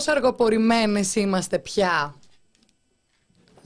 [0.00, 2.14] Πόσο αργοπορημένες είμαστε πια.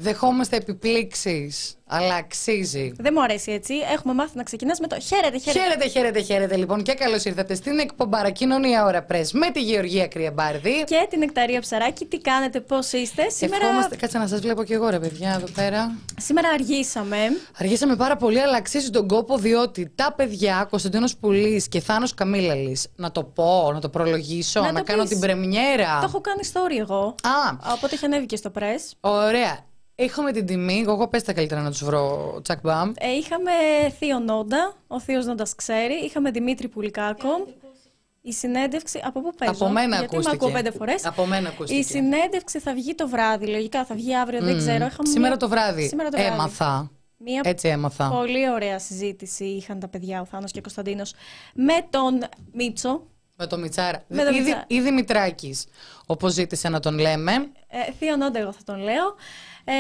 [0.09, 2.93] Δεχόμαστε επιπλήξεις, αλλά αξίζει.
[2.99, 3.75] Δεν μου αρέσει έτσι.
[3.93, 5.61] Έχουμε μάθει να ξεκινάς με το χαίρετε, χαίρετε.
[5.65, 10.07] Χαίρετε, χαίρετε, χαίρετε λοιπόν και καλώς ήρθατε στην εκπομπάρα Κοινωνία Ωρα Πρέσ με τη Γεωργία
[10.09, 10.85] Κρυαμπάρδη.
[10.87, 13.29] Και την Εκταρία Ψαράκη, τι κάνετε, πώς είστε.
[13.31, 15.95] Σήμερα, Ευχόμαστε, κάτσε να σας βλέπω και εγώ ρε παιδιά εδώ πέρα.
[16.21, 17.17] σήμερα αργήσαμε.
[17.59, 22.87] Αργήσαμε πάρα πολύ, αλλά αξίζει τον κόπο διότι τα παιδιά Κωνσταντίνος Πουλής και Θάνος Καμίλαλης.
[22.97, 25.11] Να το πω, να το προλογίσω, Να να, το κάνω πεις.
[25.11, 25.99] την πρεμιέρα.
[26.01, 27.15] Το έχω κάνει story εγώ.
[27.23, 28.93] Α, Οπότε έχει ανέβει και στο press.
[29.01, 29.59] ωραία.
[29.95, 32.93] Έχουμε την τιμή, εγώ πες τα καλύτερα να τους βρω, τσακ μπαμ.
[32.99, 33.51] Ε, είχαμε
[33.99, 35.95] Θείο Νόντα, ο Θείος Νόντας ξέρει.
[35.95, 37.29] Είχαμε Δημήτρη Πουλικάκο.
[38.27, 39.01] Η συνέντευξη.
[39.05, 40.37] Από πού παίζω, Από μένα γιατί ακούστηκε.
[40.37, 41.05] με ακούω πέντε φορές.
[41.05, 41.81] Από μένα ακούστηκε.
[41.81, 43.47] Η συνέντευξη θα βγει το βράδυ.
[43.47, 44.87] Λογικά θα βγει αύριο, δεν ξέρω.
[44.87, 45.89] Είχαμε Σήμερα μια- το βράδυ.
[45.89, 46.35] Σήμερα το βράδυ.
[46.35, 46.91] Έμαθα.
[47.17, 48.09] Μια Έτσι έμαθα.
[48.09, 51.15] πολύ ωραία συζήτηση είχαν τα παιδιά, ο Θάνος και ο Κωνσταντίνος,
[51.55, 53.03] με τον Μίτσο.
[53.37, 54.03] Με το Μιτσάρα.
[54.09, 54.65] Με το ή, Μιτσάρα.
[54.67, 55.65] ή Δημητράκης,
[56.07, 57.33] όπως ζήτησε να τον λέμε.
[57.69, 59.15] Ε, Θείο Νόντα, εγώ θα τον λέω.
[59.65, 59.73] Ε,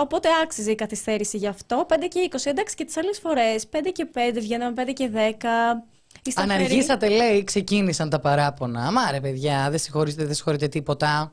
[0.00, 1.86] οπότε άξιζε η καθυστέρηση γι' αυτό.
[1.88, 2.50] 5 και 20.
[2.50, 3.66] Εντάξει και τις άλλες φορές.
[3.68, 5.82] 5 και 5 βγαίναμε, 5 και 10.
[6.22, 8.90] Η Αν σταθερή- αργήσατε, λέει, ξεκίνησαν τα παράπονα.
[8.92, 11.32] Μα ρε, παιδιά, δεν συγχωρείτε, δεν συγχωρείτε τίποτα.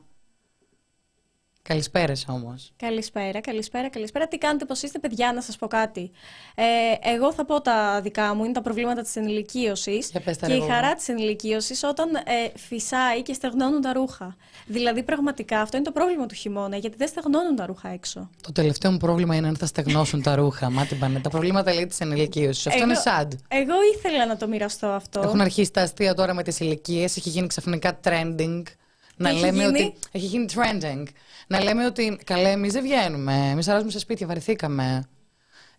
[1.68, 2.72] Καλησπέρα όμως.
[2.76, 4.28] Καλησπέρα, καλησπέρα, καλησπέρα.
[4.28, 6.10] Τι κάνετε, πώς είστε, παιδιά, να σας πω κάτι.
[6.54, 6.64] Ε,
[7.12, 10.10] εγώ θα πω τα δικά μου, είναι τα προβλήματα της ενηλικίωσης.
[10.10, 10.72] Για πες τα, Και ρε, η εγώ.
[10.72, 12.20] χαρά της ενηλικίωσης όταν ε,
[12.58, 14.36] φυσάει και στεγνώνουν τα ρούχα.
[14.66, 18.30] Δηλαδή, πραγματικά αυτό είναι το πρόβλημα του χειμώνα, γιατί δεν στεγνώνουν τα ρούχα έξω.
[18.42, 20.70] Το τελευταίο μου πρόβλημα είναι αν θα στεγνώσουν τα ρούχα.
[20.70, 21.20] Μα την πάνε.
[21.20, 22.66] Τα προβλήματα λέει της ενηλικίωσης.
[22.66, 23.28] Αυτό Εγώ- είναι sad.
[23.48, 25.20] Εγώ ήθελα να το μοιραστώ αυτό.
[25.20, 27.16] Έχουν αρχίσει τα αστεία τώρα με τις ηλικίες.
[27.16, 28.62] Έχει γίνει ξαφνικά trending.
[29.18, 29.94] Να έχει λέμε γίνει; ότι.
[30.12, 31.02] Έχει γίνει trending.
[31.46, 32.18] Να λέμε ότι.
[32.24, 33.48] Καλέ, εμείς δεν βγαίνουμε.
[33.50, 35.08] Εμείς αράζουμε σε σπίτια, βαρεθήκαμε.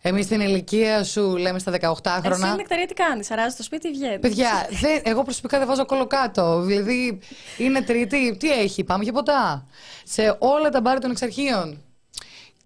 [0.02, 2.54] Εμείς στην ηλικία σου λέμε στα 18 Εσύ χρόνια.
[2.54, 6.60] νεκταρία τι κάνεις, αράζεις το σπίτι, βγαίνεις; Παιδιά, δεν, εγώ προσωπικά δεν βάζω κολοκάτω.
[6.60, 7.18] Δηλαδή,
[7.58, 8.36] είναι τρίτη.
[8.36, 9.66] Τι έχει, πάμε για ποτά.
[10.04, 11.82] Σε όλα τα μπάρ των εξαρχείων.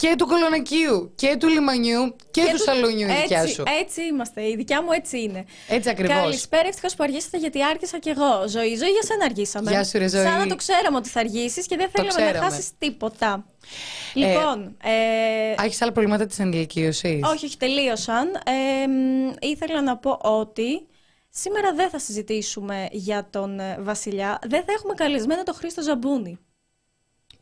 [0.04, 3.62] Και του κολονακίου και του λιμανιού και, του σαλονιού η δικιά έτσι, σου.
[3.81, 4.48] Έτσι είμαστε.
[4.48, 5.44] Η δικιά μου έτσι είναι.
[5.69, 6.16] Έτσι ακριβώς.
[6.16, 8.48] Καλησπέρα, ευτυχώς που αργήσατε γιατί άργησα κι εγώ.
[8.48, 9.70] Ζωή, ζωή, για σένα αργήσαμε.
[9.70, 10.25] Γεια σου, ρε, Ζωή.
[10.25, 12.50] Σαν να το ξέραμε ότι θα αργήσεις και δεν θέλαμε να ξέραμε.
[12.50, 13.44] χάσεις τίποτα.
[14.15, 14.76] Λοιπόν.
[14.82, 18.28] Ε, Έχεις άλλα προβλήματα της ενηλικίωσης; όχι, όχι, τελείωσαν.
[18.47, 20.86] Ε, μ, ήθελα να πω ότι
[21.31, 24.38] σήμερα δεν θα συζητήσουμε για τον ε, Βασιλιά.
[24.42, 26.38] Δεν θα έχουμε καλεσμένο τον Χρήστο Ζαμπούνη.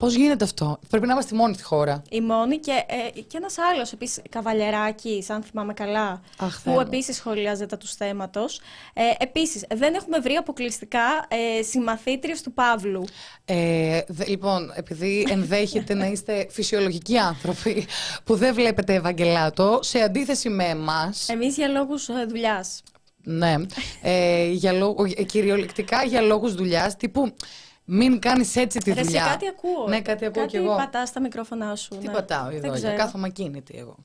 [0.02, 2.02] Πώς γίνεται αυτό, Πρέπει να είμαστε μόνοι στη χώρα.
[2.10, 2.72] Η μόνη και,
[3.16, 6.86] ε, και ένας άλλος επίσης, Καβαλιεράκης, αν θυμάμαι καλά, Αχ, Θεέ που μου.
[6.86, 8.60] επίσης σχολιάζεται τους θέματος.
[8.92, 11.26] Ε, επίσης, δεν έχουμε βρει αποκλειστικά
[11.58, 13.04] ε, συμμαθήτριες του Παύλου.
[13.44, 17.86] Ε, δε- λοιπόν, επειδή ενδέχεται να είστε φυσιολογικοί άνθρωποι
[18.24, 21.14] που δεν βλέπετε Ευαγγελάτο, σε αντίθεση με εμά.
[21.26, 22.82] Εμείς για λόγους ε, δουλειάς.
[23.24, 23.54] Ναι.
[24.02, 27.34] Ε, για λόγου, ε, κυριολεκτικά για λόγους δουλειάς, τύπου
[27.84, 29.24] μην κάνεις έτσι τη Ρε, σε δουλειά.
[29.24, 29.88] κάτι ακούω.
[29.88, 30.68] Ναι, κάτι ακούω κι εγώ.
[30.68, 31.98] Κάτι πατάς στα μικρόφωνά σου.
[31.98, 32.12] Τι ναι.
[32.12, 32.96] πατάω Δεν εδώ, για ξέρω.
[32.96, 33.96] κάθομαι ακίνητη εγώ.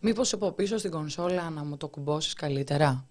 [0.00, 3.06] Μήπως από πίσω στην κονσόλα να μου το κουμπώσεις καλύτερα;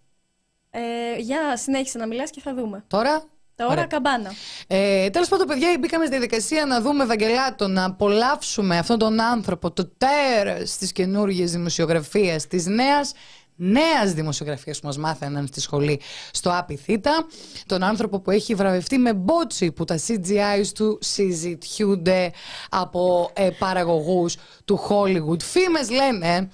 [0.69, 0.79] Ε,
[1.19, 2.83] για συνέχισε να μιλάς και θα δούμε.
[2.87, 3.23] Τώρα;
[3.55, 3.85] Τώρα Ωραία.
[3.85, 4.31] καμπάνα.
[4.67, 9.71] Ε, Τέλος πάντων, παιδιά, μπήκαμε στη διαδικασία να δούμε Ευαγγελάτο, να απολαύσουμε αυτόν τον άνθρωπο,
[9.71, 13.13] το τέρας της καινούργιας δημοσιογραφίας, της νέας
[13.59, 16.01] νέας δημοσιογραφίας που μας μάθαιναν στη σχολή
[16.31, 17.25] στο Απιθύτα.
[17.65, 22.31] Τον άνθρωπο που έχει βραβευτεί με μπότσι που τα CGI του συζητιούνται
[22.69, 24.35] από ε, παραγωγούς
[24.65, 25.41] του Hollywood.
[25.41, 26.49] Φήμες λένε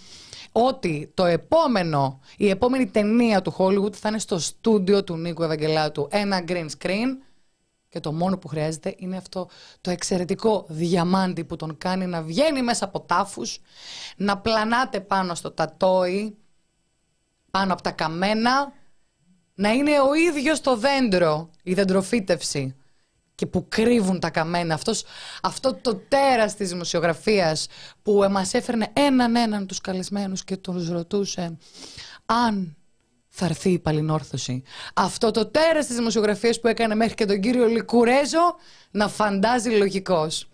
[0.52, 6.08] ότι το επόμενο, η επόμενη ταινία του Hollywood θα είναι στο στούντιο του Νίκου Ευαγγελάτου.
[6.12, 7.08] Ένα green screen
[7.90, 9.50] και το μόνο που χρειάζεται είναι αυτό
[9.82, 13.60] το εξαιρετικό διαμάντι που τον κάνει να βγαίνει μέσα από τάφους,
[14.18, 16.38] να πλανάται πάνω στο τατόι,
[17.56, 18.74] πάνω από τα καμένα,
[19.56, 22.76] να είναι ο ίδιος το δέντρο, η δεντροφύτευση
[23.36, 24.74] και που κρύβουν τα καμένα.
[24.74, 25.04] Αυτός,
[25.42, 27.68] αυτό το τέρας της δημοσιογραφίας
[28.02, 31.58] που μας έφερνε έναν έναν τους καλεσμένους και τους ρωτούσε
[32.26, 32.78] αν
[33.30, 34.64] θα έρθει η παλινόρθωση.
[34.94, 38.56] Αυτό το τέρας της δημοσιογραφίας που έκανε μέχρι και τον κύριο Λικουρέζο
[38.92, 40.48] να φαντάζει λογικός.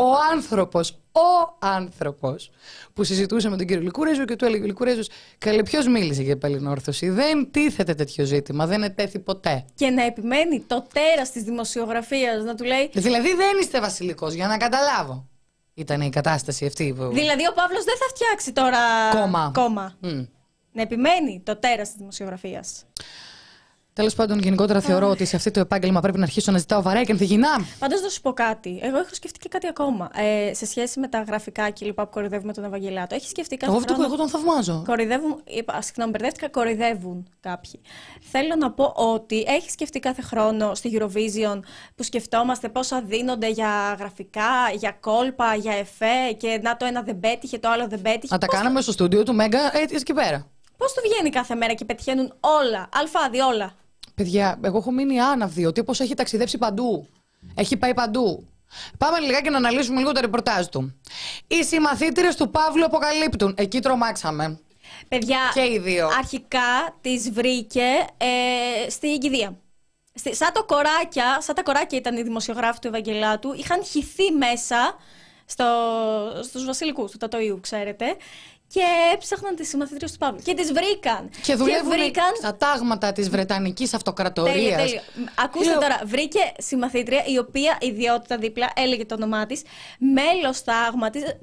[0.00, 2.50] Ο άνθρωπος, ο άνθρωπος
[2.94, 5.08] που συζητούσε με τον κύριο Λικουρέζο και του έλεγε ο Λικουρέζος
[5.38, 9.64] «Καλέ ποιος μίλησε για παλινόρθωση, δεν τίθεται τέτοιο ζήτημα, δεν ετέθη ποτέ».
[9.74, 14.46] Και να επιμένει το τέρας της δημοσιογραφίας να του λέει Δηλαδή δεν είστε βασιλικός, για
[14.46, 15.28] να καταλάβω.
[15.74, 17.08] Ήταν η κατάσταση αυτή που...
[17.12, 18.78] Δηλαδή ο Παύλος δεν θα φτιάξει τώρα
[19.10, 19.50] Κόμμα.
[19.54, 19.96] κόμμα.
[20.00, 20.24] Μμ.
[20.72, 22.84] Να επιμένει το τέρας της δημοσιογραφίας.
[23.98, 27.02] Τέλος πάντων, γενικότερα θεωρώ ότι σε αυτό το επάγγελμα πρέπει να αρχίσω να ζητάω βαρέα
[27.02, 27.48] και ανθυγινά.
[27.78, 28.78] Πάντως θα σου πω κάτι.
[28.82, 30.10] Εγώ έχω σκεφτεί και κάτι ακόμα.
[30.14, 33.14] Ε, σε σχέση με τα γραφικά και λοιπά που κοροϊδεύουμε τον Ευαγγελάτο.
[33.14, 33.72] Έχεις σκεφτεί κάτι.
[33.72, 34.82] Εγώ αυτό που εγώ τον θαυμάζω.
[34.86, 35.42] Κοροϊδεύουν.
[35.44, 36.48] Είπα, συγγνώμη, μπερδεύτηκα.
[36.48, 37.80] Κοροϊδεύουν κάποιοι.
[38.20, 41.60] Θέλω να πω ότι έχεις σκεφτεί κάθε χρόνο στη Eurovision
[41.94, 47.20] που σκεφτόμαστε πόσα δίνονται για γραφικά, για κόλπα, για εφέ και να το ένα δεν
[47.20, 48.34] πέτυχε, το άλλο δεν πέτυχε.
[48.34, 50.46] Να τα κάναμε στο στούντιο του Μέγκα έτσι και πέρα.
[50.76, 53.74] Πώς του βγαίνει κάθε μέρα και πετυχαίνουν όλα, αλφάδι, όλα;
[54.18, 55.66] Παιδιά, εγώ έχω μείνει άναυδη.
[55.66, 57.06] Ο τύπο έχει ταξιδέψει παντού.
[57.54, 58.46] Έχει πάει παντού.
[58.98, 61.00] Πάμε λιγάκι να αναλύσουμε λίγο το ρεπορτάζ του.
[61.46, 63.54] Οι συμμαθήτριες του Παύλου αποκαλύπτουν.
[63.56, 64.60] Εκεί τρομάξαμε.
[65.08, 66.08] Παιδιά, Και οι δύο.
[66.18, 69.56] αρχικά τις βρήκε ε, στη κηδεία.
[70.14, 74.96] Στη, σαν, το κοράκια, σαν τα κοράκια ήταν οι δημοσιογράφοι του Ευαγγελάτου, είχαν χυθεί μέσα
[75.46, 75.64] στο,
[76.42, 78.16] στους βασιλικούς του Τατοίου, ξέρετε,
[78.72, 78.80] και
[79.14, 80.40] έψαχναν τις συμμαθήτριες του Παύλου.
[80.44, 81.30] Και τις βρήκαν.
[81.42, 84.76] Και δουλεύουν βρήκαν στα τάγματα της Βρετανικής Τέλεια, Αυτοκρατορία.
[84.76, 85.02] τέλεια.
[85.44, 89.62] Ακούστε Λέω- τώρα, βρήκε συμμαθήτρια η οποία ιδιότητα δίπλα έλεγε το όνομά της,
[89.98, 90.62] μέλος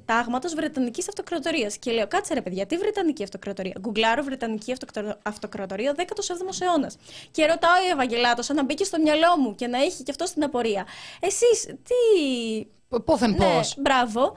[0.05, 1.77] τάγματος Βρετανικής Αυτοκρατορίας.
[1.77, 6.97] Και λέω, κάτσε ρε παιδιά, τι Βρετανική Αυτοκρατορία; Γκουγκλάρω Βρετανική Αυτοκρα- Αυτοκρατορία 17ο αιώνας.
[7.31, 10.25] Και ρωτάω η Ευαγγελάτος, αν να μπήκε στο μυαλό μου και να έχει και αυτό
[10.25, 10.85] στην απορία.
[11.19, 12.65] Εσείς τι.
[13.05, 14.35] Πόθεν Ναι, πώς; μπράβο.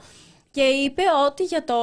[0.51, 1.75] Και είπε ότι για το,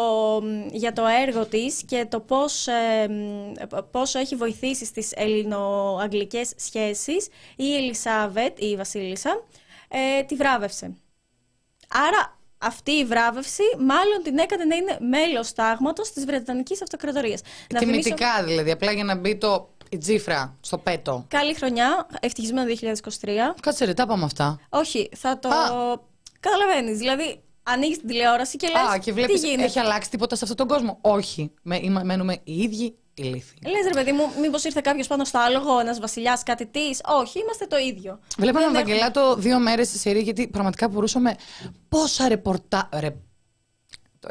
[0.73, 3.53] για το έργο της και το πώς, ε, μ,
[3.91, 9.45] πόσο έχει βοηθήσει στις ελληνο-αγγλικές σχέσεις η Ελισάβετ, η Βασίλισσα,
[9.89, 10.95] ε, τη βράβευσε.
[11.89, 17.41] Άρα αυτή η βράβευση μάλλον την έκανε να είναι μέλος τάγματος της Βρετανικής Αυτοκρατορίας.
[17.73, 18.71] Να θυμίσω- Τιμητικά δηλαδή.
[18.71, 21.25] Απλά για να μπει το η τζίφρα στο πέτο.
[21.29, 23.55] Καλή χρονιά, ευτυχισμένο 2023.
[23.61, 24.61] Κάτσε ρε, τα είπαμε αυτά.
[24.69, 25.49] Όχι, θα το...
[25.49, 25.99] Α.
[26.41, 30.37] Καταλαβαίνεις, δηλαδή ανοίγεις την τηλεόραση και λες Α, και βλέπεις, τι γίνεται; έχει αλλάξει τίποτα
[30.37, 31.51] σε αυτόν τον κόσμο; Όχι.
[31.63, 33.59] Με, είμα- μένουμε οι ίδιοι ηλίθιοι.
[33.63, 37.39] Λες ρε παιδί μου, μήπως ήρθε κάποιος πάνω στο άλογο, ένας βασιλιάς, κάτι της; Όχι,
[37.39, 38.19] είμαστε το ίδιο.
[38.39, 41.35] Βλέπαμε Δεν Ευαγγελάτο δύο μέρες στη σειρή γιατί πραγματικά μπορούσαμε
[41.89, 42.89] πόσα ρεπορτά.
[42.99, 43.17] Ρε...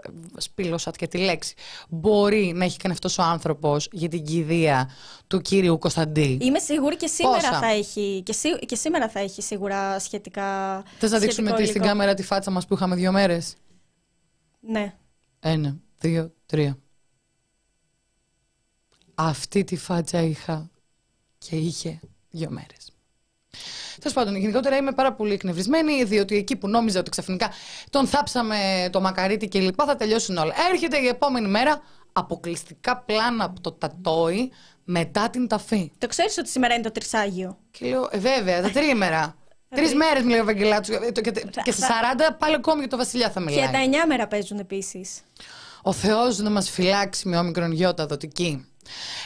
[0.03, 1.53] το- Σπήλωσα και τη λέξη.
[1.89, 4.89] Μπορεί να έχει κάνει αυτός ο άνθρωπος για την κηδεία
[5.27, 8.21] του κύριου Κωνσταντή; Είμαι σίγουρη και σήμερα Πόσα; θα έχει.
[8.25, 10.83] Και, σί- και σήμερα θα έχει σίγουρα σχετικά.
[10.99, 11.87] Θες να δείξουμε σχετικό τι στην υλικό.
[11.87, 13.55] κάμερα τη φάτσα μας που είχαμε δύο μέρες;
[14.59, 14.95] Ναι.
[15.39, 16.77] Ένα, δύο, τρία.
[19.15, 20.69] Αυτή τη φάτσα είχα
[21.37, 21.99] και είχε
[22.29, 22.89] δύο μέρες.
[24.05, 27.51] Τέλος πάντων, γενικότερα είμαι πάρα πολύ εκνευρισμένη, διότι εκεί που νόμιζα ότι ξαφνικά
[27.89, 28.55] τον θάψαμε
[28.91, 30.53] το μακαρίτι και λοιπά θα τελειώσουν όλα.
[30.71, 31.81] Έρχεται η επόμενη μέρα
[32.11, 34.51] αποκλειστικά πλάνα από το τατόι
[34.83, 35.91] μετά την ταφή.
[35.97, 39.35] Το ξέρεις ότι σήμερα είναι το Τρισάγιο; Και λέω, ε, βέβαια, τα τρίμερα.
[39.75, 40.91] Τρεις μέρες μου λέει ο Ευαγγελάτου.
[41.21, 41.31] Και,
[41.63, 41.85] και σε
[42.29, 43.65] 40 πάλι ακόμη για το Βασιλιά θα μιλάει.
[43.65, 45.21] Και τα 9 μέρα παίζουν επίσης.
[45.81, 48.65] Ο Θεός να μας φυλάξει με όμικρον γιώτα δοτική.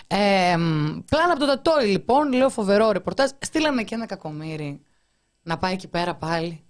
[0.08, 3.30] Ε, μ, πλάνα από το Τατόι λοιπόν, λέω φοβερό ρεπορτάζ.
[3.40, 4.82] Στείλανε και ένα κακομύρι
[5.44, 6.64] να πάει εκεί πέρα πάλι.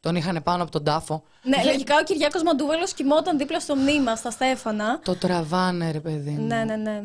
[0.00, 1.22] Τον είχαν πάνω από τον τάφο.
[1.42, 5.00] Ναι, λογικά ο Κυριάκος Μαντούβελος κοιμόταν δίπλα στο μνήμα στα Στέφανα.
[5.04, 6.46] Το τραβάνε ρε παιδί μου.
[6.46, 7.02] Ναι, ναι, ναι.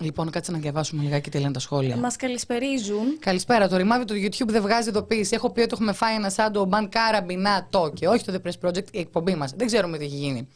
[0.00, 1.96] Λοιπόν, κάτσε να διαβάσουμε λιγάκι τι λένε τα σχόλια.
[1.96, 3.18] Μας καλησπερίζουν.
[3.18, 3.68] Καλησπέρα.
[3.68, 5.34] Το ρημάδι του YouTube δεν βγάζει ειδοποίηση.
[5.34, 8.68] Έχω πει ότι έχουμε φάει ένα σάντο μπαν κάραμπινά το και όχι το The Press
[8.68, 9.52] Project, η εκπομπή μας.
[9.56, 10.48] Δεν ξέρουμε τι έχει γίνει.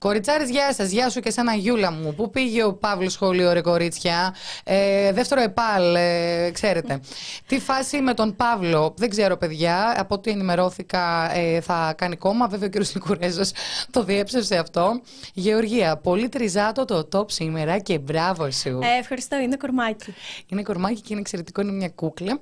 [0.00, 0.90] Κοριτσάρης, γεια σας.
[0.90, 2.14] Γεια σου και σαν Γιούλα μου.
[2.14, 7.00] Πού πήγε ο Παύλος σχολείο, ρε κορίτσια; Ε, δεύτερο ΕΠΑΛ, ε, ξέρετε.
[7.46, 8.94] Τι φάση με τον Παύλο.
[8.96, 9.94] Δεν ξέρω, παιδιά.
[9.96, 12.46] Από ό,τι ενημερώθηκα, ε, θα κάνει κόμμα.
[12.46, 12.94] Βέβαια, ο κ.
[12.94, 13.42] Νικουρέζο
[13.90, 15.00] το διέψευσε αυτό.
[15.34, 18.78] Γεωργία, πολύ τριζάτο το top σήμερα και μπράβο σου.
[18.82, 20.14] Ε, ευχαριστώ, είναι κορμάκι.
[20.46, 22.40] Είναι κορμάκι και είναι εξαιρετικό, είναι μια κούκλα.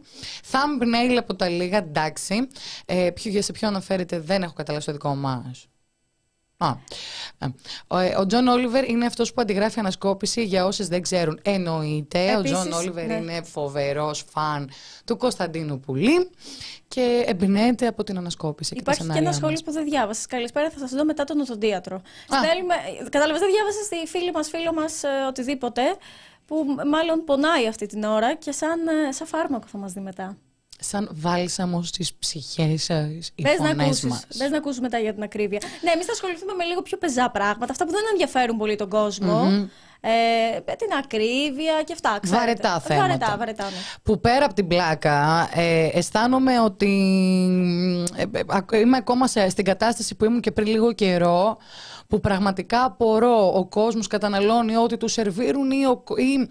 [0.50, 2.48] Thumbnail από τα λίγα, εντάξει.
[2.86, 5.68] Ε, ποιο, για σε ποιο αναφέρεται, δεν έχω καταλάβει το δικό μας.
[6.60, 6.76] Α,
[7.38, 7.46] ε,
[7.86, 11.38] ο, ε, ο Τζον Όλιβερ είναι αυτός που αντιγράφει ανασκόπηση για όσες δεν ξέρουν.
[11.42, 13.14] Εννοείται, ο Επίσης, Τζον Όλιβερ ναι.
[13.14, 14.70] είναι φοβερός φαν
[15.04, 16.30] του Κωνσταντίνου Πουλή
[16.88, 18.74] και εμπνέεται από την ανασκόπηση.
[18.74, 19.62] και τα Υπάρχει και σενάρια ένα σχόλιο μας.
[19.62, 20.26] που δεν διάβασες.
[20.26, 22.00] Καλησπέρα, θα σας δω μετά τον οδοντίατρο.
[22.24, 22.74] Στέλνουμε.
[23.10, 25.82] Κατάλαβες, δεν διάβασες στη φίλη μας, φίλο μας οτιδήποτε.
[26.46, 30.36] Που μάλλον πονάει αυτή την ώρα και σαν, ε, σαν φάρμακο θα μας δει μετά.
[30.80, 34.26] Σαν βάλσαμος στις ψυχές σας, οι Μπες να, φωνές ακούσεις, μας.
[34.36, 35.60] μπες να ακούσεις μετά για την ακρίβεια.
[35.82, 37.72] Ναι, εμείς θα ασχοληθούμε με λίγο πιο πεζά πράγματα.
[37.72, 39.68] Αυτά που δεν ενδιαφέρουν πολύ τον κοσμο
[40.00, 40.10] Ε,
[40.66, 42.18] με την ακρίβεια και αυτά.
[42.22, 42.40] Ξέρετε.
[42.44, 43.06] Βαρετά θέματα.
[43.06, 43.76] Βαρετά, βαρετά, ναι.
[44.02, 46.90] Που πέρα από την πλάκα, ε, αισθάνομαι ότι
[48.16, 51.56] ε, ε, ακ- είμαι ακόμα σε, στην κατάσταση που ήμουν και πριν λίγο καιρό,
[52.08, 56.48] που πραγματικά απορώ ο κόσμος καταναλώνει ό,τι του σερβίρουν ή ο, ή,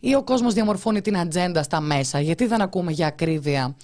[0.00, 2.20] ή ο κόσμος διαμορφώνει την ατζέντα στα μέσα.
[2.20, 3.76] Γιατί δεν ακούμε για ακρίβεια;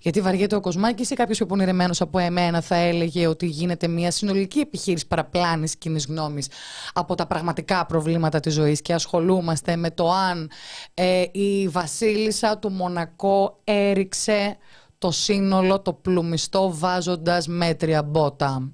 [0.00, 4.10] Γιατί βαριέται ο κοσμάκης ή κάποιος πιο πονηρεμένος από εμένα θα έλεγε ότι γίνεται μια
[4.10, 6.48] συνολική επιχείρηση παραπλάνησης κοινής γνώμης
[6.92, 10.50] από τα πραγματικά προβλήματα της ζωής; Και ασχολούμαστε με το αν
[10.94, 14.56] ε, η βασίλισσα του Μονακό έριξε
[14.98, 18.72] το σύνολο, το πλουμιστό βάζοντας μέτρια μπότα.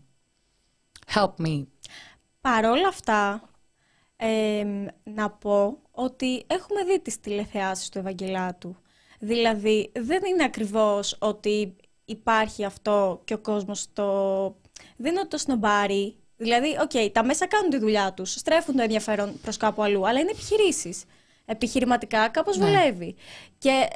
[1.15, 1.65] Help me.
[2.41, 3.51] Παρόλα αυτά,
[4.17, 4.65] ε,
[5.05, 8.77] να πω ότι έχουμε δει τις τηλεθεάσεις του Ευαγγελάτου.
[9.19, 14.05] Δηλαδή, δεν είναι ακριβώς ότι υπάρχει αυτό και ο κόσμος το...
[14.97, 16.17] Δεν είναι ότι το σνομπάρει.
[16.37, 20.21] Δηλαδή, οκ, τα μέσα κάνουν τη δουλειά τους, στρέφουν το ενδιαφέρον προς κάπου αλλού, αλλά
[20.21, 21.05] είναι επιχειρήσεις.
[21.45, 22.65] Επιχειρηματικά κάπως Ναι.
[22.65, 23.15] βολεύει.
[23.59, 23.89] Και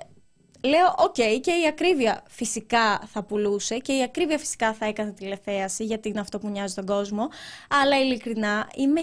[0.65, 5.85] λέω, οκ, και η ακρίβεια φυσικά θα πουλούσε και η ακρίβεια φυσικά θα έκανε τηλεθέαση
[5.85, 7.29] γιατί είναι αυτό που νοιάζει τον κόσμο.
[7.69, 9.01] Αλλά ειλικρινά είμαι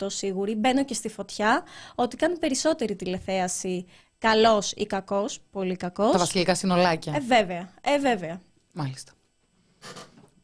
[0.00, 1.62] 1000% σίγουρη, μπαίνω και στη φωτιά,
[1.94, 3.86] ότι κάνουν περισσότερη τηλεθέαση
[4.18, 6.12] καλός ή κακός, πολύ κακός.
[6.12, 7.12] Τα βασιλικά συνολάκια.
[7.16, 8.40] Ε, βέβαια, ε, βέβαια.
[8.72, 9.12] Μάλιστα.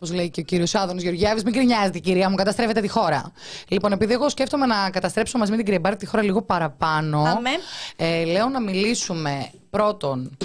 [0.01, 3.33] Πώς λέει και ο κύριος Άδωνος Γεωργιάδης, μην κρινιάζετε, κυρία μου, καταστρέφετε τη χώρα.
[3.69, 7.23] Λοιπόν, επειδή εγώ σκέφτομαι να καταστρέψω μαζί με την κυρία Μπάρη τη χώρα λίγο παραπάνω,
[7.23, 7.51] Αμέ.
[7.97, 10.37] ε, λέω να μιλήσουμε πρώτον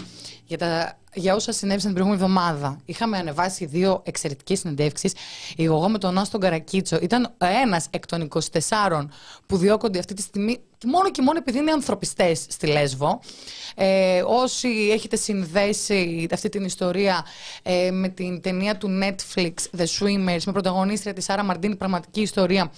[0.46, 2.80] για, τα, για όσα συνέβησαν την προηγούμενη εβδομάδα.
[2.86, 5.14] Είχαμε ανεβάσει δύο εξαιρετικές συνεντεύξεις.
[5.56, 7.34] Η εγώ με τον Άστον Καρακίτσο ήταν
[7.64, 9.06] ένας εκ των 24
[9.46, 13.20] που διώκονται αυτή τη στιγμή μόνο και μόνο επειδή είναι ανθρωπιστές στη Λέσβο.
[13.76, 17.26] Ε, όσοι έχετε συνδέσει αυτή την ιστορία
[17.64, 22.72] ε, με την ταινία του Netflix The Swimmers με πρωταγωνίστρια τη Σάρα Μαρντίνη, πραγματική ιστορία.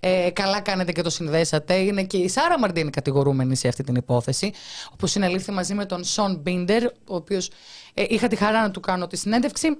[0.00, 1.74] Ε, καλά κάνετε και το συνδέσατε.
[1.74, 4.52] Είναι και η Σάρα Μαρντίνη κατηγορούμενη σε αυτή την υπόθεση.
[4.92, 7.50] Όπω είναι αλήθεια μαζί με τον Σον Μπίντερ, ο οποίος
[7.94, 9.76] ε, είχα τη χαρά να του κάνω τη συνέντευξη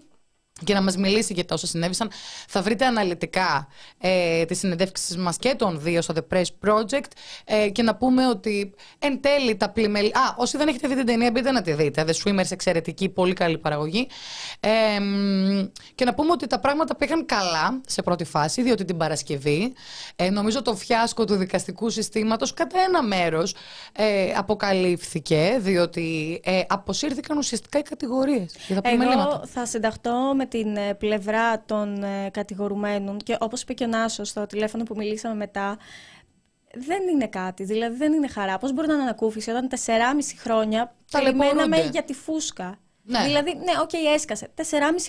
[0.64, 2.11] και να μας μιλήσει για τα όσα συνέβησαν.
[2.49, 7.11] Θα βρείτε αναλυτικά ε, τις συνεντεύξεις μας και των δύο στο The Press Project
[7.45, 10.07] ε, και να πούμε ότι εν τέλει τα πλημελ...
[10.07, 12.04] Α, όσοι δεν έχετε δει την ταινία μπείτε να τη δείτε.
[12.07, 14.09] The Swimmers εξαιρετική, πολύ καλή παραγωγή.
[14.61, 18.97] Ε, μ, και να πούμε ότι τα πράγματα πήγαν καλά σε πρώτη φάση, διότι την
[18.97, 19.73] Παρασκευή
[20.16, 23.54] ε, νομίζω το φιάσκο του δικαστικού συστήματος κατά ένα μέρος
[23.92, 29.31] ε, αποκαλύφθηκε, διότι ε, αποσύρθηκαν ουσιαστικά οι κατηγορίες για τα πλημελήματα.
[29.35, 33.87] Εγώ θα συνταχτώ με την ε, πλευρά των ε, κατηγορουμένων και όπως είπε και ο
[33.87, 35.78] Νάσος στο τηλέφωνο που μιλήσαμε μετά,
[36.75, 38.59] δεν είναι κάτι, δηλαδή δεν είναι χαρά.
[38.59, 39.76] Πώς μπορεί να είναι ανακούφιση όταν 4,5
[40.38, 41.88] χρόνια περιμέναμε Ταλαιπωρούνται.
[41.90, 43.23] για τη φούσκα; Ναι.
[43.25, 44.49] Δηλαδή, ναι, οκ, έσκασε.
[44.56, 44.62] 4,5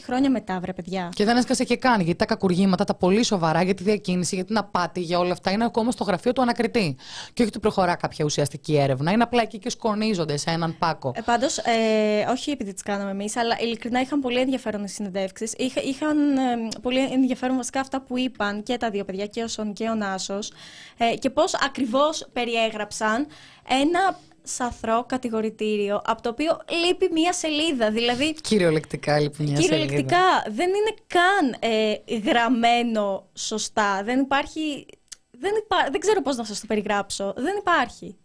[0.04, 1.10] χρόνια μετά, βρε παιδιά.
[1.16, 4.46] Και δεν έσκασε και καν, γιατί τα κακουργήματα, τα πολύ σοβαρά για τη διακίνηση, για
[4.46, 6.96] την απάτη, για όλα αυτά είναι ακόμα στο γραφείο του ανακριτή.
[7.34, 9.12] Και όχι ότι προχωρά κάποια ουσιαστική έρευνα.
[9.12, 11.12] Είναι απλά εκεί και σκονίζονται σε έναν πάκο.
[11.16, 15.54] Ε, Πάντως, ε, όχι επειδή τις κάναμε εμείς, αλλά ειλικρινά είχαν πολύ ενδιαφέρον οι συνεντεύξεις.
[15.58, 16.42] Είχα, είχαν ε,
[16.82, 19.96] πολύ ενδιαφέρον βασικά αυτά που είπαν και τα δύο παιδιά, και ο Σον και ο
[19.96, 20.52] Νάσος,
[20.98, 23.28] ε, και πώς ακριβώς περιέγραψαν
[23.68, 27.92] ένα σαθρό κατηγορητήριο, από το οποίο λείπει μία σελίδα.
[27.92, 31.96] Δηλαδή, Κυριολεκτικά λοιπόν μια κυριολεκτικά δεν είναι καν ε,
[32.30, 34.04] γραμμένο σωστά.
[34.04, 34.86] Δεν υπάρχει.
[35.32, 35.78] Δεν, υπά...
[35.92, 37.34] δεν ξέρω πώς να σας το περιγράψω.
[37.38, 38.16] Δεν υπάρχει.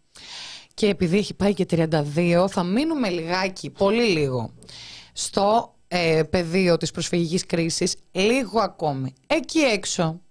[0.73, 4.53] Και επειδή έχει πάει και 32, θα μείνουμε λιγάκι, πολύ λίγο,
[5.13, 9.13] στο ε, πεδίο της προσφυγικής κρίσης, λίγο ακόμη.
[9.27, 10.21] Εκεί έξω,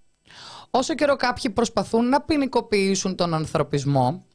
[0.69, 4.25] όσο καιρό κάποιοι προσπαθούν να ποινικοποιήσουν τον ανθρωπισμό,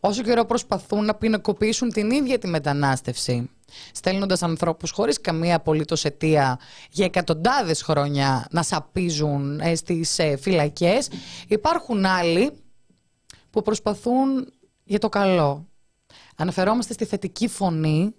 [0.00, 3.50] όσο καιρό προσπαθούν να ποινικοποιήσουν την ίδια τη μετανάστευση,
[3.92, 6.58] στέλνοντας ανθρώπους χωρίς καμία απολύτως αιτία
[6.90, 11.08] για εκατοντάδες χρόνια να σαπίζουν ε, στις ε, φυλακές,
[11.48, 12.50] υπάρχουν άλλοι
[13.50, 14.52] που προσπαθούν
[14.84, 15.64] για το καλό.
[16.36, 18.14] Αναφερόμαστε στη θετική φωνή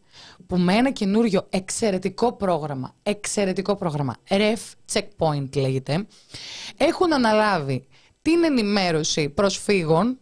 [0.48, 6.08] που με ένα καινούριο εξαιρετικό πρόγραμμα, εξαιρετικό πρόγραμμα, REF Checkpoint λέγεται,
[6.78, 7.88] έχουν αναλάβει
[8.22, 10.20] την ενημέρωση προσφύγων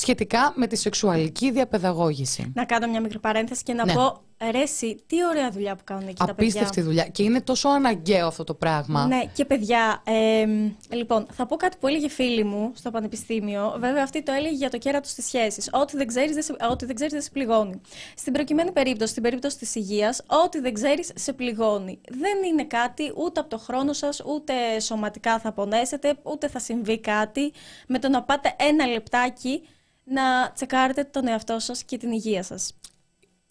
[0.00, 2.52] σχετικά με τη σεξουαλική διαπαιδαγώγηση.
[2.54, 3.92] Να κάνω μια μικρή παρένθεση και να Ναι.
[3.92, 6.34] πω, ρε εσύ, τι ωραία δουλειά που κάνουν εκεί τα παιδιά.
[6.50, 7.04] Απίστευτη δουλειά.
[7.08, 9.06] Και είναι τόσο αναγκαίο αυτό το πράγμα.
[9.06, 10.46] Ναι, και παιδιά, ε,
[10.94, 13.74] λοιπόν, θα πω κάτι που έλεγε φίλη μου στο πανεπιστήμιο.
[13.78, 15.70] Βέβαια, αυτή το έλεγε για το κέρατο τη σχέση.
[15.72, 17.80] Ό,τι δεν ξέρεις, δεν, σε- ό,τι δεν, ξέρεις, δεν σε πληγώνει.
[18.16, 22.00] Στην προκειμένη περίπτωση, στην περίπτωση της υγείας, ό,τι δεν ξέρεις, σε πληγώνει.
[22.10, 26.98] Δεν είναι κάτι ούτε από το χρόνο σας, ούτε σωματικά θα πονέσετε, ούτε θα συμβεί
[27.00, 27.52] κάτι
[27.86, 29.62] με το να πάτε ένα λεπτάκι
[30.10, 32.74] να τσεκάρετε τον εαυτό σας και την υγεία σας.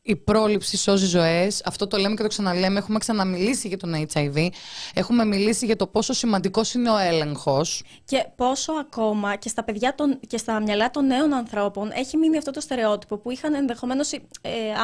[0.01, 1.61] Η πρόληψη σώζει ζωές.
[1.65, 2.79] Αυτό το λέμε και το ξαναλέμε.
[2.79, 4.47] Έχουμε ξαναμιλήσει για τον HIV.
[4.93, 7.83] Έχουμε μιλήσει για το πόσο σημαντικός είναι ο έλεγχος.
[8.05, 12.37] Και πόσο ακόμα και στα παιδιά των, και στα μυαλά των νέων ανθρώπων έχει μείνει
[12.37, 14.21] αυτό το στερεότυπο που είχαν ενδεχομένως ε,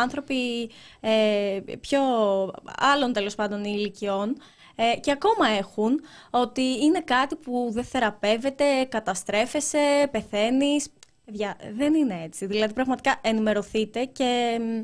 [0.02, 2.02] άνθρωποι ε, πιο
[2.78, 4.38] άλλων τέλος πάντων ηλικιών
[4.76, 10.88] ε, και ακόμα έχουν ότι είναι κάτι που δεν θεραπεύεται, καταστρέφεσαι, πεθαίνεις.
[11.26, 12.46] Παιδιά, δεν είναι έτσι.
[12.46, 14.82] Δηλαδή πραγματικά ενημερωθείτε και ε,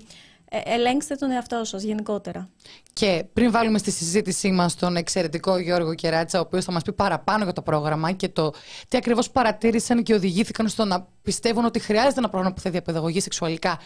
[0.52, 2.50] ελέγξτε τον εαυτό σας γενικότερα.
[2.94, 6.94] Και πριν βάλουμε στη συζήτησή μας τον εξαιρετικό Γιώργο Κεράτσα, ο οποίος θα μας πει
[6.94, 8.54] παραπάνω για το πρόγραμμα και το
[8.88, 13.20] τι ακριβώς παρατήρησαν και οδηγήθηκαν στο να πιστεύουν ότι χρειάζεται ένα πρόγραμμα που θα διαπαιδαγωγεί
[13.20, 13.80] σεξουαλικά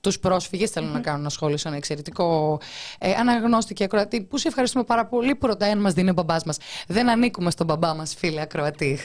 [0.00, 2.60] τους πρόσφυγες, θέλουν να κάνουν ένα σχόλιο σε ένα εξαιρετικό
[2.98, 6.12] ε, αναγνώστη και ακροατή, που σε ευχαριστούμε πάρα πολύ που ρωτάει αν μας δίνει ο
[6.12, 6.58] μπαμπάς μας.
[6.86, 8.98] Δεν ανήκουμε στον μπαμπά μας, φίλε ακροατή.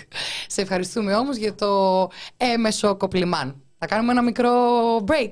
[0.47, 2.07] Σε ευχαριστούμε όμως για το
[2.37, 3.61] έμεσο κοπλιμάν.
[3.77, 4.51] Θα κάνουμε ένα μικρό
[4.97, 5.31] break.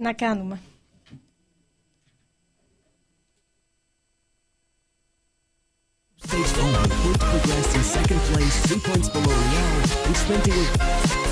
[0.00, 0.60] Να κάνουμε.
[6.30, 9.62] Based on the group progressed in second place, three points below Real,
[10.06, 11.31] who spent a week.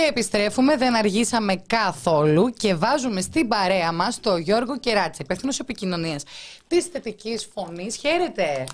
[0.00, 6.24] Και επιστρέφουμε, δεν αργήσαμε καθόλου και βάζουμε στην παρέα μας το Γιώργο Κεράτσα, υπεύθυνος επικοινωνίας
[6.66, 7.96] της θετικής φωνής.
[7.96, 8.64] Χαίρετε!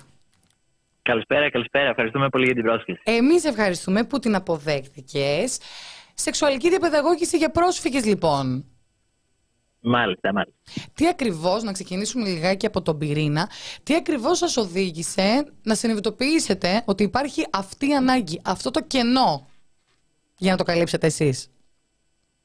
[1.01, 1.89] Καλησπέρα, καλησπέρα.
[1.89, 3.01] Ευχαριστούμε πολύ για την πρόσκληση.
[3.03, 5.59] Εμείς ευχαριστούμε που την αποδέχτηκες.
[6.13, 8.65] Σεξουαλική διαπαιδαγώγηση για πρόσφυγες λοιπόν.
[9.79, 10.59] Μάλιστα, μάλιστα.
[10.93, 13.49] Τι ακριβώς, να ξεκινήσουμε λιγάκι από τον πυρήνα,
[13.83, 19.47] τι ακριβώς σας οδήγησε να συνειδητοποιήσετε ότι υπάρχει αυτή η ανάγκη, αυτό το κενό
[20.37, 21.51] για να το καλύψετε εσείς.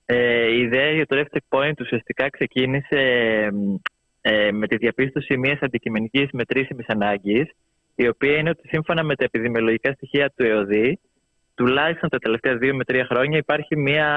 [0.07, 3.01] Ε, η ιδέα για το Left Point ουσιαστικά ξεκίνησε
[4.21, 7.51] ε, με τη διαπίστωση μιας αντικειμενικής μετρήσιμης ανάγκης,
[7.95, 11.01] η οποία είναι ότι σύμφωνα με τα επιδημιολογικά στοιχεία του ΕΟΔΗ,
[11.55, 14.09] τουλάχιστον τα τελευταία δύο με τρία χρόνια υπάρχει μια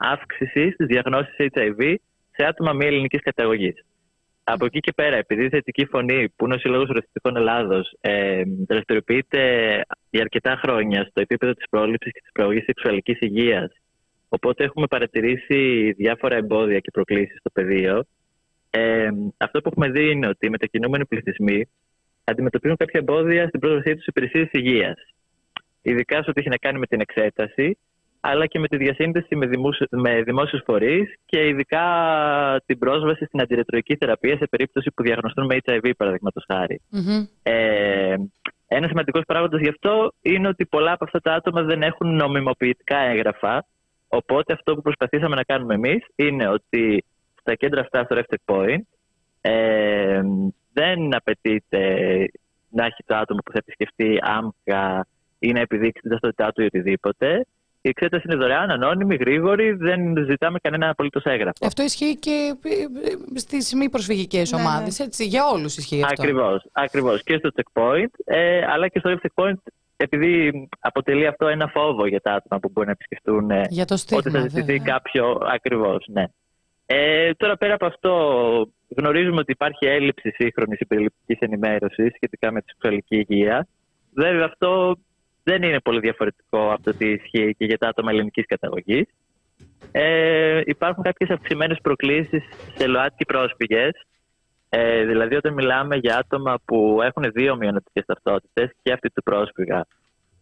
[0.00, 1.94] αύξηση στις διαγνώσεις HIV
[2.30, 3.84] σε άτομα μη ελληνικής καταγωγής.
[4.44, 8.42] Από εκεί και πέρα, επειδή η θετική φωνή, που είναι ο Σύλλογος Ρωστικών Ελλάδος, ε,
[8.68, 9.40] δραστηριοποιείται
[10.10, 13.72] για αρκετά χρόνια στο επίπεδο της πρόληψης και της προαγωγής σεξουαλικής υγείας,
[14.28, 18.04] οπότε έχουμε παρατηρήσει διάφορα εμπόδια και προκλήσεις στο πεδίο.
[18.70, 21.68] Ε, αυτό που έχουμε δει είναι ότι οι μετακινούμενοι πληθυσμοί
[22.24, 24.96] αντιμετωπίζουν κάποια εμπόδια στην πρόσβασή τους υπηρεσίες υγείας.
[25.82, 27.78] Ειδικά σε ό,τι έχει να κάνει με την εξέταση,
[28.24, 31.84] αλλά και με τη διασύνδεση με, δημόσιου με δημόσιους φορείς και ειδικά
[32.66, 36.80] την πρόσβαση στην αντιρετροϊκή θεραπεία σε περίπτωση που διαγνωστούν με HIV, παραδείγματος χάρη.
[36.92, 37.28] Mm-hmm.
[37.42, 38.14] Ε,
[38.66, 42.96] ένα σημαντικός παράγοντας γι' αυτό είναι ότι πολλά από αυτά τα άτομα δεν έχουν νομιμοποιητικά
[42.96, 43.64] έγγραφα.
[44.08, 47.04] Οπότε αυτό που προσπαθήσαμε να κάνουμε εμείς είναι ότι
[47.40, 48.82] στα κέντρα αυτά στο Reftech Point
[49.40, 50.20] ε,
[50.72, 51.84] δεν απαιτείται
[52.68, 55.06] να έχει το άτομο που θα επισκεφτεί άμκα
[55.38, 57.46] ή να επιδείξει την ταυτότητά του ή οτιδήποτε.
[57.84, 61.66] Η εξέταση είναι δωρεάν, ανώνυμη, γρήγορη, δεν ζητάμε κανένα απολύτως έγγραφο.
[61.66, 62.54] Αυτό ισχύει και
[63.34, 64.98] στις μη προσφυγικές Ναι, ομάδες.
[64.98, 65.24] ναι.
[65.24, 66.22] Για όλους ισχύει αυτό.
[66.22, 66.64] Ακριβώς.
[66.72, 67.22] Ακριβώς.
[67.22, 69.56] Και στο checkpoint, ε, αλλά και στο Left checkpoint,
[69.96, 73.94] επειδή αποτελεί αυτό ένα φόβο για τα άτομα που μπορεί να επισκεφτούν ε, Για το
[73.94, 74.92] ότι στίγμα, θα ζητηθεί βέβαια.
[74.92, 75.40] κάποιο.
[75.54, 76.24] Ακριβώς, ναι.
[76.86, 78.12] Ε, τώρα πέρα από αυτό,
[78.96, 83.66] γνωρίζουμε ότι υπάρχει έλλειψη σύγχρονης υπερληπτική ενημέρωσης σχετικά με τη σεξουαλική υγεία.
[84.14, 84.96] Βέβαια, αυτό
[85.42, 89.06] δεν είναι πολύ διαφορετικό από το τι ισχύει και για τα άτομα ελληνικής καταγωγής.
[89.92, 92.42] Ε, υπάρχουν κάποιες αυξημένες προκλήσεις
[92.74, 94.06] σε ΛΟΑΤΚΙ πρόσφυγες.
[94.68, 99.86] Ε, δηλαδή, όταν μιλάμε για άτομα που έχουν δύο μειονοτικές ταυτότητες, και αυτή του πρόσφυγα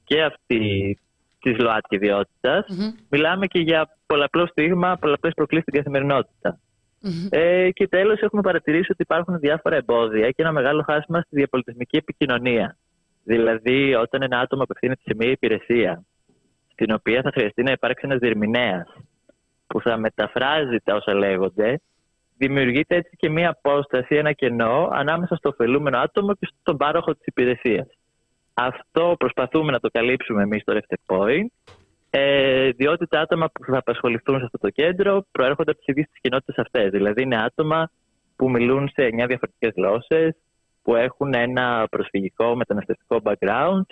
[0.05, 0.99] και αυτή
[1.41, 2.91] της ΛΟΑΤΚΙ ιδιότητας, Μμμ.
[3.09, 6.59] μιλάμε και για πολλαπλό στίγμα, πολλαπλές προκλήσεις στην καθημερινότητα.
[7.01, 7.27] Μμμ.
[7.31, 11.97] Ε, και τέλος, έχουμε παρατηρήσει ότι υπάρχουν διάφορα εμπόδια και ένα μεγάλο χάσμα στη διαπολιτισμική
[11.97, 12.77] επικοινωνία.
[13.25, 16.05] Δηλαδή, όταν ένα άτομο απευθύνεται σε μια υπηρεσία,
[16.73, 18.89] στην οποία θα χρειαστεί να υπάρξει ένας διερμηνέας
[19.67, 21.81] που θα μεταφράζει τα όσα λέγονται,
[22.37, 27.27] δημιουργείται έτσι και μια απόσταση, ένα κενό ανάμεσα στο ωφελούμενο άτομο και στον πάροχο της
[27.27, 27.87] υπηρεσίας.
[28.55, 31.75] Αυτό προσπαθούμε να το καλύψουμε εμείς στο Reftech Point,
[32.11, 36.07] ε, διότι τα άτομα που θα απασχοληθούν σε αυτό το κέντρο προέρχονται από τις ίδιες
[36.11, 36.91] τις κοινότητες αυτές.
[36.91, 37.91] Δηλαδή, είναι άτομα
[38.37, 40.37] που μιλούν σε 9 διαφορετικές γλώσσες,
[40.83, 43.83] που έχουν ένα προσφυγικό μεταναστευτικό background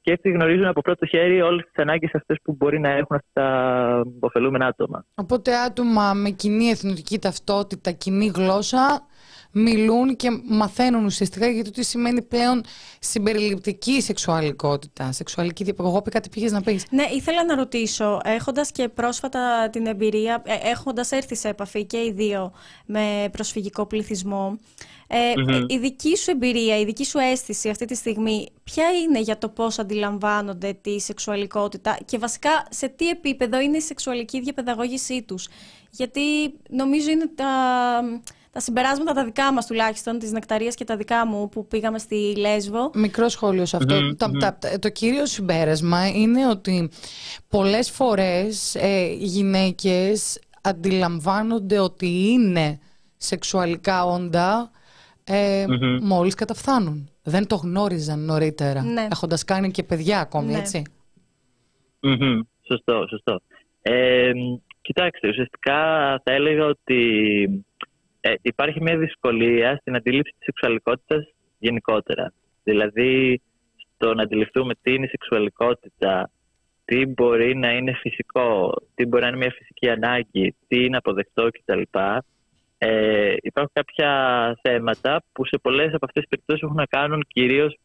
[0.00, 3.42] και έτσι γνωρίζουν από πρώτο χέρι όλες τις ανάγκες αυτές που μπορεί να έχουν αυτά
[3.42, 5.04] τα ωφελούμενα άτομα.
[5.14, 9.06] Οπότε άτομα με κοινή εθνική ταυτότητα, κοινή γλώσσα
[9.52, 12.62] μιλούν και μαθαίνουν ουσιαστικά για το τι σημαίνει πλέον
[13.00, 16.02] συμπεριληπτική σεξουαλικότητα, σεξουαλική διαπαιδαγώγη.
[16.02, 16.86] Εγώ κάτι πήγες να πεις.
[16.90, 21.96] Ναι, ήθελα να ρωτήσω, έχοντας και πρόσφατα την εμπειρία, ε, έχοντας έρθει σε επαφή και
[21.96, 22.52] οι δύο
[22.86, 24.58] με προσφυγικό πληθυσμό,
[25.10, 25.32] ε,
[25.66, 29.48] η δική σου εμπειρία, η δική σου αίσθηση αυτή τη στιγμή, ποια είναι για το
[29.48, 35.48] πώς αντιλαμβάνονται τη σεξουαλικότητα και βασικά σε τι επίπεδο είναι η σεξουαλική διαπαιδαγώγησή τους.
[35.90, 36.20] Γιατί
[36.68, 37.50] νομίζω είναι τα,
[38.52, 42.34] τα συμπεράσματα τα δικά μας τουλάχιστον, της Νεκταρίας και τα δικά μου που πήγαμε στη
[42.36, 42.90] Λέσβο.
[42.94, 44.14] Μικρό σχόλιο σε αυτό.
[44.16, 46.90] Τα- τα- τα- το κύριο συμπέρασμα είναι ότι
[47.48, 52.78] πολλές φορές ε, γυναίκες αντιλαμβάνονται ότι είναι
[53.16, 54.70] σεξουαλικά όντα
[55.28, 55.64] ε,
[56.02, 57.10] μόλις καταφθάνουν.
[57.22, 59.06] Δεν το γνώριζαν νωρίτερα, Ναι.
[59.10, 60.58] έχοντας κάνει και παιδιά ακόμη, Ναι.
[60.58, 60.82] έτσι.
[62.00, 62.40] Μμμ.
[62.66, 63.40] Σωστό, σωστό.
[63.82, 64.30] Ε,
[64.80, 65.76] κοιτάξτε, ουσιαστικά
[66.24, 67.42] θα έλεγα ότι
[68.20, 72.32] ε, υπάρχει μια δυσκολία στην αντίληψη της σεξουαλικότητας γενικότερα.
[72.64, 73.40] Δηλαδή,
[73.94, 76.30] στο να αντιληφθούμε τι είναι η σεξουαλικότητα,
[76.84, 81.48] τι μπορεί να είναι φυσικό, τι μπορεί να είναι μια φυσική ανάγκη, τι είναι αποδεκτό
[81.50, 81.82] κτλ.
[82.78, 84.10] Ε, υπάρχουν κάποια
[84.62, 87.78] θέματα που σε πολλές από αυτές τις περιπτώσεις έχουν να κάνουν κυρίως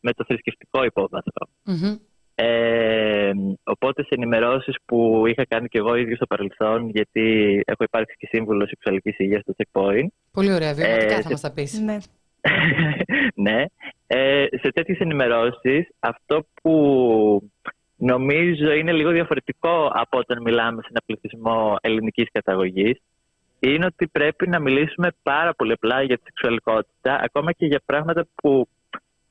[0.00, 1.46] με το θρησκευτικό υπόβαθρο.
[1.64, 1.96] Μμμ.
[2.34, 3.30] Ε,
[3.64, 8.28] οπότε σε ενημερώσεις που είχα κάνει και εγώ ίδιος στο παρελθόν, γιατί έχω υπάρξει και
[8.30, 11.80] σύμβουλος σεξουαλικής υγείας στο Checkpoint, Πολύ ωραία, βιωματικά Ε, θα μας τα πεις.
[11.80, 11.96] Ναι.
[13.46, 13.64] ναι,
[14.06, 17.50] ε, σε τέτοιες ενημερώσεις αυτό που
[17.96, 23.00] νομίζω είναι λίγο διαφορετικό από όταν μιλάμε σε ένα πληθυσμό ελληνικής καταγωγής
[23.60, 28.26] είναι ότι πρέπει να μιλήσουμε πάρα πολύ απλά για τη σεξουαλικότητα ακόμα και για πράγματα
[28.34, 28.68] που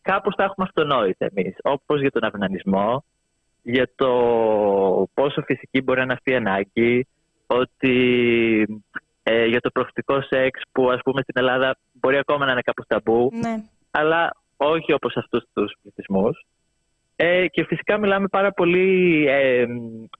[0.01, 3.03] κάπως τα έχουμε αυτονόητα εμείς όπως για τον αυνανισμό
[3.61, 4.09] για το
[5.13, 7.07] πόσο φυσική μπορεί να είναι αυτή η ανάγκη
[7.47, 7.97] ότι
[9.23, 12.85] ε, για το προφητικό σεξ που ας πούμε στην Ελλάδα μπορεί ακόμα να είναι κάπως
[12.87, 13.63] ταμπού ναι.
[13.91, 16.45] αλλά όχι όπως αυτούς τους πληθυσμούς.
[17.15, 19.65] Ε, και φυσικά μιλάμε πάρα πολύ ε,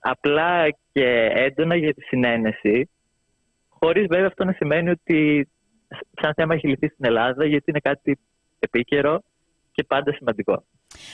[0.00, 2.90] απλά και έντονα για τη συνένεση,
[3.80, 5.48] χωρίς βέβαια αυτό να σημαίνει ότι
[6.20, 8.18] σαν θέμα έχει λυθεί στην Ελλάδα, γιατί είναι κάτι
[8.58, 9.22] επίκαιρο
[9.72, 10.64] και πάντα σημαντικό.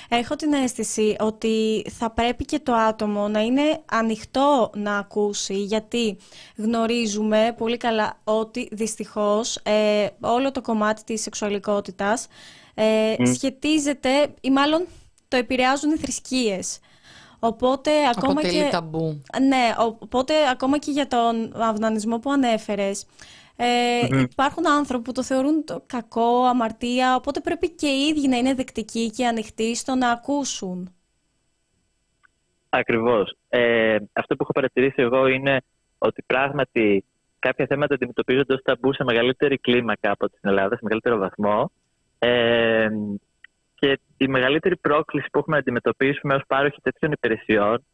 [0.08, 6.16] Έχω την αίσθηση ότι θα πρέπει και το άτομο να είναι ανοιχτό να ακούσει γιατί
[6.56, 12.28] γνωρίζουμε πολύ καλά ότι δυστυχώς ε, όλο το κομμάτι της σεξουαλικότητας
[12.74, 14.86] ε, σχετίζεται ή μάλλον
[15.28, 16.80] το επηρεάζουν οι θρησκείες.
[17.38, 18.68] Οπότε ακόμα Αποτελεί και...
[18.70, 19.22] ταμπού.
[19.40, 23.06] Ναι, οπότε ακόμα και για τον αυνανισμό που ανέφερες,
[23.56, 28.36] ε, υπάρχουν άνθρωποι που το θεωρούν το κακό, αμαρτία, οπότε πρέπει και οι ίδιοι να
[28.36, 30.90] είναι δεκτικοί και ανοιχτοί στο να ακούσουν.
[32.68, 33.36] Ακριβώς.
[33.48, 35.60] Ε, αυτό που έχω παρατηρήσει εγώ είναι
[35.98, 37.04] ότι πράγματι
[37.38, 41.70] κάποια θέματα αντιμετωπίζονται ως ταμπού σε μεγαλύτερη κλίμακα από την Ελλάδα, σε μεγαλύτερο βαθμό.
[42.18, 42.88] Ε,
[43.86, 47.84] και η μεγαλύτερη πρόκληση που έχουμε να αντιμετωπίσουμε ως πάροχοι τέτοιων υπηρεσιών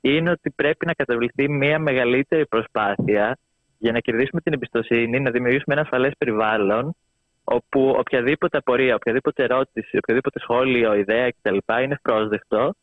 [0.00, 3.38] είναι ότι πρέπει να καταβληθεί μια μεγαλύτερη προσπάθεια
[3.78, 6.96] για να κερδίσουμε την εμπιστοσύνη, να δημιουργήσουμε ένα ασφαλές περιβάλλον
[7.44, 11.56] όπου οποιαδήποτε απορία, οποιαδήποτε ερώτηση, οποιαδήποτε σχόλιο, ιδέα κτλ.
[11.82, 12.74] είναι ευπρόσδεκτο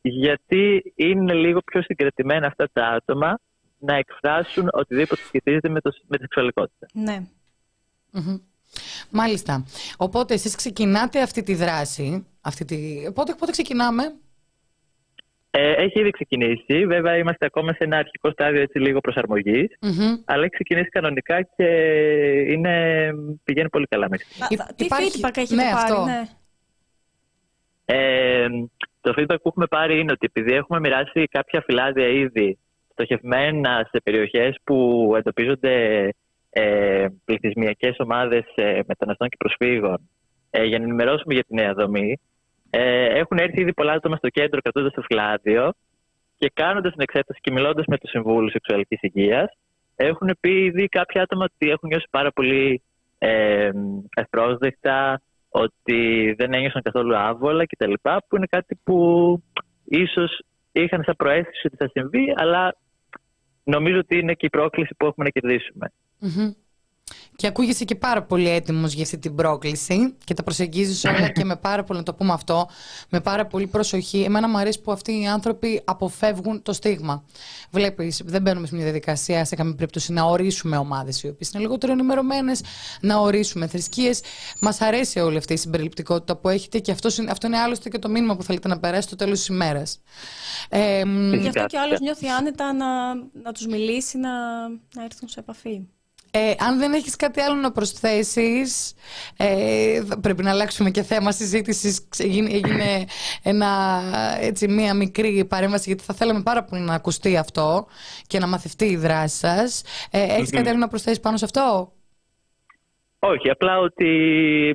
[0.00, 3.38] γιατί είναι λίγο πιο συγκρατημένα αυτά τα άτομα
[3.78, 6.86] να εκφράσουν οτιδήποτε σχετίζεται με, το, με τη σεξουαλικότητα.
[6.92, 7.26] Ναι.
[8.10, 8.36] Μμμ.
[9.10, 9.64] Μάλιστα.
[9.96, 12.26] Οπότε εσείς ξεκινάτε αυτή τη δράση.
[12.40, 12.76] Αυτή τη...
[13.14, 14.02] Πότε, πότε ξεκινάμε;
[15.50, 16.86] Ε, έχει ήδη ξεκινήσει.
[16.86, 20.16] Βέβαια, είμαστε ακόμα σε ένα αρχικό στάδιο έτσι λίγο προσαρμογής, Μμμ.
[20.24, 21.64] αλλά έχει ξεκινήσει κανονικά και
[22.48, 23.10] είναι,
[23.44, 24.56] πηγαίνει πολύ καλά μέχρι στιγμή.
[24.60, 26.04] Α, Υ- Τι υπάρχει- feedback έχετε ναι, πάρει, αυτό.
[26.04, 26.22] ναι.
[27.84, 28.46] Ε,
[29.00, 32.58] το feedback που έχουμε πάρει είναι ότι επειδή έχουμε μοιράσει κάποια φυλάδια ήδη
[32.92, 34.76] στοχευμένα σε περιοχές που
[35.16, 36.08] εντοπίζονται
[36.52, 40.08] ε, πληθυσμιακές ομάδες ε, μεταναστών και προσφύγων
[40.50, 42.20] ε, για να ενημερώσουμε για τη νέα δομή,
[42.70, 45.72] ε, έχουν έρθει ήδη πολλά άτομα στο κέντρο κρατώντας το φυλάδιο
[46.38, 49.50] και κάνοντας την εξέταση και μιλώντας με τους συμβούλους σεξουαλικής υγείας,
[49.96, 52.82] έχουν πει ήδη κάποια άτομα ότι έχουν νιώσει πάρα πολύ
[53.18, 53.70] ε,
[54.16, 57.92] ευπρόσδεκτα, ότι δεν ένιωσαν καθόλου άβολα κτλ.
[58.02, 58.96] Που είναι κάτι που
[59.84, 62.76] ίσως είχαν σαν προέστηση ότι θα συμβεί, αλλά
[63.64, 65.92] νομίζω ότι είναι και η πρόκληση που έχουμε να κερδίσουμε.
[66.22, 66.50] Μμμ.
[67.36, 71.44] Και ακούγεσαι και πάρα πολύ έτοιμος για αυτή την πρόκληση και τα προσεγγίζεις όλα και
[71.44, 72.68] με πάρα πολύ, να το πούμε αυτό,
[73.08, 74.20] με πάρα πολύ προσοχή.
[74.22, 77.24] Εμένα μου αρέσει που αυτοί οι άνθρωποι αποφεύγουν το στίγμα.
[77.70, 81.62] Βλέπεις, δεν μπαίνουμε σε μια διαδικασία σε καμία περίπτωση να ορίσουμε ομάδες οι οποίες είναι
[81.62, 82.60] λιγότερο ενημερωμένες,
[83.00, 84.20] να ορίσουμε θρησκείες.
[84.60, 87.98] Μας αρέσει όλη αυτή η συμπεριληπτικότητα που έχετε και αυτός είναι, αυτό είναι άλλωστε και
[87.98, 90.00] το μήνυμα που θέλετε να περάσει στο τέλος της ημέρας.
[90.68, 92.04] Ε, μ, Γι' αυτό Φυσικά, και ο άλλος φυσικά.
[92.04, 94.30] νιώθει άνετα να, να τους μιλήσει, να,
[94.68, 95.80] να έρθουν σε επαφή.
[96.34, 98.94] Ε, αν δεν έχεις κάτι άλλο να προσθέσεις,
[99.36, 102.08] ε, θα- πρέπει να αλλάξουμε και θέμα συζήτησης.
[102.18, 103.04] Έγινε, έγινε
[103.42, 104.00] ένα,
[104.40, 107.86] έτσι, μία μικρή παρέμβαση, γιατί θα θέλαμε πάρα πολύ να ακουστεί αυτό
[108.26, 109.82] και να μαθευτεί η δράση σας.
[110.10, 111.92] Ε, έχεις κάτι άλλο να προσθέσεις πάνω σε αυτό;
[113.18, 114.08] Όχι, απλά ότι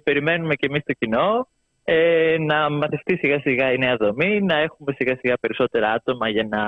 [0.04, 1.48] περιμένουμε και εμείς το κοινό
[1.84, 6.43] ε, να μαθευτεί σιγά σιγά η νέα δομή, να έχουμε σιγά σιγά περισσότερα άτομα για
[6.50, 6.60] να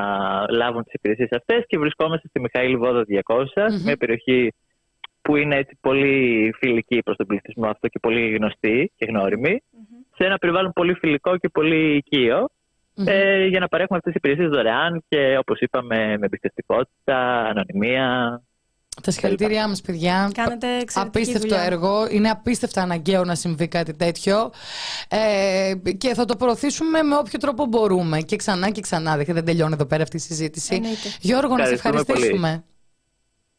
[0.50, 4.54] λάβουν τις υπηρεσίες αυτές και βρισκόμαστε στη Μιχαήλ Βόδο 200, μια περιοχή
[5.22, 9.64] που είναι έτσι πολύ φιλική προς τον πληθυσμό αυτό και πολύ γνωστή και γνώριμη,
[10.16, 12.50] σε ένα περιβάλλον πολύ φιλικό και πολύ οικείο,
[13.06, 18.42] ε, για να παρέχουμε αυτές τις υπηρεσίες δωρεάν και όπως είπαμε με εμπιστευτικότητα, ανωνυμία.
[19.04, 20.32] Τα συγχαρητήριά μας, παιδιά.
[20.34, 21.64] Κάνετε εξαιρετική Απίστευτο δουλειά.
[21.64, 22.08] έργο.
[22.12, 24.52] Είναι απίστευτα αναγκαίο να συμβεί κάτι τέτοιο.
[25.10, 28.22] Ε, και θα το προωθήσουμε με όποιο τρόπο μπορούμε.
[28.22, 29.18] Και ξανά και ξανά.
[29.18, 30.76] Δεν δεν τελειώνει εδώ πέρα αυτή η συζήτηση.
[30.76, 31.10] Εννοείται.
[31.20, 32.26] Γιώργο, να σε Ευχαριστούμε πολύ.
[32.26, 32.64] ευχαριστήσουμε.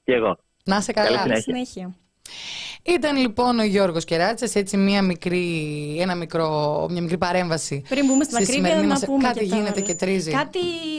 [0.05, 0.39] Και εγώ.
[0.65, 1.21] Να είσαι Καλή καλά.
[1.23, 1.43] συνέχεια.
[1.43, 1.95] Συνέχεια.
[2.83, 7.83] Ήταν λοιπόν ο Γιώργος Κεράτσας, έτσι μια μικρή, ένα μικρό, μια μικρή παρέμβαση.
[7.89, 9.87] Πριν μπούμε στην στη ακρίβεια, σημερινή να μας- πούμε Κάτι και τα γίνεται άλλα.
[9.87, 10.31] και τρίζει.
[10.31, 10.59] Κάτι,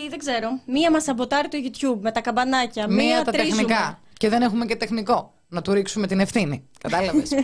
[0.10, 0.50] δεν ξέρω.
[0.66, 2.88] Μία μας σαμποτάρει το YouTube με τα καμπανάκια.
[2.88, 3.56] Μία, Μία τα τρίζουμε.
[3.56, 4.00] τεχνικά.
[4.18, 5.34] Και δεν έχουμε και τεχνικό.
[5.48, 6.68] Να του ρίξουμε την ευθύνη.
[6.80, 7.30] Κατάλαβες.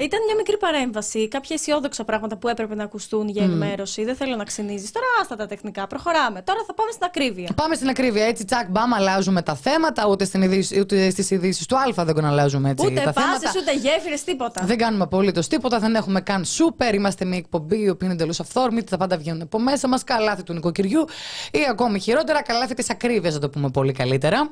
[0.00, 1.28] Ήταν μια μικρή παρέμβαση.
[1.28, 4.04] Κάποια αισιόδοξα πράγματα που έπρεπε να ακουστούν για ενημέρωση.
[4.04, 4.90] Δεν θέλω να ξυνίζεις.
[4.90, 5.86] Τώρα άστα τα τεχνικά.
[5.86, 6.42] Προχωράμε.
[6.42, 7.48] Τώρα θα πάμε στην ακρίβεια.
[7.54, 8.24] Πάμε στην ακρίβεια.
[8.24, 10.06] Έτσι, τσακ, μπαμ, αλλάζουμε τα θέματα.
[10.06, 12.86] Ούτε, στην ειδήση, ούτε στις ειδήσεις του Α δεν αλλάζουμε έτσι.
[12.86, 13.52] Ούτε τα πάσει, θέματα.
[13.60, 14.62] ούτε γέφυρες, τίποτα.
[14.64, 16.94] Δεν κάνουμε απολύτως τίποτα, δεν έχουμε καν σούπερ.
[16.94, 18.90] Είμαστε μια εκπομπή η οποία είναι εντελώς αυθόρμητη.
[18.90, 20.04] Τα πάντα βγαίνουν από μέσα μας.
[20.04, 21.04] Καλάθι του νοικοκυριού
[21.50, 24.50] ή ακόμη χειρότερα, καλάθι της ακρίβειας, να το πούμε πολύ καλύτερα.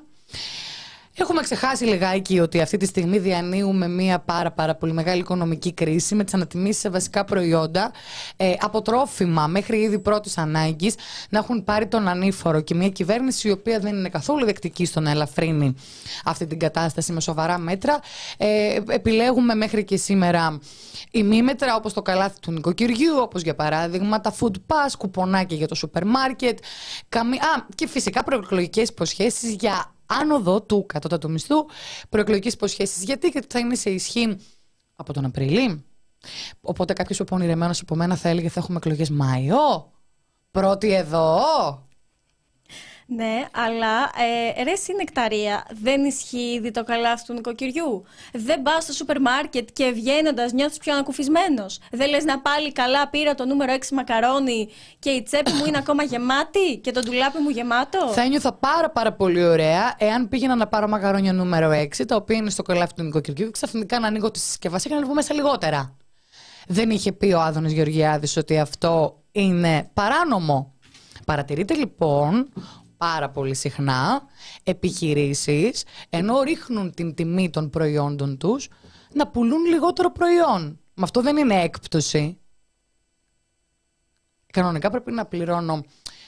[1.21, 6.15] Έχουμε ξεχάσει λιγάκι ότι αυτή τη στιγμή διανύουμε μια πάρα, πάρα πολύ μεγάλη οικονομική κρίση
[6.15, 7.93] με τις ανατιμήσεις σε βασικά προϊόντα
[8.37, 10.95] ε, από τρόφιμα μέχρι είδη πρώτης ανάγκης
[11.29, 15.01] να έχουν πάρει τον ανήφορο και μια κυβέρνηση η οποία δεν είναι καθόλου δεκτική στο
[15.01, 15.75] να ελαφρύνει
[16.25, 18.01] αυτή την κατάσταση με σοβαρά μέτρα.
[18.37, 20.59] Ε, επιλέγουμε μέχρι και σήμερα
[21.11, 25.75] ημίμετρα όπως το καλάθι του νοικοκυριού, όπως για παράδειγμα τα food pass, κουπονάκια για το
[25.75, 26.59] σούπερ μάρκετ,
[27.09, 27.37] καμι...
[27.37, 31.67] Α, και φυσικά προεκλογικές υποσχέσεις για άνοδο του κατώτατου μισθού,
[32.09, 34.37] προεκλογικές υποσχέσεις γιατί και θα είναι σε ισχύ
[34.97, 35.85] από τον Απρίλη.
[36.61, 39.93] Οπότε κάποιος ο πονηρεμένος από μένα θα έλεγε θα έχουμε εκλογές Μάιο.
[40.51, 41.41] Πρώτη εδώ.
[43.11, 44.11] Ναι, αλλά
[44.57, 48.05] ε, ρε εσύ νεκταρία, δεν ισχύει ήδη το καλάθι του νοικοκυριού.
[48.33, 51.79] Δεν πας στο σούπερ μάρκετ και βγαίνοντας νιώθεις πιο ανακουφισμένος.
[51.91, 54.69] Δεν λες να πάλι καλά πήρα το νούμερο 6 μακαρόνι
[54.99, 58.09] και η τσέπη μου είναι ακόμα γεμάτη και το ντουλάπι μου γεμάτο.
[58.09, 62.37] Θα ένιωθα πάρα πάρα πολύ ωραία εάν πήγαινα να πάρω μακαρόνια νούμερο 6, τα οποία
[62.37, 65.35] είναι στο καλάθι του νοικοκυριού και ξαφνικά να ανοίγω τη συσκευασία και να βγω μέσα
[65.35, 65.97] λιγότερα.
[66.67, 70.73] Δεν είχε πει ο Άδωνης Γεωργιάδης ότι αυτό είναι παράνομο.
[71.29, 72.49] Παρατηρείτε λοιπόν
[72.99, 74.23] πάρα πολύ συχνά
[74.63, 78.69] επιχειρήσεις ενώ ρίχνουν την τιμή των προϊόντων τους
[79.13, 80.81] να πουλούν λιγότερο προϊόν.
[80.95, 82.39] Με αυτό δεν είναι έκπτωση.
[84.53, 85.85] Κανονικά πρέπει να πληρώνω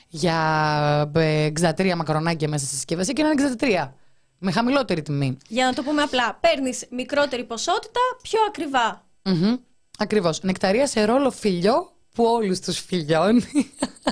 [0.09, 3.91] για ε, 63 μακαρονάκια μέσα στη συσκευασία και να είναι 63.
[4.39, 5.37] Με χαμηλότερη τιμή.
[5.49, 9.05] Για να το πούμε απλά, παίρνεις μικρότερη ποσότητα πιο ακριβά.
[9.23, 9.57] Μμμ.
[9.99, 10.43] Ακριβώς.
[10.43, 13.45] Νεκταρία σε ρόλο φιλιό που όλους τους φιλιώνει.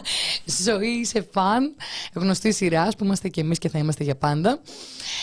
[0.64, 1.74] Ζωή σε φαν,
[2.14, 4.60] γνωστή σειράς που είμαστε και εμείς και θα είμαστε για πάντα.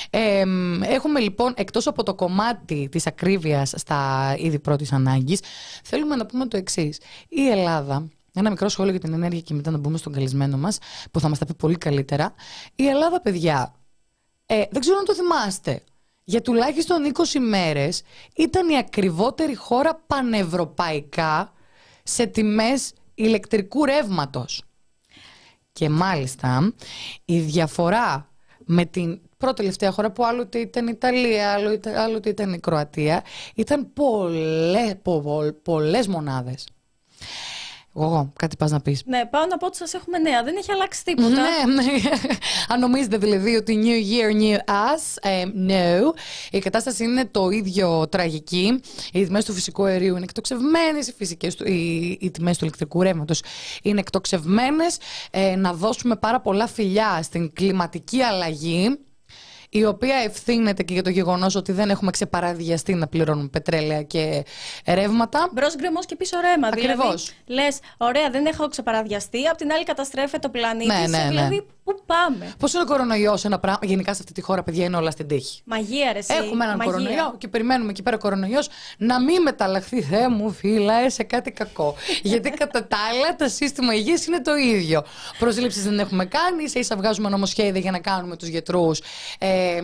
[0.10, 5.40] Ε, μ, έχουμε λοιπόν, εκτός από το κομμάτι της ακρίβειας στα είδη πρώτης ανάγκης,
[5.84, 7.00] θέλουμε να πούμε το εξής.
[7.28, 10.78] Η Ελλάδα, ένα μικρό σχόλιο για την ενέργεια και μετά να μπούμε στον καλεσμένο μας,
[11.12, 12.34] που θα μας τα πει πολύ καλύτερα.
[12.76, 13.76] Η Ελλάδα, παιδιά,
[14.46, 15.84] ε, δεν ξέρω αν το θυμάστε.
[16.24, 18.02] Για τουλάχιστον 20 μέρες
[18.36, 21.54] ήταν η ακριβότερη χώρα πανευρωπαϊκά
[22.08, 24.64] σε τιμές ηλεκτρικού ρεύματος.
[25.74, 26.74] Και μάλιστα
[27.26, 28.30] η διαφορά
[28.66, 32.60] με την πρώτη τελευταία χώρα που άλλοτε ήταν η Ιταλία, άλλο ήταν- άλλοτε ήταν η
[32.60, 33.24] Κροατία,
[33.56, 36.68] ήταν πολλές, πο, πο- πολλές μονάδες.
[37.98, 39.02] Εγώ, κάτι πας να πεις.
[39.06, 40.44] Ναι, πάω να πω ότι σας έχουμε νέα.
[40.44, 41.30] Δεν έχει αλλάξει τίποτα.
[41.30, 41.84] Ναι, ναι.
[42.68, 46.14] Αν νομίζετε δηλαδή ότι New Year, New Us, ε, no.
[46.52, 48.80] Η κατάσταση είναι το ίδιο τραγική.
[49.14, 53.02] Οι τιμές του φυσικού αερίου είναι εκτοξευμένες, οι, φυσικές του- οι, οι τιμές του ηλεκτρικού
[53.02, 53.42] ρεύματος
[53.84, 54.98] είναι εκτοξευμένες.
[55.32, 58.98] Ε, να δώσουμε πάρα πολλά φιλιά στην κλιματική αλλαγή.
[59.76, 64.46] Η οποία ευθύνεται και για το γεγονός ότι δεν έχουμε ξεπαραδιαστεί να πληρώνουμε πετρέλαια και
[64.86, 65.50] ρεύματα.
[65.54, 66.68] Μπρος γκρεμός και πίσω ρέμα.
[66.68, 67.34] Ακριβώς.
[67.46, 69.48] Δηλαδή, λες, ωραία, δεν έχω ξεπαραδιαστεί.
[69.48, 70.88] Απ' την άλλη, καταστρέφεται το πλανήτη.
[70.88, 71.28] Ναι, ναι, ναι.
[71.28, 74.86] Δηλαδή, Πού πάμε; Πώς είναι ο κορονοϊός ένα πράγμα; Γενικά σε αυτή τη χώρα, παιδιά,
[74.86, 75.62] είναι όλα στην τύχη.
[75.66, 76.34] Μαγεία, ρε, εσύ.
[76.34, 76.94] Έχουμε έναν Μαγεία.
[76.94, 81.52] κορονοϊό και περιμένουμε εκεί πέρα ο κορονοϊός να μην μεταλλαχθεί, Θεέ μου, φύλαε σε κάτι
[81.52, 81.96] κακό.
[82.22, 85.04] Γιατί κατά τα άλλα το σύστημα υγείας είναι το ίδιο.
[85.40, 89.02] Προσλήψεις δεν έχουμε κάνει, ίσα ίσα βγάζουμε νομοσχέδια για να κάνουμε τους γιατρούς
[89.40, 89.82] ε,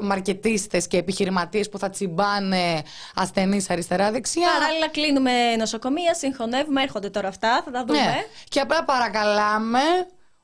[0.00, 2.82] μαρκετίστες και επιχειρηματίες που θα τσιμπάνε
[3.14, 4.48] ασθενείς αριστερά-δεξιά.
[4.58, 8.00] Παράλληλα, κλείνουμε νοσοκομεία, συγχωνεύουμε, έρχονται τώρα αυτά, θα τα δούμε.
[8.00, 8.24] Ναι.
[8.48, 9.80] Και απλά παρακαλάμε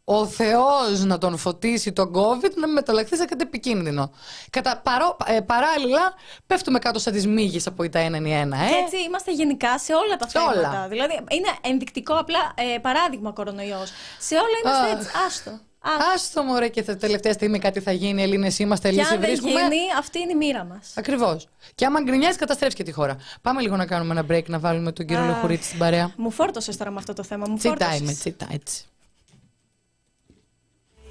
[0.05, 4.11] ο Θεός να τον φωτίσει τον COVID να μην μεταλλαχθεί σε κάτι επικίνδυνο.
[4.51, 6.15] Κατά, παρό, ε, παράλληλα,
[6.47, 8.69] πέφτουμε κάτω σαν τις μύγες από η τα 1 1, ε.
[8.69, 10.59] Και έτσι είμαστε γενικά σε όλα τα Σε θέματα.
[10.59, 10.89] όλα.
[10.89, 12.39] Δηλαδή, είναι ενδεικτικό απλά
[12.75, 13.93] ε, παράδειγμα κορονοϊός.
[14.19, 14.99] Σε όλα είμαστε Αχ.
[14.99, 15.09] έτσι.
[15.27, 15.51] Άστο.
[15.83, 16.05] Άστο.
[16.15, 19.29] Άστο μωρέ και θα, τελευταία στιγμή κάτι θα γίνει, Ελλήνες είμαστε, Και λύση αν δεν
[19.29, 19.61] βρίσκουμε.
[19.61, 20.93] γίνει, αυτή είναι η μοίρα μας.
[20.95, 21.49] Ακριβώς.
[21.75, 23.17] Και άμα γκρινιάζει, καταστρέφεις και τη χώρα.
[23.43, 25.29] Πάμε λίγο να κάνουμε ένα break να βάλουμε τον κύριο Αχ.
[25.29, 26.13] Λεχουρίτη στην παρέα.
[26.17, 27.47] Μου φόρτωσες τώρα με αυτό το θέμα.
[27.49, 28.25] Μου Τσίτα φόρτωσες.
[28.25, 28.47] είμαι,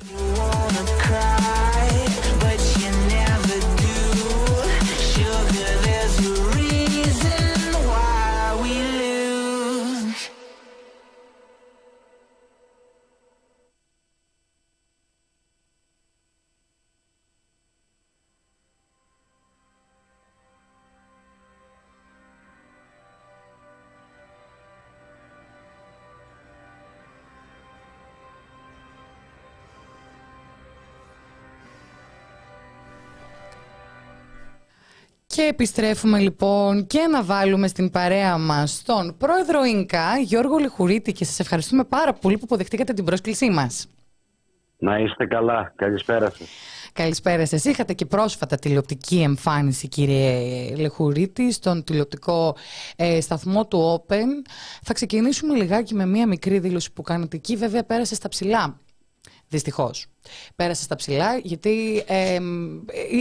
[0.07, 1.28] You wanna cry.
[35.39, 41.25] Και επιστρέφουμε λοιπόν και να βάλουμε στην παρέα μας τον πρόεδρο Ινκα, Γιώργο Λιχουρίτη και
[41.25, 43.87] σας ευχαριστούμε πάρα πολύ που αποδεχτήκατε την πρόσκλησή μας.
[44.77, 45.73] Να είστε καλά.
[45.75, 46.49] Καλησπέρα σας.
[46.93, 47.63] Καλησπέρα σας.
[47.65, 52.55] Είχατε και πρόσφατα τηλεοπτική εμφάνιση κύριε Λεχουρίτη στον τηλεοπτικό
[52.95, 54.49] ε, σταθμό του Open.
[54.83, 57.55] Θα ξεκινήσουμε λιγάκι με μία μικρή δήλωση που κάνετε εκεί.
[57.55, 58.79] Βέβαια πέρασε στα ψηλά.
[59.49, 60.05] Δυστυχώς.
[60.55, 62.39] Πέρασε στα ψηλά γιατί ε, ε,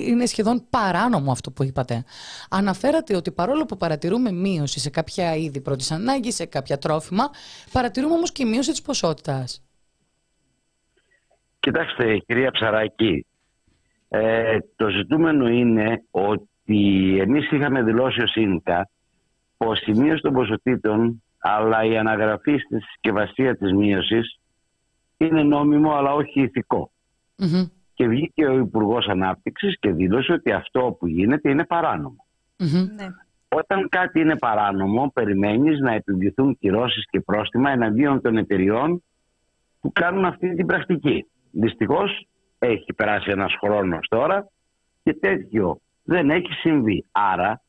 [0.07, 2.05] είναι σχεδόν παράνομο αυτό που είπατε.
[2.51, 7.31] Αναφέρατε ότι παρόλο που παρατηρούμε μείωση σε κάποια είδη πρώτης ανάγκης, σε κάποια τρόφιμα,
[7.73, 9.63] παρατηρούμε όμως και μείωση της ποσότητας.
[11.61, 13.27] Κοιτάξτε, κυρία Ψαράκη,
[14.09, 18.89] ε, το ζητούμενο είναι ότι εμείς είχαμε δηλώσει ως ίνκα
[19.57, 24.39] πως η μείωση των ποσοτήτων αλλά η αναγραφή στη συσκευασία της μείωσης
[25.19, 26.91] είναι νόμιμο αλλά όχι ηθικό.
[27.37, 32.27] Μμμ, Και βγήκε ο Υπουργός Ανάπτυξης και δήλωσε ότι αυτό που γίνεται είναι παράνομο.
[32.59, 32.95] μμμ.
[32.95, 33.07] Ναι.
[33.49, 39.03] Όταν κάτι είναι παράνομο, περιμένεις να επιβληθούν κυρώσεις και πρόστιμα εναντίον των εταιριών
[39.81, 41.27] που κάνουν αυτή την πρακτική.
[41.51, 42.27] Δυστυχώς
[42.59, 44.49] έχει περάσει ένας χρόνος τώρα
[45.03, 47.05] και τέτοιο δεν έχει συμβεί.
[47.13, 47.63] Άρα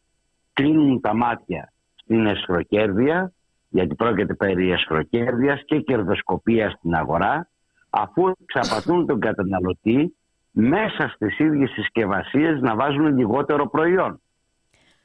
[0.54, 3.34] κλείνουν τα μάτια στην εσχροκέρδεια,
[3.70, 7.48] γιατί πρόκειται περί εσχροκέρδειας και κερδοσκοπίας στην αγορά,
[7.90, 10.16] αφού εξαπατούν τον καταναλωτή
[10.52, 14.22] μέσα στις ίδιες συσκευασίες να βάζουν λιγότερο προϊόν.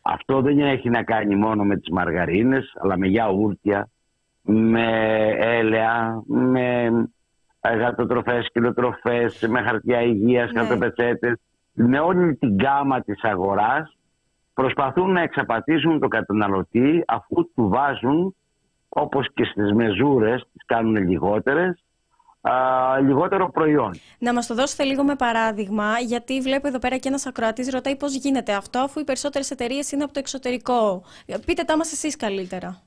[0.03, 3.89] Αυτό δεν έχει να κάνει μόνο με τις μαργαρίνες, αλλά με γιαούρτια,
[4.43, 4.89] με
[5.39, 6.91] έλαια, με
[7.79, 10.61] γατοτροφές, κιλοτροφές, με χαρτιά υγείας, Ναι.
[10.61, 11.37] χαρτοπετσέτες.
[11.73, 13.97] Με όλη την γάμα της αγοράς
[14.55, 18.35] προσπαθούν να εξαπατήσουν τον καταναλωτή αφού του βάζουν,
[18.95, 21.85] όπως και στις μεζούρες, τις κάνουν λιγότερες,
[22.41, 22.53] α,
[23.01, 23.91] λιγότερο προϊόν.
[24.19, 27.97] Να μας το δώσετε λίγο με παράδειγμα, γιατί βλέπω εδώ πέρα και ένας ακροατής ρωτάει
[27.97, 31.03] πώς γίνεται αυτό, αφού οι περισσότερες εταιρείες είναι από το εξωτερικό.
[31.47, 32.83] Πείτε τα μας εσείς καλύτερα.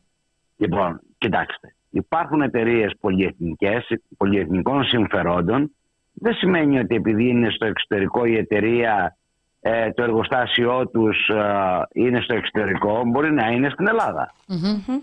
[0.57, 1.75] Λοιπόν, κοιτάξτε.
[1.89, 5.71] Υπάρχουν εταιρείες πολυεθνικές, πολυεθνικών συμφερόντων.
[6.13, 9.16] Δεν σημαίνει ότι επειδή είναι στο εξωτερικό η εταιρεία,
[9.61, 14.33] ε, το εργοστάσιό τους ε, είναι στο εξωτερικό, μπορεί να είναι στην Ελλάδα.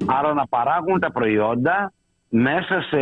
[0.07, 1.93] Άρα να παράγουν τα προϊόντα
[2.29, 2.99] μέσα σε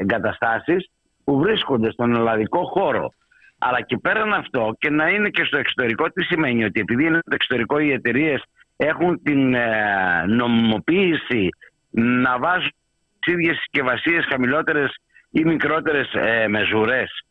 [0.00, 0.90] εγκαταστάσεις
[1.24, 3.12] που βρίσκονται στον ελλαδικό χώρο.
[3.58, 7.18] Αλλά και πέραν αυτό και να είναι και στο εξωτερικό, τι σημαίνει ότι επειδή είναι
[7.20, 8.44] στο εξωτερικό οι εταιρείες
[8.76, 11.48] έχουν την ε, νομιμοποίηση
[11.90, 12.72] να βάζουν
[13.20, 14.94] τις ίδιες συσκευασίες χαμηλότερες
[15.30, 17.22] ή μικρότερες ε, μεζουρές.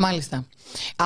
[0.00, 0.46] Μάλιστα.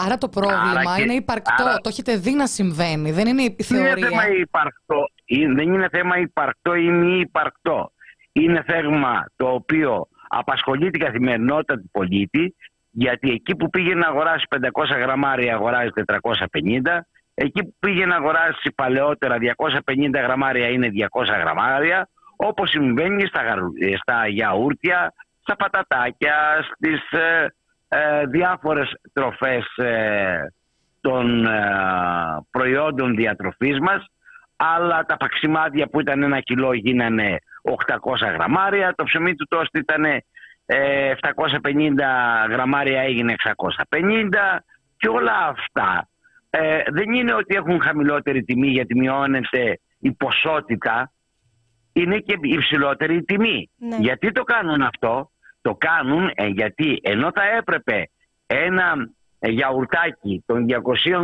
[0.04, 1.64] Άρα το πρόβλημα Άρα και- είναι υπαρκτό.
[1.64, 3.10] άρα- Το έχετε δει να συμβαίνει.
[3.12, 4.08] Δεν είναι η Δεν είναι θεωρία.
[4.08, 4.98] θέμα υπαρκτό.
[5.24, 7.92] Ε, Δεν είναι θέμα υπαρκτό ή μη υπαρκτό.
[8.32, 12.56] Είναι θέμα το οποίο απασχολεί την καθημερινότητα του πολίτη
[12.90, 18.72] γιατί εκεί που πήγε να αγοράσει 500 γραμμάρια αγοράζει 450 εκεί που πήγε να αγοράσει
[18.74, 26.34] παλαιότερα 250 γραμμάρια είναι 200 γραμμάρια όπως συμβαίνει στα, γαρου- ε, στα γιαούρτια, στα πατατάκια,
[26.74, 27.00] στις
[27.92, 30.52] ε, ε, διάφορες τροφές ε,
[31.00, 31.60] των ε,
[32.50, 34.04] προϊόντων διατροφής μας
[34.56, 40.04] αλλά τα παξιμάδια που ήταν ένα κιλό γίνανε 800 γραμμάρια, το ψωμί του τόστι ήταν
[40.66, 41.38] ε, 750
[42.48, 43.34] γραμμάρια έγινε
[43.90, 44.28] 650
[44.96, 46.08] και όλα αυτά
[46.50, 51.12] ε, δεν είναι ότι έχουν χαμηλότερη τιμή γιατί μειώνεται η ποσότητα
[51.92, 53.70] είναι και υψηλότερη η τιμή.
[53.78, 53.96] Ναι.
[53.96, 55.30] Γιατί το κάνουν αυτό,
[55.62, 58.10] το κάνουν ε, γιατί ενώ θα έπρεπε
[58.46, 58.94] ένα
[59.38, 60.66] ε, γιαουρτάκι των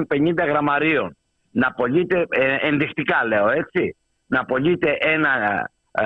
[0.09, 1.16] 250 γραμμαρίων
[1.51, 5.30] να πωλείται, ε, ενδεικτικά λέω έτσι, να πωλείται ένα
[5.91, 6.05] ε,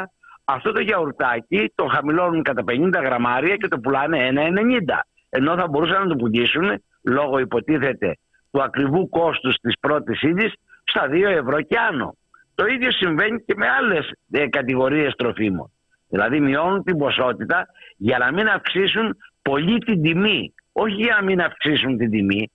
[0.00, 0.04] 80,
[0.44, 5.00] αυτό το γιαουρτάκι το χαμηλώνουν κατά 50 γραμμάρια και το πουλάνε ένα 90.
[5.28, 8.16] Ενώ θα μπορούσαν να το πουλήσουν, λόγω υποτίθεται
[8.50, 10.52] του ακριβού κόστους της πρώτης ύλης,
[10.84, 12.16] στα 2 ευρώ και άνω.
[12.54, 15.72] Το ίδιο συμβαίνει και με άλλες ε, κατηγορίες τροφίμων.
[16.08, 20.54] Δηλαδή μειώνουν την ποσότητα για να μην αυξήσουν πολύ την τιμή.
[20.72, 22.50] Όχι για να μην αυξήσουν την τιμή.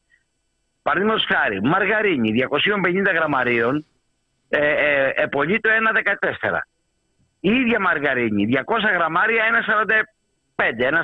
[0.82, 3.86] Παραδείγματος χάρη, μαργαρίνη 250 γραμμαρίων
[4.50, 5.70] ε, ε, ε, πωλεί το
[6.50, 6.58] 1,14.
[7.40, 8.62] Η ίδια μαργαρίνη 200
[8.94, 9.44] γραμμάρια
[10.56, 10.96] 1,45, 1,47,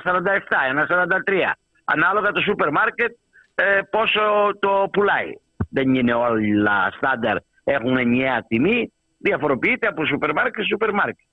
[1.28, 1.52] 1,43.
[1.84, 3.16] Ανάλογα το σούπερ μάρκετ
[3.56, 4.22] ε, πόσο
[4.60, 5.34] το πουλάει.
[5.70, 11.28] Δεν είναι όλα στάνταρ, έχουν ενιαία τιμή, διαφοροποιείται από σούπερ μάρκετ σε σούπερ μάρκετ.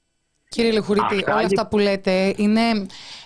[0.49, 2.61] Κύριε Λεχουρίτη, Αυτά όλα είναι- αυτά που λέτε είναι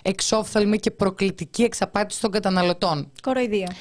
[0.01, 3.11] εξόφθαλμη και προκλητική εξαπάτηση των καταναλωτών.
[3.21, 3.73] Κοροϊδία.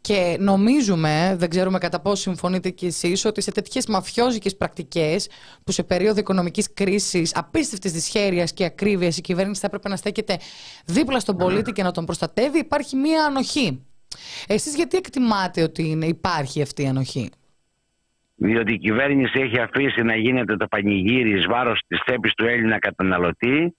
[0.00, 5.28] Και νομίζουμε, δεν ξέρουμε κατά πόσο συμφωνείτε κι εσείς, ότι σε τέτοιες μαφιόζικες πρακτικές
[5.64, 10.38] που σε περίοδο οικονομικής κρίσης, απίστευτης δυσχέρειας και ακρίβειας η κυβέρνηση θα έπρεπε να στέκεται
[10.84, 13.80] δίπλα στον πολίτη και να τον προστατεύει, υπάρχει μία ανοχή.
[14.46, 17.30] Εσείς γιατί εκτιμάτε ότι είναι, υπάρχει αυτή η ανοχή;
[18.34, 22.78] Διότι η κυβέρνηση έχει αφήσει να γίνεται το πανηγύρι εις βάρος της θέπης του Έλληνα
[22.78, 23.76] καταναλωτή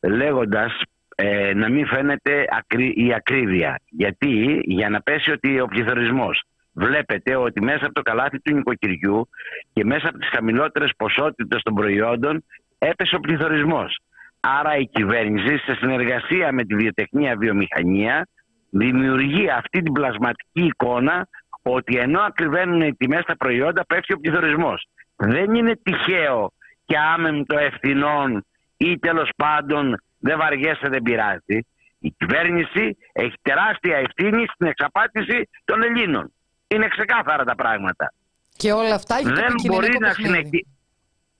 [0.00, 0.80] λέγοντας
[1.14, 3.80] ε, να μην φαίνεται ακρι- η ακρίβεια.
[3.88, 6.42] Γιατί; Για να πέσει ότι ο πληθωρισμός
[6.72, 9.28] βλέπετε ότι μέσα από το καλάθι του νοικοκυριού
[9.72, 12.44] και μέσα από τις χαμηλότερες ποσότητες των προϊόντων
[12.78, 13.98] έπεσε ο πληθωρισμός.
[14.40, 18.28] Άρα η κυβέρνηση σε συνεργασία με τη βιοτεχνία βιομηχανία
[18.70, 21.28] δημιουργεί αυτή την πλασματική εικόνα
[21.72, 24.86] ότι ενώ ακριβένουν οι τιμές στα προϊόντα πέφτει ο πληθωρισμός.
[25.16, 26.52] Δεν είναι τυχαίο
[26.84, 28.44] και άμεμπτο ευθυνών
[28.76, 31.58] ή τέλος πάντων δεν βαριέσαι δεν πειράζει.
[31.98, 36.32] Η κυβέρνηση έχει τεράστια ευθύνη στην εξαπάτηση των Ελλήνων.
[36.68, 38.12] Είναι ξεκάθαρα τα πράγματα.
[38.56, 40.28] Και όλα αυτά για το Δεν επικοινωνικό μπορεί να παιχνίδι.
[40.34, 40.66] συνεχίσει.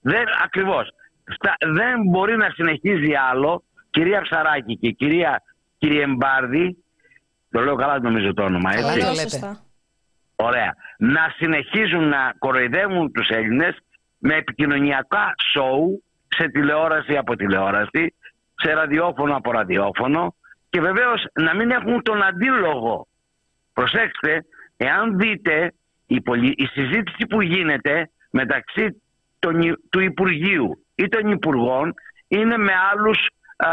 [0.00, 0.88] Δεν, ακριβώς.
[1.34, 5.42] Στα- δεν μπορεί να συνεχίζει άλλο, κυρία Ψαράκη και κυρία
[5.78, 6.76] κύριε Μπάρδη,
[7.50, 9.00] το λέω καλά νομίζω το όνομα, Καλά έτσι.
[9.00, 9.58] το Πολύ λέτε.
[10.36, 10.44] Σωστά.
[10.44, 10.74] Ωραία.
[10.98, 13.76] Να συνεχίζουν να κοροϊδεύουν τους Έλληνες
[14.18, 18.14] με επικοινωνιακά σοου σε τηλεόραση από τηλεόραση,
[18.54, 20.34] σε ραδιόφωνο από ραδιόφωνο
[20.70, 23.06] και βεβαίως να μην έχουν τον αντίλογο.
[23.72, 24.44] Προσέξτε,
[24.76, 25.72] εάν δείτε
[26.06, 29.02] η, πολυ- η συζήτηση που γίνεται μεταξύ
[29.38, 31.94] των Υ- του Υπουργείου ή των Υπουργών
[32.28, 33.70] είναι με άλλους α,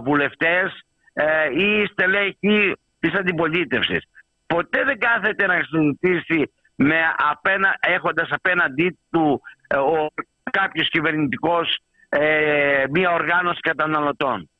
[0.00, 0.80] βουλευτές
[1.12, 4.04] ε, ή στελέχη της αντιπολίτευσης.
[4.46, 6.98] Ποτέ δεν κάθεται να συζητήσει με
[7.30, 10.08] απένα, έχοντας απέναντί του ε, ο,
[10.50, 11.78] κάποιος κυβερνητικός
[12.08, 14.50] ε, μία οργάνωση καταναλωτών.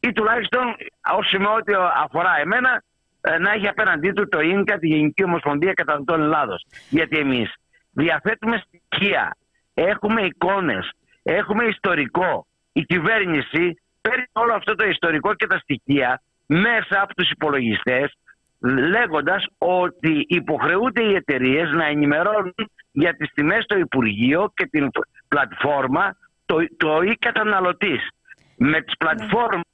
[0.00, 0.76] Ή τουλάχιστον
[1.18, 1.72] όσο με ό,τι
[2.04, 2.82] αφορά εμένα
[3.20, 6.64] ε, να έχει απέναντί του το ΙΝΚΑ, τη Γενική Ομοσπονδία Καταναλωτών Ελλάδος.
[6.88, 7.54] Γιατί εμείς
[7.92, 9.36] διαθέτουμε στοιχεία,
[9.74, 10.90] έχουμε εικόνες,
[11.22, 12.46] έχουμε ιστορικό.
[12.72, 18.12] Η κυβέρνηση παίρνει όλο αυτό το ιστορικό και τα στοιχεία μέσα από τους υπολογιστές
[18.62, 22.54] λέγοντας ότι υποχρεούνται οι εταιρείες να ενημερώνουν
[22.92, 24.90] για τις τιμές στο Υπουργείο και την
[25.28, 28.08] πλατφόρμα το, το ή καταναλωτής.
[28.56, 29.64] Με τις πλατφόρμες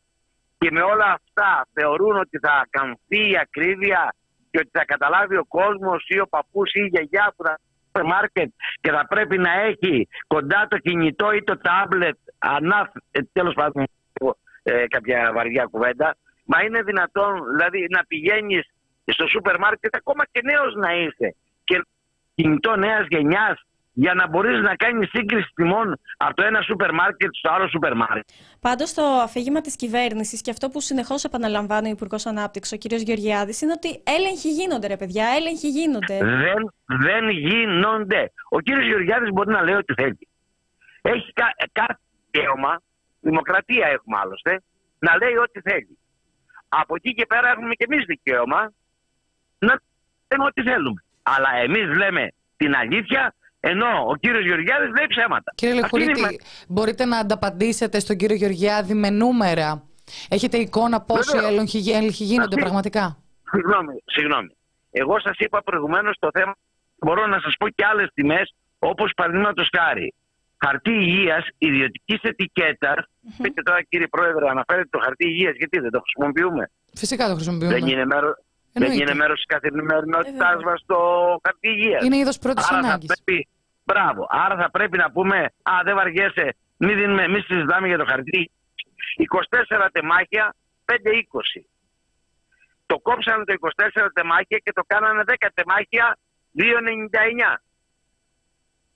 [0.59, 4.15] και με όλα αυτά θεωρούν ότι θα καμφθεί η ακρίβεια
[4.51, 7.59] και ότι θα καταλάβει ο κόσμος ή ο παππούς ή η γιαγιά που θα
[7.89, 13.21] στο μάρκετ και θα πρέπει να έχει κοντά το κινητό ή το τάμπλετ ανά, ε,
[13.33, 13.85] τέλος πάντων
[14.63, 18.71] ε, κάποια βαριά κουβέντα μα είναι δυνατόν δηλαδή να πηγαίνεις
[19.13, 21.87] στο σούπερ μάρκετ ακόμα και νέος να είσαι και
[22.35, 27.35] κινητό νέας γενιάς για να μπορείς να κάνεις σύγκριση τιμών από το ένα σούπερ μάρκετ
[27.35, 28.29] στο άλλο σούπερ μάρκετ.
[28.61, 32.93] Πάντως, το αφήγημα της κυβέρνησης και αυτό που συνεχώς επαναλαμβάνει ο Υπουργός Ανάπτυξης, ο κ.
[32.93, 36.19] Γεωργιάδης, είναι ότι έλεγχοι γίνονται, ρε παιδιά, έλεγχοι γίνονται.
[36.19, 38.33] Δεν, δεν γίνονται.
[38.49, 40.29] Ο κύριος Γεωργιάδης μπορεί να λέει ό,τι θέλει.
[41.03, 41.99] Έχει κα, κάθε
[42.31, 42.83] δικαίωμα,
[43.21, 44.63] δημοκρατία έχουμε άλλωστε,
[44.99, 45.99] να λέει ό,τι θέλει.
[46.69, 48.73] Από εκεί και πέρα έχουμε και εμείς δικαίωμα
[49.59, 49.81] να
[50.31, 51.03] λέμε ό,τι θέλουμε.
[51.23, 55.53] Αλλά εμείς λέμε την αλήθεια, ενώ ο κύριος Γεωργιάδης λέει ψέματα.
[55.55, 59.83] Κύριε Αυτή είναι η Λεχουρίτη, μπορείτε να ανταπαντήσετε στον κύριο Γεωργιάδη με νούμερα;
[60.29, 61.51] Έχετε εικόνα πόσοι Βεβαίως.
[61.53, 63.17] έλεγχοι, έλεγχοι γίνονται Αυτή- πραγματικά;
[63.51, 64.57] Συγγνώμη, συγγνώμη.
[64.91, 66.55] Εγώ σας είπα προηγουμένως το θέμα.
[66.99, 70.15] Μπορώ να σας πω και άλλες τιμές, όπως παραδείγματος χάρη.
[70.65, 72.97] χαρτί υγείας ιδιωτικής ετικέτας.
[73.43, 77.73] Πείτε τώρα, κύριε Πρόεδρε, αναφέρετε το χαρτί υγείας, γιατί δεν το χρησιμοποιούμε; Φυσικά το χρησιμοποιούμε.
[77.73, 78.35] Δεν είναι μέρο.
[78.73, 79.03] Δεν Εννοείται.
[79.03, 80.99] είναι μέρος της καθημερινότητάς Ε, μας το
[81.43, 82.05] χαρτί υγείας.
[82.05, 83.23] Είναι είδος πρώτης Άρα θα ανάγκης.
[83.25, 83.49] πρέπει,
[83.85, 84.27] μπράβο.
[84.31, 88.51] Άρα θα πρέπει να πούμε, Α, δεν βαριέσαι, μην, δίνουμε, μην συζητάμε για το χαρτί.
[89.17, 90.55] 24 τεμάχια,
[90.85, 91.67] 5-20.
[92.87, 96.19] Το κόψανε το 24 τεμάχια και το κάνανε 10 τεμάχια,
[96.53, 97.63] 2,99.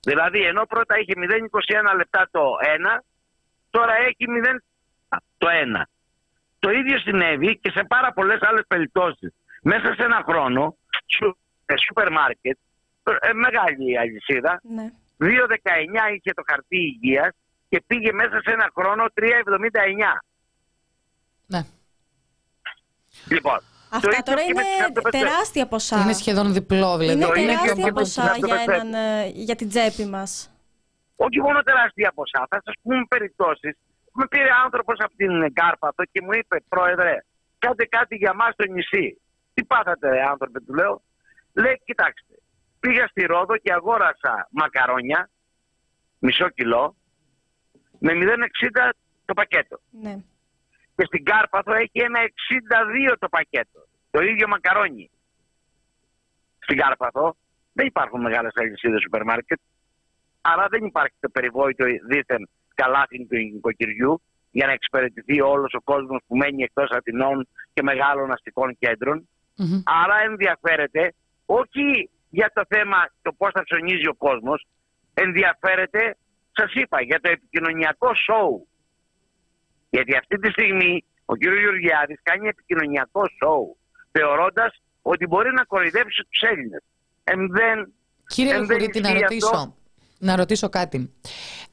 [0.01, 3.03] Δηλαδή, ενώ πρώτα είχε 0,21 λεπτά το 1,
[3.69, 4.57] τώρα έχει 0
[5.37, 5.81] το 1.
[6.59, 9.33] Το ίδιο συνέβη και σε πάρα πολλές άλλες περιπτώσεις.
[9.63, 10.75] Μέσα σε ένα χρόνο,
[11.07, 12.57] σου- ε, σούπερ μάρκετ,
[13.21, 14.91] ε, μεγάλη αλυσίδα, Ναι.
[15.17, 17.29] 2,19 είχε το χαρτί υγείας
[17.69, 20.21] και πήγε μέσα σε ένα χρόνο 3,79.
[21.45, 21.61] Ναι.
[23.29, 25.21] Λοιπόν, το Αυτά ίδιο τώρα και με τις είναι αυτοπετσές.
[25.21, 26.01] τεράστια ποσά.
[26.01, 27.17] Είναι σχεδόν διπλό, δηλαδή.
[27.17, 28.67] Είναι Το ίδιο τεράστια και με τις ποσά για, αυτοπετσές.
[28.81, 30.47] έναν, ε, για την τσέπη μας.
[31.15, 32.47] όχι μόνο τεράστια ποσά.
[32.49, 33.73] Θα σας πούμε περιπτώσεις.
[34.13, 37.17] Με πήρε άνθρωπος από την Κάρπαθο και μου είπε: Πρόεδρε,
[37.59, 39.21] κάντε κάτι για μας στο νησί.
[39.53, 41.01] Τι πάθατε, ρε, άνθρωπε, του λέω.
[41.53, 42.33] Λέει: Κοιτάξτε,
[42.79, 45.29] πήγα στη Ρόδο και αγόρασα μακαρόνια,
[46.19, 46.95] μισό κιλό,
[47.99, 48.89] με 0,60
[49.25, 49.79] το πακέτο.
[49.91, 50.15] Ναι.
[50.95, 52.19] Και στην Κάρπαθο έχει ένα
[53.11, 53.87] 62 το πακέτο.
[54.11, 55.11] Το ίδιο μακαρόνι.
[56.59, 57.35] Στην Κάρπαθο
[57.73, 59.59] δεν υπάρχουν μεγάλες αλυσίδες σούπερ μάρκετ.
[60.41, 66.21] Άρα δεν υπάρχει το περιβόητο δίθεν καλάθι του νοικοκυριού για να εξυπηρετηθεί όλος ο κόσμος
[66.27, 69.29] που μένει εκτός Αθηνών και μεγάλων αστικών κέντρων.
[69.55, 69.81] Μμμ.
[69.83, 71.13] Άρα ενδιαφέρεται
[71.45, 74.65] όχι για το θέμα το πώς θα ψωνίζει ο κόσμος,
[75.13, 76.17] ενδιαφέρεται,
[76.51, 78.67] σας είπα, για το επικοινωνιακό σοου.
[79.89, 81.41] Γιατί αυτή τη στιγμή ο κ.
[81.43, 83.77] Γεωργιάδης κάνει επικοινωνιακό σοου,
[84.11, 86.83] θεωρώντας ότι μπορεί να κοροϊδέψει τους Έλληνες.
[87.23, 87.93] Εν δεν,
[88.27, 89.75] Κύριε εν δεν Λεχουρίτη, να ισχύει ρωτήσω; αυτό.
[90.19, 91.13] Να ρωτήσω κάτι.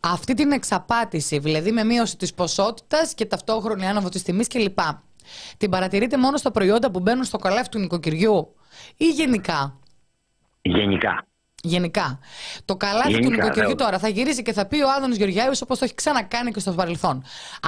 [0.01, 4.79] Αυτή την εξαπάτηση, δηλαδή με μείωση της ποσότητας και ταυτόχρονη άνοδο της τιμής κλπ.
[5.57, 8.55] Την παρατηρείτε μόνο στα προϊόντα που μπαίνουν στο καλάθι του νοικοκυριού
[8.97, 9.79] ή γενικά;
[10.63, 11.25] Γενικά.
[11.63, 12.19] Γενικά.
[12.65, 13.75] Το καλάθι του Γενικά, νοικοκυριού ναι.
[13.75, 16.73] τώρα θα γυρίσει και θα πει ο Άδωνη Γεωργιάης όπως το έχει ξανακάνει και στο
[16.73, 17.25] παρελθόν.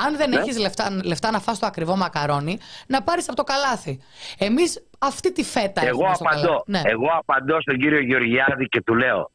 [0.06, 0.36] Αν δεν Ναι.
[0.36, 4.00] έχεις έχει λεφτά, λεφτά να φας το ακριβό μακαρόνι, να πάρεις από το καλάθι.
[4.38, 6.46] Εμείς αυτή τη φέτα Εγώ έχουμε στο απαντώ.
[6.46, 6.70] καλάθι.
[6.70, 6.80] Ναι.
[6.84, 9.30] Εγώ απαντώ στον κύριο Γεωργιάδη και του λέω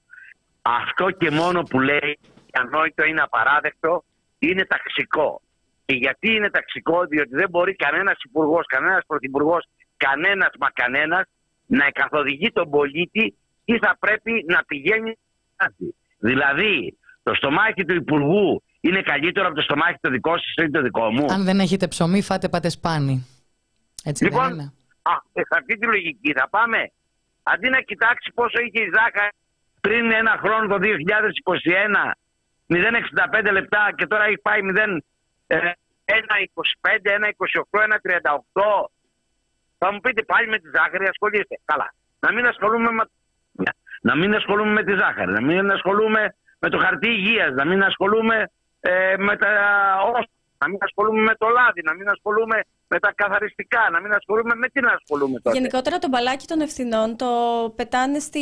[0.61, 2.19] αυτό και μόνο που λέει
[2.53, 4.03] ανόητο είναι απαράδεκτο
[4.39, 5.41] είναι ταξικό.
[5.87, 9.67] Και γιατί είναι ταξικό, διότι δεν μπορεί κανένας υπουργός, κανένας πρωθυπουργός,
[9.97, 11.25] κανένας μα κανένας
[11.65, 13.35] να καθοδηγεί τον πολίτη
[13.65, 15.17] τι θα πρέπει να πηγαίνει.
[15.55, 15.95] κάτι.
[16.19, 20.81] Δηλαδή, το στομάχι του υπουργού είναι καλύτερο από το στομάχι το δικό σας ή το
[20.81, 23.25] δικό μου; Αν δεν έχετε ψωμί, φάτε πάτε σπάνι.
[24.03, 26.91] Έτσι δεν Λοιπόν, είναι; α, ε, σε αυτή τη λογική θα πάμε.
[27.43, 29.27] Αντί να κοιτάξει πόσο είχε η Ζάχα
[29.81, 32.11] πριν ένα χρόνο το 2021,
[32.67, 34.97] 0,65 λεπτά και τώρα έχει πάει 0, ε,
[35.47, 35.55] 1,25,
[37.05, 38.89] 1,28, 1,38.
[39.77, 41.59] Θα μου πείτε πάλι με τη ζάχαρη ασχολείστε.
[41.65, 41.93] Καλά.
[42.19, 43.03] Να μην ασχολούμαι με,
[44.01, 47.83] να μην ασχολούμαι με τη ζάχαρη, να μην ασχολούμαι με το χαρτί υγείας, να μην
[47.83, 49.47] ασχολούμαι ε, με τα
[50.13, 50.27] όσα,
[50.57, 54.55] να μην ασχολούμαι με το λάδι, να μην ασχολούμαι με τα καθαριστικά, να μην ασχολούμαι
[54.55, 55.57] με τι να ασχολούμαι τότε.
[55.57, 57.27] Γενικότερα το μπαλάκι των ευθυνών το
[57.75, 58.41] πετάνε στη,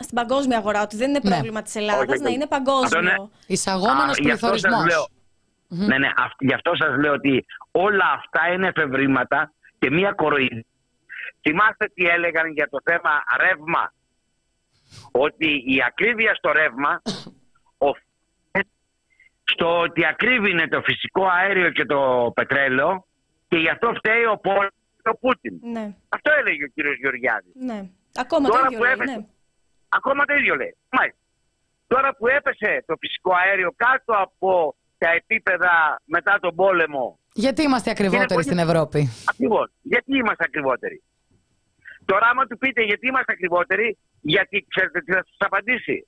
[0.00, 1.30] στην παγκόσμια αγορά, ότι δεν είναι Ναι.
[1.30, 2.34] πρόβλημα της Ελλάδας, Όχι, να όχι.
[2.34, 3.00] είναι Αυτό παγκόσμιο.
[3.00, 5.06] είναι- Εισαγόμενος Α, γι' αυτό σας πληθωρισμό.
[5.70, 5.86] Λέω.
[5.86, 10.64] Ναι, ναι, αυ- γι' αυτό σας λέω ότι όλα αυτά είναι εφευρήματα και μία κοροϊδία.
[11.40, 13.10] Θυμάστε τι έλεγαν για το θέμα
[13.40, 13.92] ρεύμα.
[15.12, 17.02] Ότι η ακρίβεια στο ρεύμα
[17.88, 18.68] οφείλεται
[19.44, 23.06] στο ότι ακρίβεινε το φυσικό αέριο και το πετρέλαιο
[23.48, 24.70] και γι' αυτό φταίει ο πόλεμος
[25.02, 25.58] και ο Πούτιν.
[25.62, 27.52] Ναι, Αυτό έλεγε ο κύριος Γεωργιάδης.
[27.54, 27.88] ναι.
[28.14, 29.26] Ακόμα Τώρα το ίδιο που λέει, έπεσε- ναι.
[29.88, 30.76] Ακόμα το ίδιο λέει.
[30.90, 31.18] Μάλιστα.
[31.86, 35.74] Τώρα που έπεσε το φυσικό αέριο κάτω από τα επίπεδα
[36.04, 37.04] μετά τον πόλεμο,
[37.44, 39.00] Γιατί είμαστε ακριβότεροι πολύ- στην Ευρώπη;
[39.32, 39.68] ακριβώς.
[39.92, 40.98] Γιατί είμαστε ακριβότεροι;
[42.10, 43.98] Τώρα, άμα του πείτε γιατί είμαστε ακριβότεροι,
[44.34, 45.98] γιατί ξέρετε τι θα σας απαντήσει.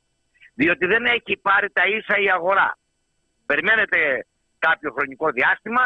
[0.55, 2.69] Διότι δεν έχει πάρει τα ίσα η αγορά.
[3.47, 3.99] Περιμένετε
[4.67, 5.85] κάποιο χρονικό διάστημα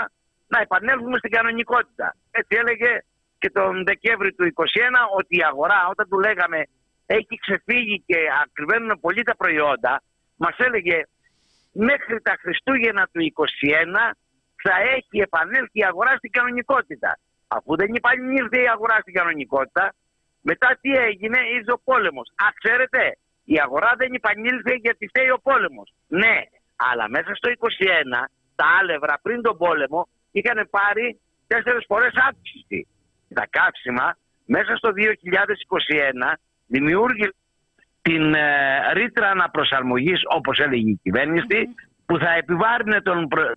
[0.52, 2.16] να επανέλθουμε στην κανονικότητα.
[2.30, 2.90] Έτσι έλεγε
[3.38, 6.60] και τον Δεκέμβρη του 2021 ότι η αγορά όταν του λέγαμε
[7.06, 9.92] έχει ξεφύγει και ακριβένουν πολύ τα προϊόντα,
[10.36, 10.98] μας έλεγε
[11.76, 14.14] μέχρι τα Χριστούγεννα του 2021
[14.64, 17.18] θα έχει επανέλθει η αγορά στην κανονικότητα.
[17.48, 19.94] Αφού δεν επανήλθε η αγορά στην κανονικότητα,
[20.40, 22.28] μετά τι έγινε, ήρθε ο πόλεμος.
[22.44, 23.02] Α, ξέρετε,
[23.44, 25.88] η αγορά δεν επανήλθε γιατί φταίει ο πόλεμος.
[26.08, 26.36] Ναι,
[26.76, 32.86] αλλά μέσα στο 21 τα άλευρα πριν τον πόλεμο είχαν πάρει τέσσερις φορές αύξηση.
[33.34, 37.34] Τα καύσιμα μέσα στο 2021 δημιούργησαν
[38.06, 41.58] την ε, ρήτρα αναπροσαρμογής όπως έλεγε η κυβέρνηση
[42.06, 43.52] που θα επιβάρυνε τον προ-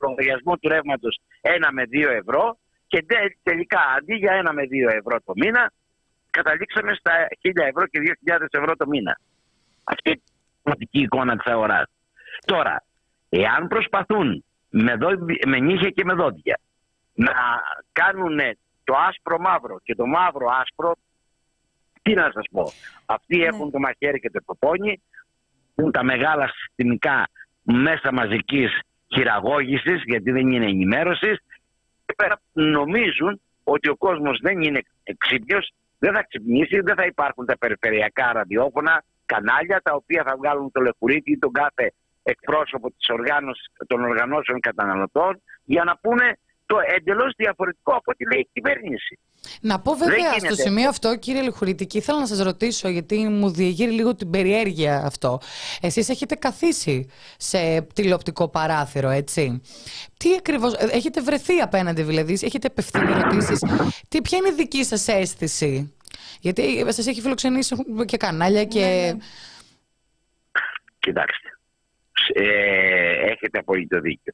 [0.00, 4.88] λογαριασμό του ρεύματος 1 με 2 ευρώ και τε- τελικά αντί για 1 με 2
[4.98, 5.72] ευρώ το μήνα
[6.30, 9.18] καταλήξαμε στα 1000 ευρώ και 2000 ευρώ το μήνα.
[9.84, 10.30] Αυτή είναι η
[10.62, 11.86] πραγματική εικόνα της αγοράς.
[12.44, 12.84] Τώρα,
[13.28, 16.58] εάν προσπαθούν με, δό- με νύχια και με δόντια
[17.14, 17.32] να
[17.92, 18.38] κάνουν
[18.84, 20.92] το άσπρο μαύρο και το μαύρο άσπρο,
[22.04, 22.72] τι να σας πω.
[23.06, 25.02] Αυτοί έχουν το μαχαίρι και το ποπόνι,
[25.74, 27.28] έχουν τα μεγάλα συστημικά
[27.62, 28.80] μέσα μαζικής
[29.14, 31.36] χειραγώγησης, γιατί δεν είναι ενημέρωσης,
[32.06, 34.80] και πέρα νομίζουν ότι ο κόσμος δεν είναι
[35.18, 40.70] ξύπνιος, δεν θα ξυπνήσει, δεν θα υπάρχουν τα περιφερειακά ραδιόφωνα, κανάλια τα οποία θα βγάλουν
[40.70, 41.92] το λεχουρίτι ή τον κάθε
[42.22, 46.38] εκπρόσωπο της οργάνωσης, των οργανώσεων καταναλωτών για να πούνε
[46.74, 49.18] το εντελώς διαφορετικό από ό,τι λέει η κυβέρνηση.
[49.60, 50.62] Να πω βέβαια Δεν στο γίνεται.
[50.62, 55.40] σημείο αυτό, κύριε Λιχουρητική, ήθελα να σας ρωτήσω, γιατί μου διεγείρει λίγο την περιέργεια αυτό.
[55.80, 59.60] Εσείς έχετε καθίσει σε τηλεοπτικό παράθυρο, έτσι;
[60.16, 63.64] Τι ακριβώς, ε, έχετε βρεθεί απέναντι δηλαδή, έχετε απευθύνει ερωτήσεις;
[64.08, 65.94] Τι, ποια είναι η δική σας αίσθηση;
[66.40, 69.16] Γιατί σας έχει φιλοξενήσει και κανάλια και...
[70.98, 71.48] Κοιτάξτε,
[72.34, 74.32] ε, έχετε απόλυτο δίκιο.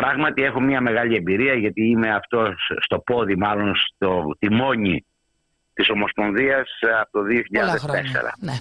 [0.00, 5.04] Πράγματι έχω μια μεγάλη εμπειρία γιατί είμαι αυτός στο πόδι μάλλον στο τιμόνι
[5.72, 7.42] της Ομοσπονδίας ε, από το 2004.
[7.50, 8.34] Πολλά χρόνια.
[8.38, 8.52] Ναι.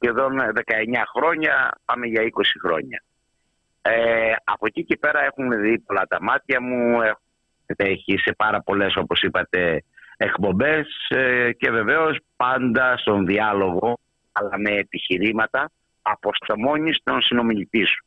[0.00, 0.40] Σχεδόν 19
[1.14, 2.26] χρόνια, πάμε για 20
[2.62, 3.02] χρόνια.
[3.82, 7.20] Ε, από εκεί και πέρα έχουν δει πολλά τα μάτια μου, έχω
[7.76, 9.84] έχει σε πάρα πολλές όπως είπατε
[10.16, 13.98] εκπομπές ε, και βεβαίως πάντα στον διάλογο
[14.32, 15.70] αλλά με επιχειρήματα
[16.02, 18.06] αποσταμώνεις τον συνομιλητή σου.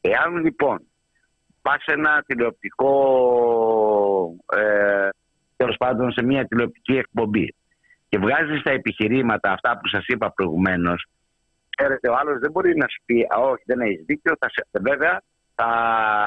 [0.00, 0.89] Εάν λοιπόν
[1.62, 2.92] πας σε ένα τηλεοπτικό
[4.56, 5.08] ε,
[5.56, 7.54] τέλος πάντων σε μια τηλεοπτική εκπομπή
[8.08, 11.06] και βγάζεις τα επιχειρήματα αυτά που σας είπα προηγουμένως
[11.76, 14.66] ξέρετε ο άλλος δεν μπορεί να σου πει «Α, όχι δεν έχεις δίκιο θα σε,
[14.80, 15.22] βέβαια
[15.54, 15.66] θα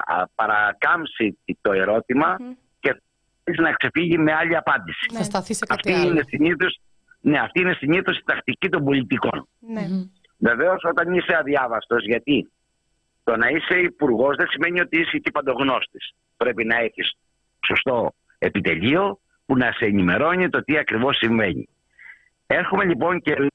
[0.05, 2.37] α, παρακάμψει το ερωτημα
[2.79, 2.99] και θα
[3.43, 5.09] θέλεις να ξεφύγει με άλλη απάντηση.
[5.13, 6.11] Θα σταθεί σε κάτι Αυτή άλλο.
[6.11, 6.79] είναι συνήθως,
[7.21, 9.47] ναι, αυτή είναι συνήθως η τακτική των πολιτικών.
[9.59, 9.85] Ναι.
[10.37, 12.51] Βεβαίως, όταν είσαι αδιάβαστος, γιατί
[13.23, 16.13] το να είσαι υπουργός δεν σημαίνει ότι είσαι και παντογνώστης.
[16.37, 17.13] Πρέπει να έχεις
[17.67, 21.69] σωστό επιτελείο που να σε ενημερώνει το τι ακριβώς συμβαίνει.
[22.47, 23.51] Έρχομαι λοιπόν και,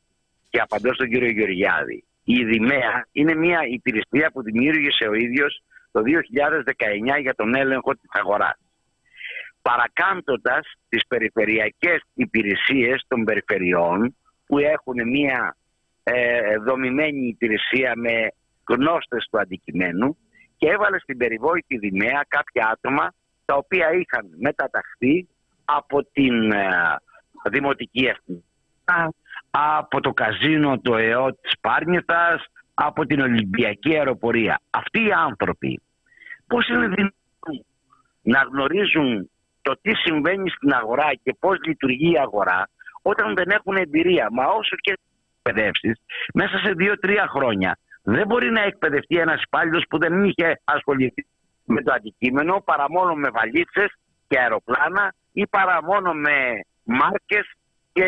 [0.48, 2.04] και απαντώ στον κύριο Γεωργιάδη.
[2.24, 6.02] Η ΔΙΜΕΑ είναι μια υπηρεσία που δημιούργησε ο ίδιος το
[7.16, 8.58] 2019 για τον έλεγχο της αγοράς.
[9.62, 14.16] Παρακάμπτοντας τις περιφερειακές υπηρεσίες των περιφερειών
[14.46, 15.56] που έχουν μια
[16.02, 18.32] ε, δομημένη υπηρεσία με
[18.68, 20.16] γνώστες του αντικειμένου
[20.56, 23.12] και έβαλε στην περιβόητη Δημαία κάποια άτομα
[23.44, 25.28] τα οποία είχαν μεταταχθεί
[25.64, 26.68] από την ε,
[27.50, 29.12] Δημοτική Αστυνομία,
[29.50, 32.44] από το καζίνο το ΕΟ της Πάρνηθας,
[32.74, 34.60] από την Ολυμπιακή Αεροπορία.
[34.70, 35.80] Αυτοί οι άνθρωποι
[36.46, 37.64] πώς είναι δυνατόν
[38.22, 39.30] να γνωρίζουν
[39.62, 42.68] το τι συμβαίνει στην αγορά και πώς λειτουργεί η αγορά
[43.02, 44.98] όταν δεν έχουν εμπειρία; Μα όσο και
[45.42, 46.00] εκπαιδεύσεις,
[46.34, 47.78] μέσα σε δύο-τρία χρόνια
[48.11, 51.26] δεν μπορεί να εκπαιδευτεί ένας υπάλληλος που δεν είχε ασχοληθεί
[51.64, 53.94] με το αντικείμενο παρά μόνο με βαλίτσες
[54.28, 57.46] και αεροπλάνα ή παρά μόνο με μάρκες
[57.92, 58.04] και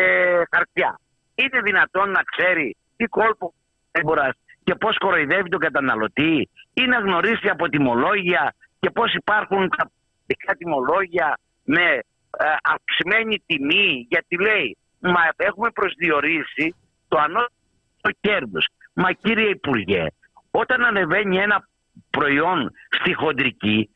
[0.51, 0.99] χαρτιά.
[1.35, 3.53] Είναι δυνατόν να ξέρει τι κόλπο
[3.91, 4.33] έμπορας
[4.63, 10.55] και πώς κοροϊδεύει τον καταναλωτή ή να γνωρίσει από τιμολόγια και πώς υπάρχουν τα πολιτικά
[10.55, 16.75] τιμολόγια με ε, αυξημένη τιμή γιατί λέει μα έχουμε προσδιορίσει
[17.07, 18.67] το ανώτατο κέρδος.
[18.93, 20.05] Μα κύριε Υπουργέ,
[20.51, 21.67] όταν ανεβαίνει ένα
[22.09, 23.89] προϊόν στη χοντρική,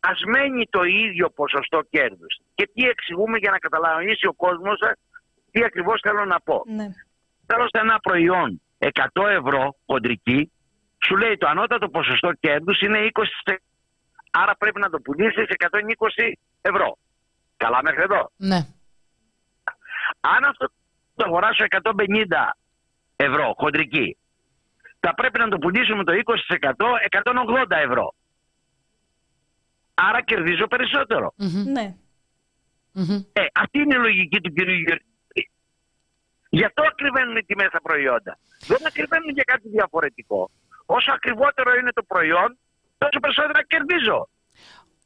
[0.00, 2.40] ας μένει το ίδιο ποσοστό κέρδους.
[2.54, 4.92] Και τι εξηγούμε για να καταλαβαίνεις ο κόσμος σας
[5.50, 6.62] τι ακριβώς θέλω να πω.
[6.66, 6.86] Ναι.
[7.46, 10.52] Θέλω σε ένα προϊόν 100 ευρώ χοντρική,
[11.04, 12.98] σου λέει το ανώτατο ποσοστό κέρδους είναι
[13.44, 13.54] 20%.
[14.30, 16.98] Άρα πρέπει να το πουλήσεις σε 120 ευρώ.
[17.56, 18.30] Καλά μέχρι εδώ.
[18.36, 18.56] Ναι.
[20.20, 20.66] Αν αυτό
[21.14, 21.82] το αγοράσω 150
[23.16, 24.16] ευρώ χοντρική,
[25.00, 26.68] θα πρέπει να το πουλήσουμε το 20%
[27.68, 28.14] 180 ευρώ.
[29.94, 31.32] Άρα κερδίζω περισσότερο.
[31.72, 31.94] Ναι.
[32.92, 33.22] Μμμ.
[33.32, 35.06] Ε, αυτή είναι η λογική του κυρίου Γεωργίου.
[36.48, 38.38] Γι' αυτό ακριβένουν οι τιμές στα προϊόντα.
[38.66, 40.50] Δεν ακριβένουν για κάτι διαφορετικό.
[40.86, 42.58] Όσο ακριβότερο είναι το προϊόν,
[42.98, 44.28] τόσο περισσότερα κερδίζω.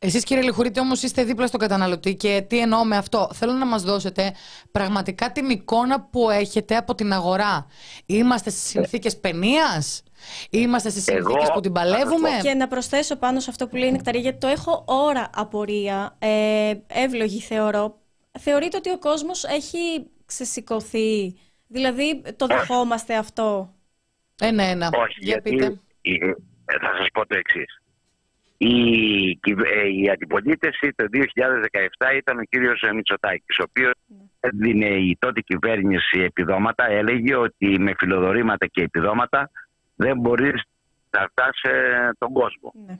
[0.04, 3.28] Εσείς κύριε Λιχουρίτη όμως είστε δίπλα στον καταναλωτή και τι εννοώ με αυτό.
[3.32, 4.34] Θέλω να μας δώσετε
[4.70, 7.66] πραγματικά την εικόνα που έχετε από την αγορά.
[8.06, 10.02] Είμαστε στις συνθήκες παινίας,
[10.50, 13.76] είμαστε στις Εγώ συνθήκες που την παλεύουμε; θα Και να προσθέσω πάνω σε αυτό που
[13.76, 17.98] λέει η Νεκταρία, γιατί το έχω ώρα απορία, ε, εύλογη θεωρώ.
[18.38, 21.36] Θεωρείτε ότι ο κόσμος έχει ξεσηκωθεί,
[21.66, 23.74] Δηλαδή το δεχόμαστε αυτό;
[24.40, 24.86] Ένα-ένα.
[24.94, 25.80] Όχι, Για γιατί πείτε.
[26.00, 26.14] η-
[26.64, 27.81] ε, θα σας πω το εξής.
[28.64, 33.92] Η, κυβ- ε, η αντιπολίτευση το 2017 ήταν ο κύριος ε, Μητσοτάκης, ο οποίος
[34.40, 39.50] έδινε η τότε κυβέρνηση επιδόματα, έλεγε ότι με φιλοδορήματα και επιδόματα
[39.96, 40.62] δεν μπορείς
[41.10, 41.70] να φτάσεις
[42.18, 42.72] τον κόσμο.
[42.86, 42.94] Ναι.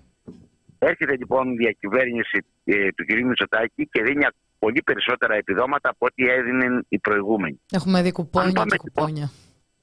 [0.78, 4.26] Έρχεται λοιπόν η διακυβέρνηση ε, του κυρίου Μητσοτάκη και δίνει
[4.58, 7.60] πολύ περισσότερα επιδόματα από ό,τι έδινε η προηγούμενη.
[7.70, 9.30] Έχουμε δει κουπόνια Αν πάμε και λοιπόν- κουπόνια.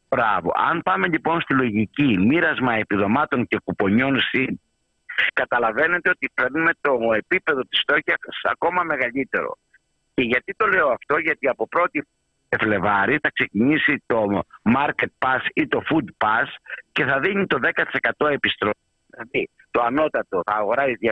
[0.09, 0.51] Μπράβο.
[0.69, 4.59] Αν πάμε λοιπόν στη λογική μοίρασμα επιδομάτων και κουπονιών συν,
[5.33, 9.57] καταλαβαίνετε ότι παίρνουμε το επίπεδο της στόχιας ακόμα μεγαλύτερο.
[10.13, 12.01] Και γιατί το λέω αυτό, γιατί από 1η
[12.57, 14.43] Φλεβάρι θα ξεκινήσει το
[14.75, 16.47] Market Pass ή το Food Pass
[16.91, 17.59] και θα δίνει το
[18.17, 18.77] 10% επιστροφή.
[19.07, 21.11] Δηλαδή, το ανώτατο θα αγοράζει 220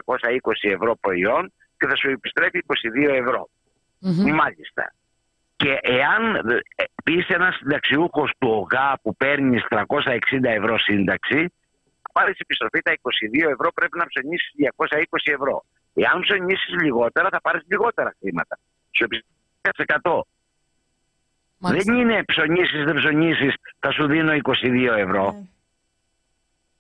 [0.62, 2.60] ευρώ προϊόν και θα σου επιστρέφει
[3.08, 3.50] 22 ευρώ.
[4.00, 4.36] Μμμ.
[4.36, 4.94] Μάλιστα.
[5.56, 9.80] Και εάν ε, είσαι ένας συνταξιούχος του ΟΓΑ που παίρνεις 360
[10.42, 11.54] ευρώ σύνταξη,
[12.18, 15.56] πάρεις επιστροφή τα 22 ευρώ, πρέπει να ψωνίσεις 220 ευρώ.
[15.94, 18.56] Εάν ψωνίσεις λιγότερα, θα πάρεις λιγότερα χρήματα.
[18.96, 20.22] Σου επιστρέφεις 100.
[21.58, 21.94] Μάλιστα.
[21.94, 25.32] Δεν είναι ψωνίσεις, δεν ψωνίσεις, θα σου δίνω 22 ευρώ.
[25.32, 25.46] Ναι.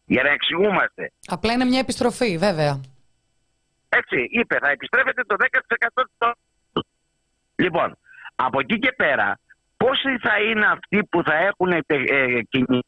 [0.05, 1.11] Για να εξηγούμαστε.
[1.27, 2.81] Απλά είναι μια επιστροφή, βέβαια.
[3.89, 6.31] Έτσι, είπε, θα επιστρέφετε το 10% το...
[7.55, 7.97] Λοιπόν,
[8.35, 9.39] από εκεί και πέρα,
[9.77, 12.85] πόσοι θα είναι αυτοί που θα έχουν ε, ε, κινη-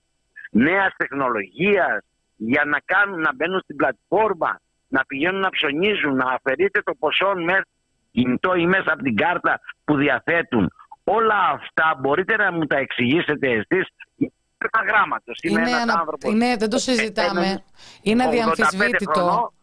[0.52, 2.04] νέας τεχνολογίας
[2.42, 7.34] για να κάνουν, να μπαίνουν στην πλατφόρμα, να πηγαίνουν να ψωνίζουν, να αφαιρείτε το ποσό
[7.36, 10.72] μέσα στο κινητό ή μέσα από την κάρτα που διαθέτουν.
[11.04, 13.88] Όλα αυτά μπορείτε να μου τα εξηγήσετε εσείς
[14.58, 15.40] ένα γράμματος.
[15.42, 17.40] Είμαι Είναι, ένας ανα- άνθρωπος είναι- δεν το ε, συζητάμε.
[17.46, 17.62] έναν
[18.02, 19.12] Είναι 85 αδιαμφισβήτητο.
[19.12, 19.54] χρονών.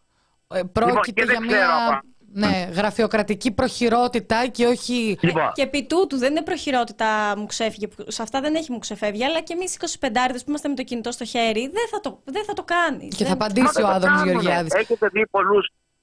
[0.53, 5.17] Ε, Πρόκειται και δεν για ξέρω μια από- ναι, γραφειοκρατική προχειρότητα και όχι.
[5.21, 7.87] Λοιπόν, Και επί τούτου δεν είναι προχειρότητα μου ξέφυγε.
[7.87, 9.23] που Σε αυτά δεν έχει μου ξεφεύγει.
[9.23, 12.43] Αλλά και εμείς 25 που είμαστε με το κινητό στο χέρι δεν θα το, δεν
[12.45, 13.15] θα το κάνεις.
[13.15, 14.31] Και θα Μα απαντήσει δεν ο το Άδωνης κάνουνε.
[14.31, 14.73] Γεωργιάδης.
[14.73, 15.59] Έχετε δει πολλού.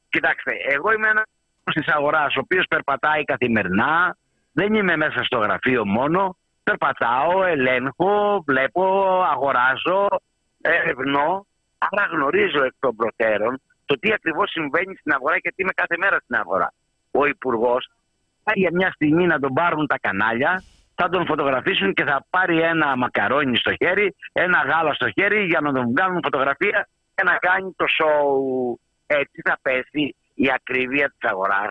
[0.08, 1.24] Κοιτάξτε, εγώ είμαι ένας
[1.74, 4.16] της αγοράς, ο οποίος περπατάει καθημερινά.
[4.52, 6.36] Δεν είμαι μέσα στο γραφείο μόνο.
[6.62, 8.84] Περπατάω, ελέγχω, βλέπω,
[9.32, 10.06] αγοράζω,
[10.60, 11.46] ερευνώ.
[11.78, 16.18] Άρα γνωρίζω εκ των προτέρων το τι ακριβώς συμβαίνει στην αγορά γιατί είμαι κάθε μέρα
[16.22, 16.72] στην αγορά.
[17.10, 17.90] Ο Υπουργός
[18.42, 20.62] πάει για μια στιγμή να τον πάρουν τα κανάλια,
[20.94, 25.60] θα τον φωτογραφίσουν και θα πάρει ένα μακαρόνι στο χέρι, ένα γάλα στο χέρι για
[25.60, 28.80] να τον βγάλουν φωτογραφία και να κάνει το σοου.
[29.06, 31.70] Έτσι θα πέσει η ακρίβεια της αγοράς.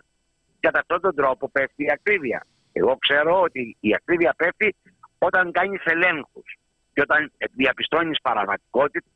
[0.59, 2.45] Κατά αυτόν τον τρόπο πέφτει η ακρίβεια.
[2.71, 4.75] Εγώ ξέρω ότι η ακρίβεια πέφτει
[5.17, 6.57] όταν κάνεις ελέγχους
[6.93, 9.09] και όταν διαπιστώνεις παραβατικότητα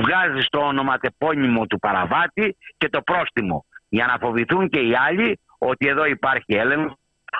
[0.00, 5.88] βγάζεις το ονοματεπώνυμο του παραβάτη και το πρόστιμο για να φοβηθούν και οι άλλοι ότι
[5.88, 6.94] εδώ υπάρχει έλεγχος.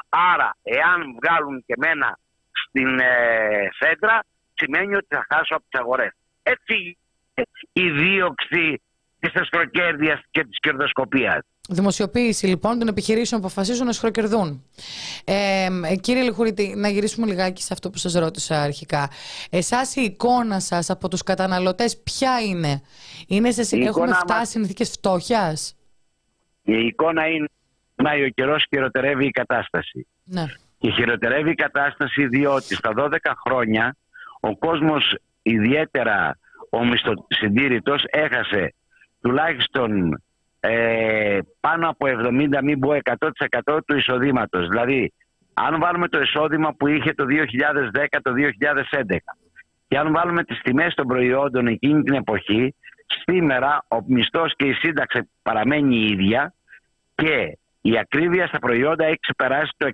[0.08, 2.18] Άρα, εάν βγάλουν και μένα
[2.66, 4.20] στην ε, σέντρα,
[4.54, 6.12] σημαίνει ότι θα χάσω από τις αγορές.
[6.42, 6.98] Έτσι
[7.72, 8.82] η δίωξη
[9.20, 11.46] της εσχροκέρδειας και της κερδοσκοπίας.
[11.68, 14.64] Δημοσιοποίηση λοιπόν των επιχειρήσεων που αποφασίζουν να σχροκερδούν.
[15.24, 19.10] Ε, ε, κύριε Λιχουρίτη, να γυρίσουμε λιγάκι σε αυτό που σας ρώτησα αρχικά.
[19.50, 22.82] Εσάς η εικόνα σας από τους καταναλωτές ποια είναι;
[23.28, 25.76] είναι σε, Η έχουμε εικόνα φτάσει μας- συνθήκες φτώχειας;
[26.62, 27.46] Η εικόνα είναι
[27.94, 30.06] να ο καιρός χειροτερεύει η κατάσταση.
[30.24, 30.44] Ναι.
[30.78, 33.96] Και χειροτερεύει η κατάσταση διότι στα 12 χρόνια
[34.40, 36.38] ο κόσμος ιδιαίτερα
[36.70, 38.74] ο μισθοσυντήρητος έχασε
[39.20, 40.22] τουλάχιστον
[40.66, 42.90] ε, πάνω από 70 μην πω
[43.64, 44.68] 100% του εισοδήματος.
[44.68, 45.12] Δηλαδή
[45.54, 48.32] αν βάλουμε το εισόδημα που είχε το 2010 το
[49.00, 49.16] 2011
[49.88, 52.74] και αν βάλουμε τις τιμές των προϊόντων εκείνη την εποχή
[53.22, 56.54] σήμερα ο μισθός και η σύνταξη παραμένει η ίδια
[57.14, 59.88] και η ακρίβεια στα προϊόντα έχει ξεπεράσει το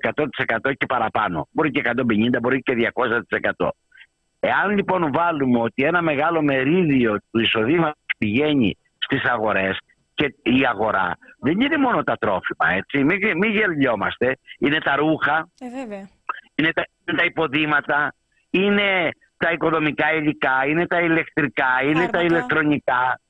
[0.62, 1.48] 100% και παραπάνω.
[1.50, 2.90] Μπορεί και 150, μπορεί και
[3.58, 3.68] 200%.
[4.40, 9.78] Εάν λοιπόν βάλουμε ότι ένα μεγάλο μερίδιο του εισοδήματος πηγαίνει στις αγορές
[10.20, 15.48] και η αγορά δεν είναι μόνο τα τρόφιμα, έτσι, μην, μην γελιόμαστε, είναι τα ρούχα,
[15.60, 16.08] Ε, βέβαια.
[16.54, 18.14] είναι τα, είναι τα υποδήματα,
[18.50, 22.22] είναι τα οικοδομικά υλικά, είναι τα ηλεκτρικά, είναι τα Φάρμακα.
[22.22, 23.20] ηλεκτρονικά,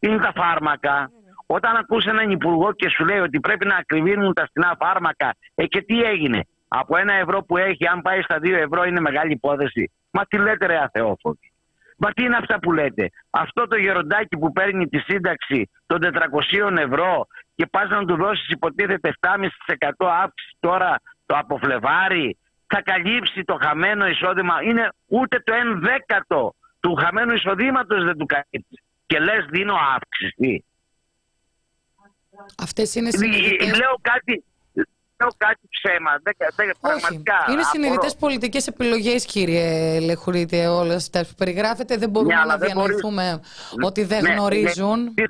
[0.00, 1.10] είναι τα φάρμακα.
[1.46, 5.66] Όταν ακούς έναν υπουργό και σου λέει ότι πρέπει να ακριβίνουν τα στενά φάρμακα, ε
[5.66, 9.32] και τι έγινε; Από ένα ευρώ που έχει, αν πάει στα δύο ευρώ είναι μεγάλη
[9.32, 9.92] υπόθεση.
[10.10, 11.51] Μα τι λέτε ρε αθεόφοβοι;
[12.04, 16.76] Μα τι είναι αυτά που λέτε; Αυτό το γεροντάκι που παίρνει τη σύνταξη των 400
[16.78, 19.90] ευρώ και πας να του δώσεις υποτίθεται 7,5%
[20.22, 24.62] αύξηση τώρα το από Φλεβάρι θα καλύψει το χαμένο εισόδημα.
[24.62, 28.82] Είναι ούτε το 1 δέκατο του χαμένου εισοδήματος δεν του καλύψει.
[29.06, 30.64] Και λες δίνω αύξηση.
[32.62, 33.78] Αυτές είναι Ε, συνειδητές.
[33.78, 34.44] Λέω κάτι,
[35.22, 36.10] λέω κάτι ψέμα.
[36.22, 36.78] Δεν, δεν, Όχι.
[36.80, 37.34] πραγματικά.
[37.48, 37.68] Είναι απορώ.
[37.72, 41.96] συνειδητές πολιτικές επιλογές, κύριε Λεχουρίτη, όλε αυτέ που περιγράφετε.
[41.96, 43.40] Δεν μπορούμε Ναι, αλλά να δεν μπορείς- διανοηθούμε
[43.84, 44.98] ότι δεν Ναι, γνωρίζουν.
[45.02, 45.24] ναι.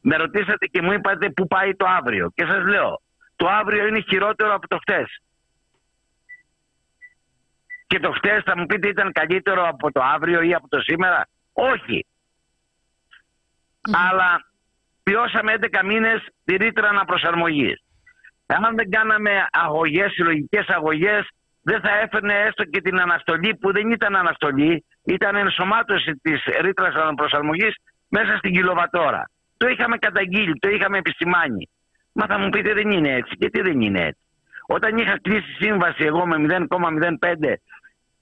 [0.00, 2.30] Με ρωτήσατε και μου είπατε πού πάει το αύριο.
[2.34, 3.00] Και σας λέω,
[3.36, 5.20] το αύριο είναι χειρότερο από το χτες.
[7.86, 11.28] Και το χτες θα μου πείτε ήταν καλύτερο από το αύριο ή από το σήμερα.
[11.52, 12.06] Όχι.
[14.08, 14.44] Αλλά
[15.04, 17.82] βιώσαμε 11 μήνες τη ρήτρα αναπροσαρμογής.
[18.46, 21.28] Αν δεν κάναμε αγωγές, συλλογικές αγωγές,
[21.62, 26.94] δεν θα έφερνε έστω και την αναστολή που δεν ήταν αναστολή, ήταν ενσωμάτωση της ρήτρας
[26.94, 27.74] αναπροσαρμογής
[28.08, 29.30] μέσα στην κιλοβατόρα.
[29.56, 31.68] Το είχαμε καταγγείλει, το είχαμε επισημάνει.
[32.12, 33.34] Μα θα μου πείτε δεν είναι έτσι.
[33.38, 34.20] Γιατί δεν είναι έτσι;
[34.66, 37.56] Όταν είχα κλείσει σύμβαση εγώ με 0,05,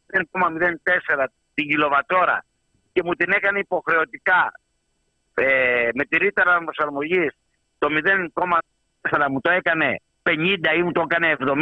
[0.06, 2.44] 0,04 την κιλοβατόρα
[2.92, 4.52] και μου την έκανε υποχρεωτικά
[5.34, 7.32] ε, με τη ρήτρα αναπροσαρμογής
[7.78, 7.88] το
[9.10, 10.00] 0,4 μου το έκανε
[10.30, 10.32] 50
[10.78, 11.52] ή μου το έκανε 70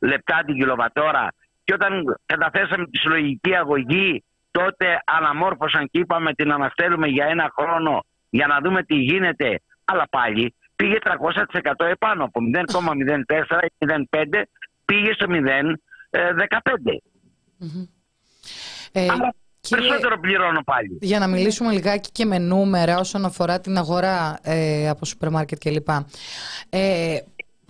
[0.00, 1.28] λεπτά την κιλοβατόρα
[1.64, 8.04] και όταν καταθέσαμε τη συλλογική αγωγή τότε αναμόρφωσαν και είπαμε την αναστέλουμε για ένα χρόνο
[8.30, 9.60] για να δούμε τι γίνεται.
[9.84, 12.40] Αλλά πάλι πήγε 300% επάνω από
[12.72, 14.42] 0,04 ή 0,5
[14.84, 16.96] πήγε στο 0,15
[18.92, 20.98] Ε, Άρα κύριε- περισσότερο πληρώνω πάλι.
[21.00, 25.58] Για να μιλήσουμε λιγάκι και με νούμερα όσον αφορά την αγορά ε, από σούπερ μάρκετ
[25.64, 25.88] κλπ.
[26.68, 27.16] Ε,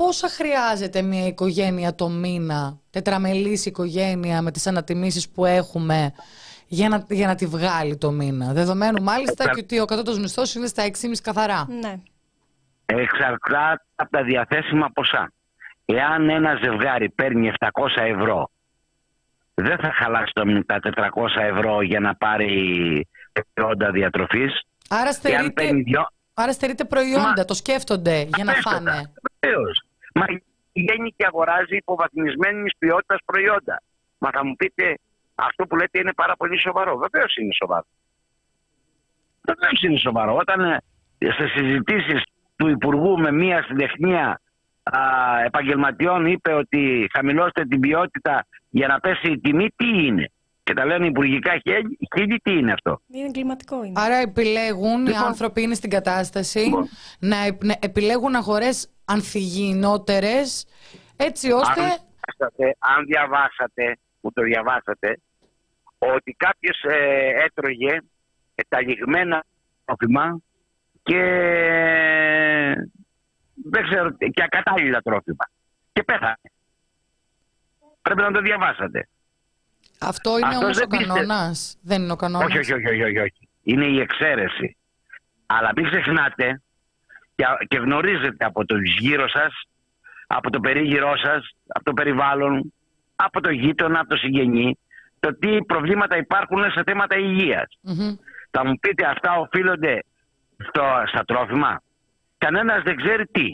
[0.05, 6.13] πόσα χρειάζεται μια οικογένεια το μήνα, τετραμελής οικογένεια με τις ανατιμήσεις που έχουμε
[6.67, 10.19] για να, για να τη βγάλει το μήνα; Δεδομένου μάλιστα Ε, και ότι ο κατώτατος
[10.21, 10.93] μισθός είναι στα 6,5
[11.23, 11.67] καθαρά.
[11.81, 11.95] Ναι.
[12.87, 15.33] εξαρτάται από τα διαθέσιμα ποσά.
[15.85, 18.51] Εάν ένα ζευγάρι παίρνει 700 ευρώ,
[19.55, 23.09] δεν θα χαλάσει το, τα 400 ευρώ για να πάρει
[23.55, 24.61] προϊόντα διατροφής.
[24.89, 26.07] Άρα Εάν στερείται, παίρνει δυο...
[26.35, 28.73] άρα στερείται προϊόντα, Μα- το σκέφτονται για να Αμέσως.
[28.73, 29.13] φάνε.
[29.41, 29.85] Βεβαίως.
[30.15, 30.25] Μα
[30.73, 33.83] βγαίνει και αγοράζει υποβαθμισμένη ποιότητα προϊόντα.
[34.19, 34.99] Μα θα μου πείτε,
[35.35, 36.97] αυτό που λέτε είναι πάρα πολύ σοβαρό.
[36.97, 37.87] Βεβαίως είναι σοβαρό.
[39.43, 40.37] Βεβαίως είναι σοβαρό.
[40.37, 40.81] Όταν ε,
[41.19, 42.23] σε συζητήσεις
[42.57, 44.41] του Υπουργού με μία συντεχνία
[44.83, 45.01] α,
[45.45, 50.31] επαγγελματιών είπε ότι χαμηλώστε την ποιότητα για να πέσει η τιμή, τι είναι;
[50.71, 54.01] Και τα λένε υπουργικά χέλη, χίλι, τι είναι αυτό; Είναι εγκληματικό είναι.
[54.01, 55.25] Άρα επιλέγουν, οι Λοιπόν.
[55.25, 56.89] άνθρωποι είναι στην κατάσταση Λοιπόν.
[57.19, 60.67] να, επ- να επιλέγουν αγορές ανθυγιεινότερες
[61.17, 61.81] έτσι ώστε...
[61.81, 65.21] Αν διαβάσατε, αν διαβάσατε, που το διαβάσατε,
[65.99, 68.01] ότι κάποιος ε, έτρωγε
[68.55, 69.45] ε, τα λιγμένα
[69.85, 70.41] τρόφιμα
[71.03, 71.23] και
[73.55, 75.51] δεν ξέρω, και ακατάλληλα τρόφιμα.
[75.93, 76.37] Και πέθανε.
[78.03, 79.09] Πρέπει να το διαβάσατε.
[80.01, 81.19] Αυτό είναι Αυτός όμως ο δεν πίστευε.
[81.19, 81.79] κανόνας.
[81.83, 82.47] Δεν είναι ο κανόνας.
[82.47, 83.49] Όχι, όχι, όχι, όχι, όχι, όχι.
[83.63, 84.77] Είναι η εξαίρεση.
[85.47, 86.63] Αλλά μην ξεχνάτε
[87.35, 89.53] και, και γνωρίζετε από το γύρω σας,
[90.27, 92.73] από το περίγυρό σας, από το περιβάλλον,
[93.17, 94.79] από το γείτονα, από το συγγενή,
[95.21, 97.79] το τι προβλήματα υπάρχουν σε θέματα υγείας.
[97.81, 98.15] Μμμ.
[98.51, 100.05] Θα μου πείτε αυτά οφείλονται
[100.69, 101.83] στο, στα τρόφιμα;
[102.39, 103.45] Κανένας δεν ξέρει τι.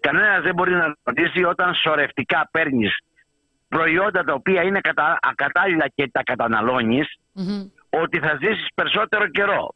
[0.00, 2.98] Κανένας δεν μπορεί να ρωτήσει όταν σωρευτικά παίρνεις
[3.78, 7.62] προϊόντα τα οποία είναι κατα, ακατάλληλα και τα καταναλώνεις Μμμ.
[7.90, 9.74] ότι θα ζήσεις περισσότερο καιρό.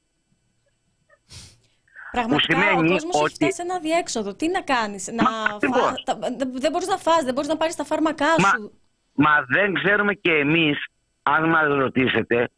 [2.12, 4.34] Πραγματικά σημαίνει ο κόσμος ότι- έχει φτάσει σε ένα διέξοδο.
[4.34, 5.24] Τι να κάνεις, να
[5.54, 5.80] ακριβώς.
[5.80, 8.72] φας, τα- δεν- δεν μπορείς να φας, δεν μπορείς να πάρεις τα φάρμακά Μα, σου.
[9.14, 10.78] μα δεν ξέρουμε και εμείς,
[11.22, 12.48] αν μας ρωτήσετε,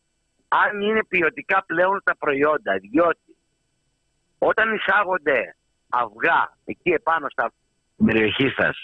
[0.48, 2.72] αν είναι ποιοτικά πλέον τα προϊόντα.
[2.90, 3.36] Διότι
[4.38, 5.56] όταν εισάγονται
[5.88, 7.52] αυγά εκεί επάνω στα
[8.04, 8.76] περιοχή σας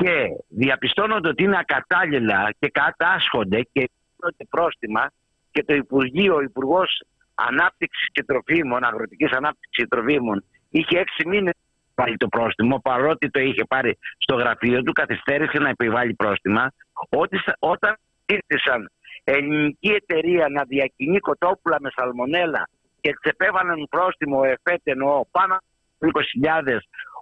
[0.00, 5.10] και διαπιστώνονται ότι είναι ακατάλληλα και κατάσχονται και δίνονται πρόστιμα
[5.50, 7.02] και το Υπουργείο, ο Υπουργός
[7.34, 11.54] Ανάπτυξης και Τροφίμων, Αγροτικής Ανάπτυξης και Τροφίμων, είχε έξι μήνες
[11.94, 16.72] βάλει το πρόστιμο, παρότι το είχε πάρει στο γραφείο του, καθυστέρησε να επιβάλλει πρόστιμα.
[17.08, 18.90] Ότι, σα- όταν ήρθαν
[19.24, 22.68] ελληνική εταιρεία να διακινεί κοτόπουλα με σαλμονέλα
[23.00, 25.64] και τη επέβαλαν πρόστιμο ΕΦΕΤ εννοώ πάνω από
[25.98, 26.78] 20.000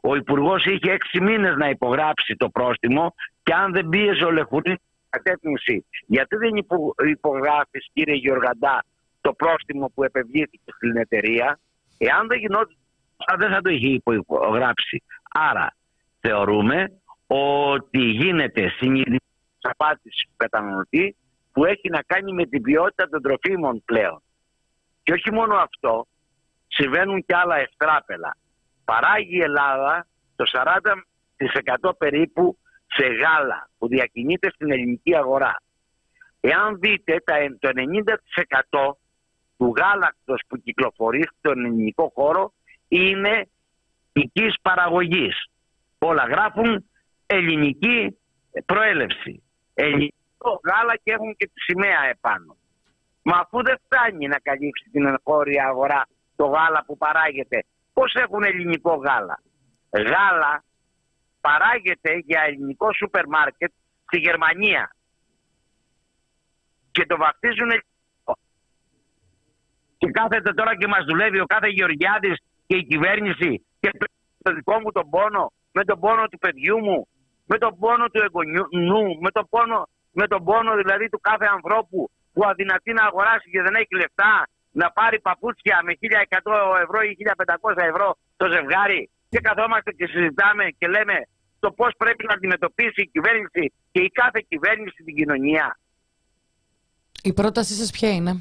[0.07, 4.81] ο Υπουργός είχε έξι μήνες να υπογράψει το πρόστιμο και αν δεν πίεζε ο Λεχουρή
[5.09, 8.85] κατεύθυνση, γιατί δεν υπο, υπογράφεις, κύριε Γεωργαντά,
[9.21, 11.59] το πρόστιμο που επευλήθηκε στην εταιρεία,
[11.99, 12.77] εάν δεν γινόταν,
[13.39, 15.03] δεν θα το είχε υπογράψει.
[15.33, 15.75] Άρα
[16.21, 19.21] θεωρούμε ότι γίνεται συνειδητή
[19.61, 21.17] απάτηση του καταναλωτή
[21.53, 24.23] που έχει να κάνει με την ποιότητα των τροφίμων πλέον.
[25.03, 26.07] Και όχι μόνο αυτό,
[26.69, 28.37] συμβαίνουν και άλλα ευτράπελα.
[28.85, 30.07] Παράγει η Ελλάδα
[30.37, 35.63] το 40% περίπου σε γάλα που διακινείται στην ελληνική αγορά.
[36.41, 38.99] Εάν δείτε τα- το 90%
[39.57, 42.53] του γάλακτος που κυκλοφορεί στον ελληνικό χώρο
[42.89, 43.49] είναι
[44.13, 45.47] οικής παραγωγής.
[45.99, 46.91] Όλα γράφουν
[47.27, 48.19] ελληνική
[48.67, 49.43] προέλευση.
[49.75, 52.57] Ελληνικό γάλα και έχουν και τη σημαία επάνω.
[53.23, 56.07] Μα αφού δεν φτάνει να καλύψει την εγχώρια αγορά
[56.37, 57.65] το γάλα που παράγεται,
[57.95, 59.43] πώς έχουν ελληνικό γάλα;
[59.91, 60.65] Γάλα
[61.41, 63.73] παράγεται για ελληνικό σούπερ μάρκετ
[64.07, 64.97] στη Γερμανία
[66.91, 68.35] και το βαφτίζουν ελληνικό.
[69.99, 72.37] Και κάθεται τώρα και μας δουλεύει ο κάθε Γεωργιάδης
[72.67, 73.91] και η κυβέρνηση και
[74.43, 77.09] το δικό μου τον πόνο, με τον πόνο του παιδιού μου,
[77.47, 82.11] με τον πόνο του εγγονιού, με τον πόνο, με τον πόνο δηλαδή του κάθε ανθρώπου
[82.33, 84.49] που αδυνατεί να αγοράσει και δεν έχει λεφτά
[84.81, 87.11] να πάρει παπούτσια με 1100 ευρώ ή
[87.75, 91.17] 1500 ευρώ το ζευγάρι και καθόμαστε και συζητάμε και λέμε
[91.59, 95.79] το πώς πρέπει να αντιμετωπίσει η κυβέρνηση και η κάθε κυβέρνηση την κοινωνία.
[97.23, 98.33] Η πρότασή σας ποια είναι;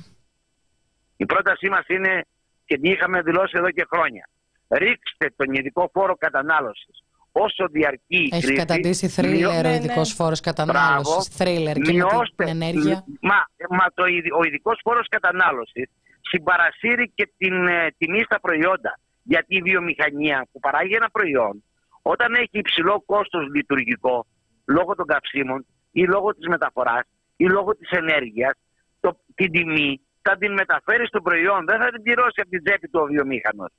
[1.17, 2.25] Η πρότασή μας είναι
[2.65, 4.29] και την είχαμε δηλώσει εδώ και χρόνια.
[4.69, 8.53] Ρίξτε τον ειδικό φόρο κατανάλωσης όσο διαρκεί η Έχει κρίση.
[8.53, 10.15] καταντήσει θρίλερ μειώ- ο Ναι, ειδικός ναι.
[10.15, 11.03] φόρος κατανάλωσης.
[11.03, 11.23] Μπράβο.
[11.23, 13.03] Θρίλερ και με Μειώστε- την ενέργεια.
[13.21, 13.35] Μα,
[13.69, 15.89] μα το, ειδ- ο ειδικός φόρος κατανάλωσης
[16.29, 18.99] συμπαρασύρει και την ε, τιμή στα προϊόντα.
[19.23, 21.63] Γιατί η βιομηχανία που παράγει ένα προϊόν,
[22.01, 24.25] όταν έχει υψηλό κόστος λειτουργικό
[24.65, 27.03] λόγω των καυσίμων ή λόγω της μεταφοράς
[27.35, 28.53] ή λόγω της ενέργειας,
[29.35, 31.65] την τιμή θα την μεταφέρει στο προϊόν.
[31.65, 33.69] Δεν θα την πληρώσει από την τσέπη του ο βιομήχανος.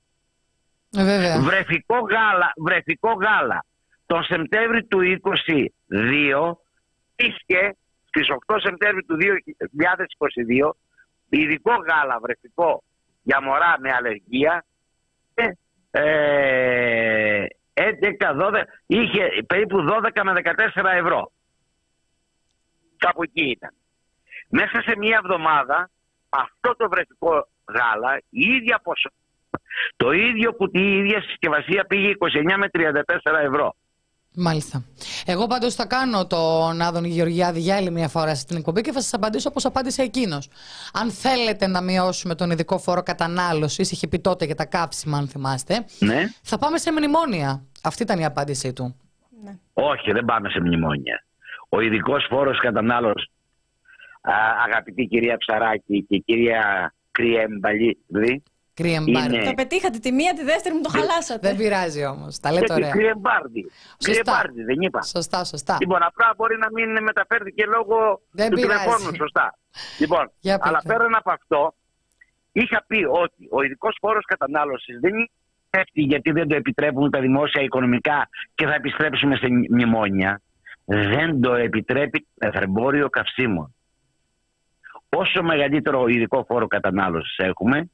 [0.96, 1.40] Ε, βέβαια.
[1.40, 3.64] Βρεφικό γάλα, βρεφικό γάλα
[4.06, 6.56] τον Σεπτέμβρη του 2022
[7.16, 10.70] είχε στις 8 Σεπτέμβρη του 2022
[11.40, 12.82] ειδικό γάλα βρεφικό
[13.22, 14.64] για μωρά με αλλεργία
[15.34, 15.56] και
[15.90, 17.84] ε, 11,
[18.40, 19.76] 12, είχε περίπου
[20.14, 20.32] 12 με
[20.74, 21.32] 14 ευρώ.
[22.96, 23.70] Κάπου εκεί ήταν.
[24.48, 25.90] Μέσα σε μία εβδομάδα
[26.28, 29.20] αυτό το βρεφικό γάλα, η ίδια ποσότητα,
[29.96, 33.00] το ίδιο κουτί, η ίδια συσκευασία πήγε 29 με 34
[33.42, 33.74] ευρώ.
[34.36, 34.84] Μάλιστα.
[35.26, 39.00] Εγώ πάντως θα κάνω τον Άδωνη Γεωργιάδη για άλλη μια φορά στην εκπομπή και θα
[39.00, 40.48] σας απαντήσω όπως απάντησε εκείνος.
[40.92, 45.28] Αν θέλετε να μειώσουμε τον ειδικό φόρο κατανάλωσης, είχε πει τότε για τα καύσιμα, αν
[45.28, 46.24] θυμάστε, Ναι.
[46.42, 47.64] θα πάμε σε μνημόνια.
[47.82, 48.96] Αυτή ήταν η απάντησή του.
[49.44, 49.56] Ναι.
[49.72, 51.24] Όχι, δεν πάμε σε μνημόνια.
[51.68, 53.28] Ο ειδικός φόρος κατανάλωσης,
[54.64, 57.98] αγαπητή κυρία Ψαράκη και κυρία Κριέμπαλη,
[58.74, 59.44] Κύριε Είναι- Μπάρντι.
[59.44, 61.48] Το πετύχατε τη μία, τη δεύτερη μου το χαλάσατε.
[61.48, 62.38] Δεν πειράζει όμως.
[62.38, 62.90] Τα λέτε και ωραία.
[62.90, 63.70] Κριεμπάρντι.
[63.98, 65.02] Κριεμπάρντι, δεν είπα.
[65.02, 65.76] Σωστά, σωστά.
[65.80, 68.84] Λοιπόν, απλά μπορεί να μην μεταφέρθηκε λόγω Δεν του πειράζει.
[68.84, 69.58] τηλεφώνου, σωστά.
[69.98, 70.68] Λοιπόν, Για πείτε.
[70.68, 71.74] αλλά πέραν από αυτό,
[72.52, 75.28] είχα πει ότι ο ειδικός φόρο κατανάλωσης δεν είναι
[75.70, 80.40] πέφτει γιατί δεν το επιτρέπουν τα δημόσια οικονομικά και θα επιστρέψουμε σε μνημόνια.
[80.84, 83.74] Δεν το επιτρέπει το εθρεμπόριο καυσίμων.
[85.08, 87.90] Όσο μεγαλύτερο ειδικό φόρο κατανάλωσης έχουμε,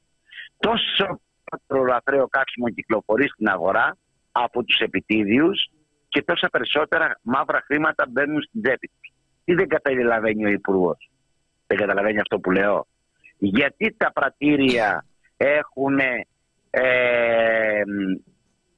[0.61, 3.97] τόσο περισσότερο λαθρέο καύσιμο κυκλοφορεί στην αγορά
[4.31, 5.69] από τους επιτίδιους
[6.07, 9.13] και τόσα περισσότερα μαύρα χρήματα μπαίνουν στην τσέπη τους.
[9.45, 11.09] Τι δεν καταλαβαίνει ο Υπουργός;
[11.67, 12.87] Δεν καταλαβαίνει αυτό που λέω;
[13.37, 15.05] Γιατί τα πρατήρια
[15.37, 17.81] έχουν ε,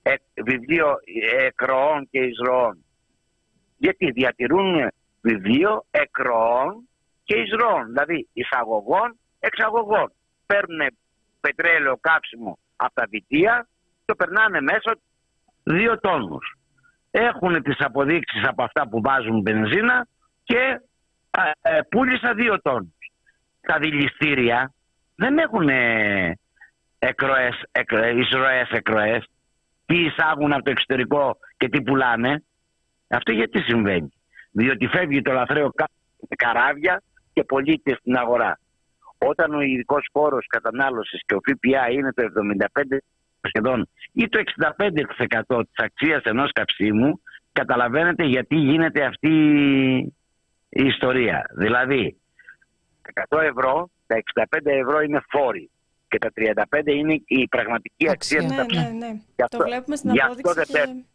[0.02, 0.14] ε,
[0.44, 0.96] βιβλίο
[1.40, 2.86] εκροών και εισρωών.
[3.78, 6.90] Γιατί διατηρούν βιβλίο εκροών
[7.24, 7.86] και εισρωών.
[7.88, 10.14] Δηλαδή εισαγωγών, εξαγωγών.
[10.46, 10.98] Παίρνουν
[11.48, 13.68] πετρέλαιο κάψιμο από τα βιτία,
[14.06, 14.98] το περνάνε μέσα
[15.64, 16.58] δύο τόνους.
[17.12, 20.08] Έχουν τις αποδείξεις από αυτά που βάζουν μπενζίνα
[20.44, 20.82] και
[21.62, 23.12] ε, πούλησα δύο τόνους.
[23.62, 24.74] Τα δηληστήρια
[25.16, 26.38] δεν έχουν ε,
[27.00, 29.26] εκροές, εκροές, εισρωές εκροές.
[29.86, 32.44] Τι εισάγουν από το εξωτερικό και τι πουλάνε.
[33.08, 34.14] Αυτό γιατί συμβαίνει.
[34.52, 35.90] Διότι φεύγει το λαθρέο κα-
[36.36, 37.02] καράβια
[37.34, 38.60] και πωλείται στην αγορά.
[39.28, 42.98] Όταν ο ειδικός φόρο κατανάλωσης και ο ΦΠΑ είναι το 75
[43.42, 44.40] σχεδόν ή το
[45.48, 47.22] 65% της αξίας ενός καυσίμου,
[47.52, 49.30] καταλαβαίνετε γιατί γίνεται αυτή
[50.70, 51.46] η ιστορία.
[51.58, 52.18] Δηλαδή,
[53.02, 55.70] τα 100 ευρώ, τα 65 ευρώ είναι φόροι
[56.08, 58.40] και τα 35 είναι η πραγματική αξία Αξία.
[58.40, 58.98] του Ναι, καυσίμου.
[58.98, 59.12] ναι, ναι.
[59.36, 60.72] Γι' αυτό- Το βλέπουμε στην γι' αυτό απόδειξη δεν και...
[60.92, 61.06] πέφτει.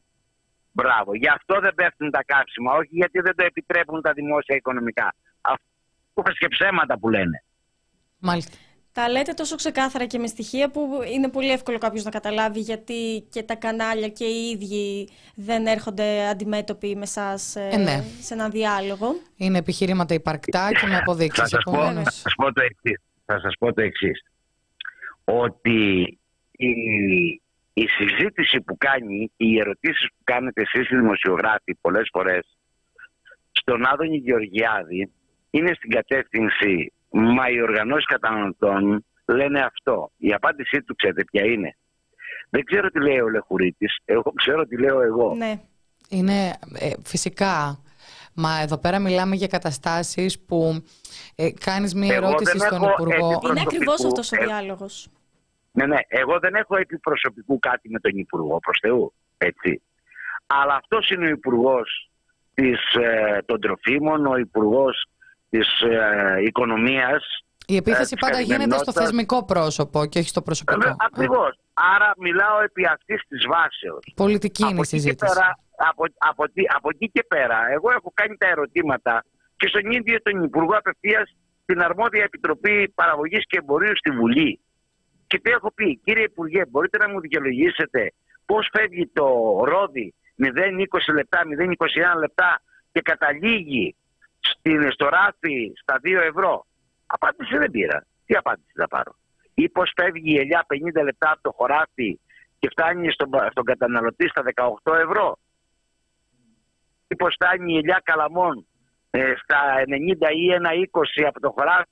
[0.73, 1.15] Μπράβο.
[1.15, 5.15] Γι' αυτό δεν πέφτουν τα κάψιμα, όχι γιατί δεν το επιτρέπουν τα δημόσια οικονομικά.
[5.41, 7.43] Αυτό και ψέματα που λένε.
[8.19, 8.57] Μάλιστα.
[8.93, 13.27] Τα λέτε τόσο ξεκάθαρα και με στοιχεία που είναι πολύ εύκολο κάποιος να καταλάβει γιατί
[13.31, 18.05] και τα κανάλια και οι ίδιοι δεν έρχονται αντιμέτωποι με εσάς ε, Ε, ναι.
[18.21, 19.15] σε ένα διάλογο.
[19.37, 21.41] Είναι επιχειρήματα υπαρκτά και με Θα αποδείξει.
[21.47, 23.01] σας, πω, θα σας πω το εξής.
[23.25, 24.25] Θα σας πω το εξής.
[25.25, 26.03] Ότι
[26.53, 26.71] η,
[27.73, 32.47] η συζήτηση που κάνει, οι ερωτήσεις που κάνετε εσείς οι δημοσιογράφοι πολλές φορές
[33.53, 35.11] στον Άδωνη Γεωργιάδη
[35.51, 40.11] είναι στην κατεύθυνση μα οι οργανώσεις καταναλωτών λένε αυτό.
[40.17, 41.77] Η απάντησή του ξέρετε ποια είναι.
[42.51, 45.35] Δεν ξέρω τι λέει ο Λεχουρίτης, εγώ ξέρω τι λέω εγώ.
[45.35, 45.61] Ναι.
[46.09, 46.47] Είναι
[46.79, 47.83] ε, φυσικά.
[48.35, 50.83] Μα εδώ πέρα μιλάμε για καταστάσεις που
[51.35, 53.13] ε, κάνεις μία Εγώ ερώτηση δεν στον έχω Υπουργό.
[53.31, 55.09] επίπεδο- Είναι ακριβώς προσωπικού, αυτός ο ε, διάλογος.
[55.73, 55.97] Ναι, ναι.
[56.09, 59.15] Εγώ δεν έχω επί προσωπικού κάτι με τον Υπουργό, προς Θεού.
[59.39, 59.83] Έτσι.
[60.47, 62.11] Αλλά αυτός είναι ο Υπουργός
[62.55, 65.05] ε, των Τροφίμων, ο Υπουργός
[65.51, 67.23] της ε, Οικονομίας.
[67.67, 69.05] Η επίθεση ε, της πάντα γίνεται στο καθημερινότητας.
[69.05, 70.97] θεσμικό πρόσωπο και όχι στο προσωπικό.
[70.99, 71.59] Ακριβώς.
[71.95, 74.13] Άρα μιλάω επί αυτής της βάσεως.
[74.17, 75.33] Πολιτική είναι η από εκεί, και συζήτηση.
[75.35, 75.59] πέρα,
[75.91, 79.25] από, από, τι- από εκεί και πέρα, εγώ έχω κάνει τα ερωτήματα
[79.57, 84.61] και στον ίδιο τον Υπουργό Απευθείας στην αρμόδια Επιτροπή Παραγωγής και Εμπορίου στη Βουλή.
[85.27, 88.13] Και τι έχω πει, κύριε Υπουργέ, μπορείτε να μου δικαιολογήσετε
[88.47, 89.27] πώς φεύγει το
[89.65, 91.39] ρόδι 0-20 λεπτά,
[92.15, 92.61] 0-21 λεπτά
[92.93, 93.97] και καταλήγει
[94.41, 96.67] στην, στο ράφι στα 2 ευρώ.
[97.07, 98.07] Απάντηση δεν πήρα.
[98.27, 99.15] Τι απάντηση θα πάρω;
[99.55, 100.67] Ή πώ φεύγει η ελιά
[101.01, 102.21] 50 λεπτά από το χωράφι
[102.59, 104.43] και φτάνει στον, στον καταναλωτή στα
[104.85, 105.39] 18 ευρώ;
[107.09, 108.67] Ή πώ φτάνει η ελιά καλαμών
[109.11, 110.45] ε, στα 90 ή
[111.23, 111.91] 1,20 από το χωράφι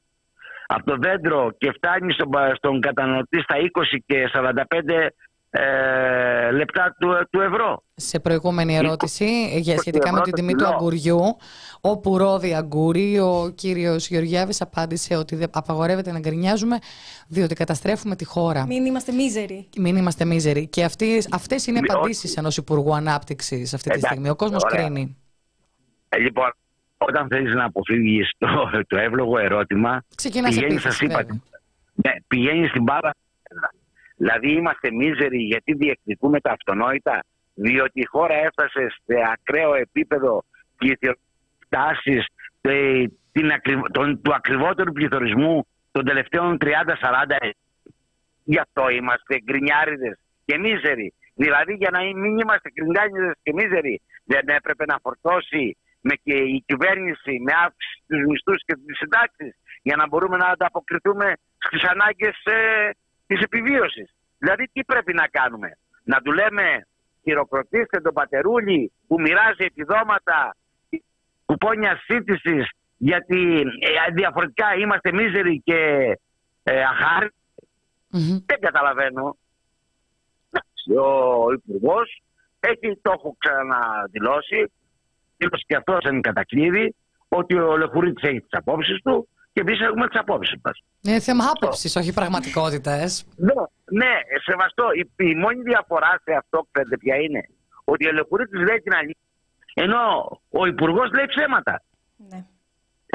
[0.66, 5.08] από το δέντρο και φτάνει στον, στον καταναλωτή στα 20 και 45
[5.58, 7.82] ε, λεπτά του, του ευρώ.
[7.94, 10.68] Σε προηγούμενη ερώτηση για 20 σχετικά με ευρώ την το τιμή του κιλό.
[10.76, 11.36] αγκουριού,
[11.80, 16.78] όπου ρόδι αγκούρι, ο κύριος Γεωργιάβης απάντησε ότι δεν απαγορεύεται να γκρινιάζουμε
[17.28, 18.66] διότι καταστρέφουμε τη χώρα.
[18.66, 19.68] Μην είμαστε μίζεροι.
[19.76, 20.66] Μην είμαστε μίζεροι.
[20.66, 21.92] Και αυτές, αυτές είναι Όχι.
[21.92, 24.30] απαντήσεις ενός Υπουργού Ανάπτυξης αυτή τη Εντάξει, στιγμή.
[24.30, 24.82] Ο κόσμος ωραία.
[24.82, 25.16] κρίνει.
[26.08, 26.52] Ε, λοιπόν,
[26.98, 31.40] όταν θέλεις να αποφύγεις το, το εύλογο ερώτημα, Ξεκινάς πηγαίνεις, επίθεση, σας είπα, βέβαια.
[31.94, 33.10] ναι, πηγαίνεις στην πάρα
[34.16, 40.44] Δηλαδή είμαστε μίζεροι γιατί διεκδικούμε τα αυτονόητα, διότι η χώρα έφτασε σε ακραίο επίπεδο
[41.68, 42.26] τάσης
[42.60, 47.50] ε, την ακριβ- τον- του ακριβότερου πληθωρισμού των τελευταίων 30-40 ετών.
[48.44, 51.14] Γι' αυτό είμαστε γκρινιάριδες και μίζεροι.
[51.34, 56.62] Δηλαδή για να μην είμαστε γκρινιάριδες και μίζεροι δεν έπρεπε να φορτώσει με και η
[56.66, 59.52] κυβέρνηση με αύξηση τους μισθούς και τις συντάξεις
[59.82, 62.90] για να μπορούμε να ανταποκριθούμε στις ανάγκες ε,
[63.26, 64.14] της επιβίωσης.
[64.38, 66.86] Δηλαδή τι πρέπει να κάνουμε; Να του λέμε
[67.22, 70.56] χειροκροτήστε τον πατερούλη που μοιράζει επιδόματα
[71.44, 76.10] κουπόνια σύντησης γιατί ε, διαφορετικά είμαστε μίζεροι και
[76.62, 77.30] ε, αχάρη.
[78.10, 78.38] Μμμ.
[78.46, 79.36] Δεν καταλαβαίνω.
[80.50, 82.22] Εντάξει, Ο Υπουργός
[82.60, 84.72] έχει, το έχω ξαναδηλώσει,
[85.36, 86.94] δήλωσε και αυτό εν κατακλείδη,
[87.28, 90.82] ότι ο Λεχουρίτη έχει τις απόψεις του και εμείς έχουμε τις απόψεις μας.
[91.02, 93.24] Είναι θέμα άποψης, όχι πραγματικότητες.
[93.36, 93.52] Ναι,
[93.90, 94.84] ναι, σεβαστό.
[95.00, 97.48] Η, η μόνη διαφορά σε αυτό, ξέρετε ποια είναι,
[97.84, 99.26] ότι ο Λεχουρίτη λέει την αλήθεια,
[99.74, 100.00] ενώ
[100.50, 101.82] ο Υπουργός λέει ψέματα.
[102.16, 102.44] Ναι.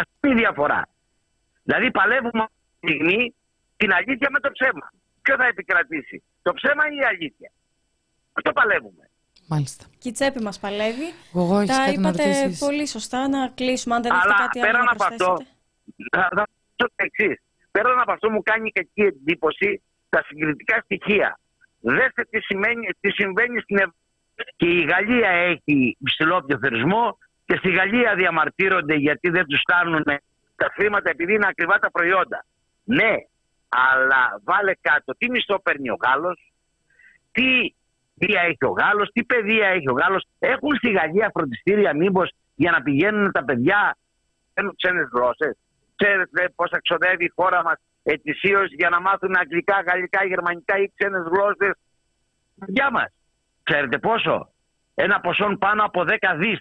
[0.01, 0.87] Αυτή είναι η διαφορά.
[1.63, 3.35] Δηλαδή παλεύουμε αυτή τη στιγμή
[3.75, 4.91] την αλήθεια με το ψέμα.
[5.21, 7.51] Ποιο θα επικρατήσει, το ψέμα ή η αλήθεια;
[8.33, 9.09] Αυτό παλεύουμε.
[9.47, 9.85] Μάλιστα.
[9.97, 11.09] Και η τσέπη μας παλεύει.
[11.35, 13.27] Εγώ έχεις Τα κάτι να είπατε ρωτήσεις; πολύ σωστά.
[13.27, 13.95] Να κλείσουμε.
[13.95, 15.55] Αν δεν έχετε Αλλά κάτι άλλο πέραν να από αυτό, προσθέσετε.
[16.11, 16.43] Θα, θα
[16.75, 17.41] πω το εξής.
[17.71, 21.39] Πέραν από αυτό μου κάνει κακή εντύπωση τα συγκριτικά στοιχεία.
[21.79, 23.95] Δέστε τι, σημαίνει, τι συμβαίνει στην Ευρώπη.
[24.55, 30.03] Και η Γαλλία έχει υψηλό πληθωρισμό και στη Γαλλία διαμαρτύρονται γιατί δεν τους φτάνουν
[30.55, 32.45] τα χρήματα επειδή είναι ακριβά τα προϊόντα.
[32.83, 33.13] Ναι,
[33.69, 36.51] αλλά βάλε κάτω τι μισθό παίρνει ο Γάλλος,
[37.31, 37.73] τι
[38.17, 40.25] παιδεία έχει ο Γάλλος, τι παιδεία έχει ο Γάλλος.
[40.39, 43.97] Έχουν στη Γαλλία φροντιστήρια μήπως για να πηγαίνουν τα παιδιά
[44.53, 45.57] παίρνουν ξένες γλώσσες.
[46.01, 51.23] Ξέρετε πώς εξοδεύει η χώρα μας ετησίως για να μάθουν αγγλικά, γαλλικά, γερμανικά ή ξένες
[51.31, 51.73] γλώσσες.
[52.67, 53.11] Για μας.
[53.63, 54.51] Ξέρετε πόσο;
[54.95, 56.59] Ένα ποσό πάνω από 10 δις.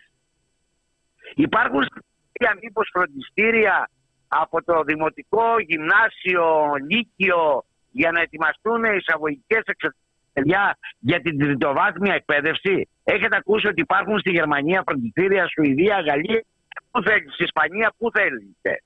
[1.34, 3.90] Υπάρχουν στοιχεία μήπως φροντιστήρια
[4.28, 9.98] από το δημοτικό, γυμνάσιο, λύκειο για να ετοιμαστούν οι εισαγωγικές εξετάσεις
[10.98, 12.88] για την τριτοβάθμια εκπαίδευση.
[13.04, 16.44] Έχετε ακούσει ότι υπάρχουν στη Γερμανία φροντιστήρια, Σουηδία, Γαλλία;
[16.90, 18.82] Πού θέλετε, στη Ισπανία, πού θέλετε;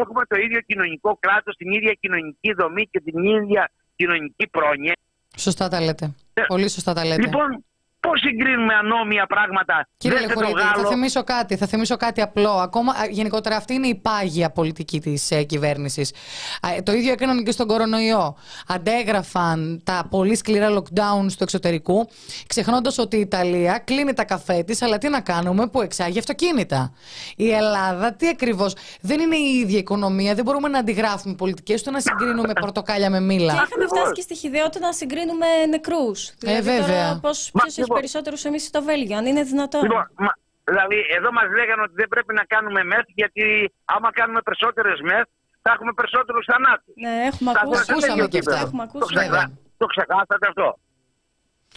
[0.00, 4.94] Έχουμε το ίδιο κοινωνικό κράτος, την ίδια κοινωνική δομή και την ίδια κοινωνική πρόνοια.
[5.36, 6.14] Σωστά τα λέτε.
[6.34, 7.22] Ε, Πολύ σωστά τα λέτε.
[7.22, 7.64] Λοιπόν,
[8.02, 10.88] πώς συγκρίνουμε ανώμια πράγματα; Κύριε Δέστε τον Λεχωρίτη, θα Γάλλο.
[10.88, 12.50] θυμίσω κάτι, θα θυμίσω κάτι απλό.
[12.50, 16.12] Ακόμα, α, γενικότερα αυτή είναι η πάγια πολιτική της ε, κυβέρνησης.
[16.60, 18.36] Α, το ίδιο έκαναν και στον κορονοϊό.
[18.66, 22.08] Αντέγραφαν τα πολύ σκληρά lockdown στο εξωτερικού,
[22.46, 26.92] ξεχνώντας ότι η Ιταλία κλείνει τα καφέ της, αλλά τι να κάνουμε που εξάγει αυτοκίνητα.
[27.36, 31.90] Η Ελλάδα, τι ακριβώς, δεν είναι η ίδια οικονομία, δεν μπορούμε να αντιγράφουμε πολιτικές, ούτε
[31.90, 33.52] να συγκρίνουμε πορτοκάλια με μήλα.
[33.52, 36.32] Και είχαμε φτάσει και στη χειδαιότητα να συγκρίνουμε νεκρούς.
[36.38, 36.86] Δηλαδή βέβαια.
[36.86, 37.91] τώρα πώς, Μα, ποιος έχει λοιπόν.
[37.92, 39.82] Περισσότερους εμείς στο Βέλγιο, αν είναι δυνατόν.
[39.82, 40.32] Λοιπόν, μα,
[40.64, 45.26] δηλαδή, εδώ μας λέγανε ότι δεν πρέπει να κάνουμε μεθ, γιατί άμα κάνουμε περισσότερες μεθ,
[45.62, 46.94] θα έχουμε περισσότερους θανάτους.
[47.04, 47.80] Ναι, έχουμε Θα ακούσει.
[47.80, 48.50] έχουμε ακούσαμε τέτοιο και αυτά.
[48.52, 48.66] επίπεδο.
[48.66, 49.14] Έχουμε Το, ακούσει.
[49.14, 49.30] ξεχα...
[49.30, 49.46] βέβαια.
[49.80, 50.68] το ξεχάσατε αυτό.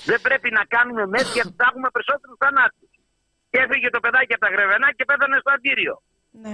[0.10, 2.90] Δεν πρέπει να κάνουμε μεθ, γιατί θα έχουμε περισσότερους θανάτους.
[3.50, 5.96] Και έφυγε το παιδάκι από τα γρεβενά και πέθανε στο αντίριο.
[6.44, 6.54] Ναι.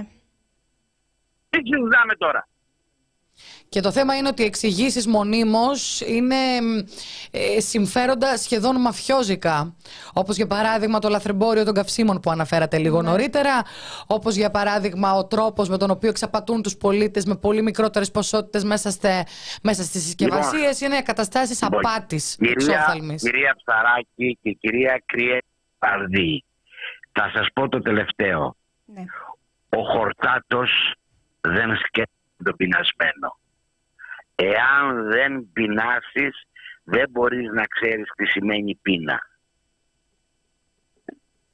[1.50, 2.42] Τι συζητάμε τώρα;
[3.72, 6.78] Και το θέμα είναι ότι οι εξηγήσεις μονίμως είναι μ,
[7.30, 9.74] ε, συμφέροντα σχεδόν μαφιόζικα.
[10.12, 13.62] Όπως για παράδειγμα το λαθρεμπόριο των καυσίμων που αναφέρατε λίγο νωρίτερα.
[14.06, 18.64] Όπως για παράδειγμα ο τρόπος με τον οποίο εξαπατούν τους πολίτες με πολύ μικρότερες ποσότητες
[18.64, 19.24] μέσα, στε,
[19.62, 20.80] μέσα στις συσκευασίες.
[20.80, 23.22] είναι καταστάσεις Λοιπόν, απάτης Κυρία, εξόφθαλμης.
[23.22, 25.38] κυρία Ψαράκη και κυρία Κριέ
[25.78, 26.44] Παρδί,
[27.12, 28.56] θα σας πω το τελευταίο.
[28.84, 29.04] ναι.
[29.76, 30.94] Ο χορτάτος
[31.40, 33.40] δεν σκέφτεται τον πεινασμένο.
[34.34, 36.42] Εάν δεν πεινάσεις,
[36.84, 39.20] δεν μπορείς να ξέρεις τι σημαίνει πείνα.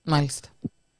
[0.02, 0.48] Μάλιστα.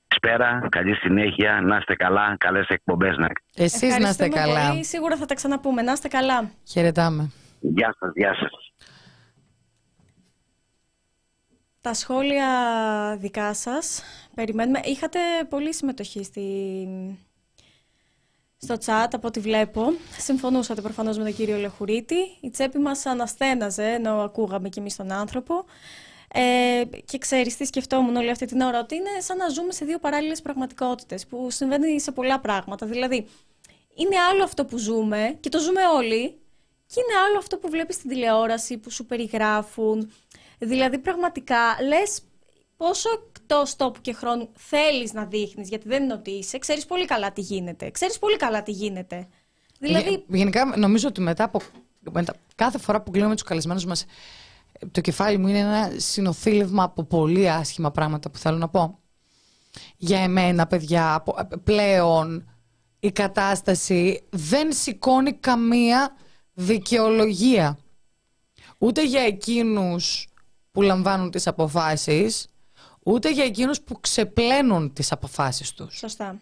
[0.08, 4.68] Σπέρα, καλή συνέχεια, να είστε καλά, καλές εκπομπές να Εσείς να είστε Ευχαριστούμε καλά.
[4.68, 4.84] Πολύ.
[4.84, 5.82] Σίγουρα θα τα ξαναπούμε.
[5.82, 6.50] Να είστε καλά.
[6.68, 7.30] Χαιρετάμε.
[7.60, 8.72] Γεια σας, γεια σας.
[11.80, 12.46] Τα σχόλια
[13.20, 14.02] δικά σας.
[14.34, 14.80] Περιμένουμε.
[14.84, 15.18] Είχατε
[15.48, 16.42] πολύ συμμετοχή στη...
[18.58, 19.92] στο chat από ό,τι βλέπω.
[20.18, 22.16] Συμφωνούσατε προφανώς με τον κύριο Λεχουρίτη.
[22.40, 25.64] Η τσέπη μας αναστέναζε ενώ ακούγαμε κι εμείς τον άνθρωπο.
[26.32, 29.84] Ε, και ξέρεις τι σκεφτόμουν όλη αυτή την ώρα, ότι είναι σαν να ζούμε σε
[29.84, 32.86] δύο παράλληλες πραγματικότητες που συμβαίνει σε πολλά πράγματα.
[32.86, 33.28] Δηλαδή,
[33.94, 36.38] είναι άλλο αυτό που ζούμε και το ζούμε όλοι
[36.86, 40.12] και είναι άλλο αυτό που βλέπεις στην τηλεόραση, που σου περιγράφουν.
[40.58, 42.20] Δηλαδή πραγματικά λες
[42.76, 43.08] πόσο
[43.50, 47.32] εκτός τόπου και χρόνου θέλεις να δείχνεις, γιατί δεν είναι ότι είσαι, ξέρεις πολύ καλά
[47.32, 47.90] τι γίνεται.
[47.90, 49.28] Ξέρεις πολύ καλά τι γίνεται.
[49.78, 51.60] Δηλαδή, Γε- Γενικά, νομίζω ότι μετά από.
[52.10, 54.04] Μετά, κάθε φορά που κλείνουμε τους καλεσμένους μας,
[54.90, 58.98] το κεφάλι μου είναι ένα συνοθήλευμα από πολύ άσχημα πράγματα που θέλω να πω.
[59.96, 62.50] Για εμένα, παιδιά, από- πλέον
[63.00, 66.16] η κατάσταση δεν σηκώνει καμία
[66.52, 67.78] δικαιολογία.
[68.78, 70.28] Ούτε για εκείνους
[70.72, 72.46] που λαμβάνουν τις αποφάσεις,
[73.08, 75.98] ούτε για εκείνους που ξεπλένουν τις αποφάσεις τους.
[75.98, 76.40] Σωστά.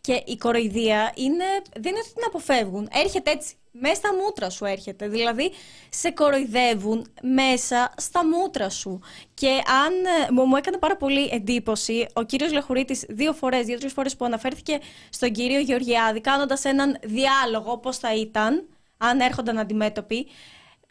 [0.00, 2.88] Και η κοροϊδία είναι, δεν είναι ότι την αποφεύγουν.
[2.92, 3.54] Έρχεται έτσι.
[3.72, 5.08] Μέσα στα μούτρα σου έρχεται.
[5.08, 5.50] Δηλαδή,
[5.88, 9.00] σε κοροϊδεύουν μέσα στα μούτρα σου.
[9.34, 9.92] Και αν.
[10.26, 14.24] ε, Μου, μου έκανε πάρα πολύ εντύπωση ο κύριος Λεχουρίτης δύο φορές, δύο-τρεις φορές που
[14.24, 14.78] αναφέρθηκε
[15.10, 20.26] στον κύριο Γεωργιάδη, κάνοντας έναν διάλογο πώς θα ήταν, αν έρχονταν αντιμέτωποι,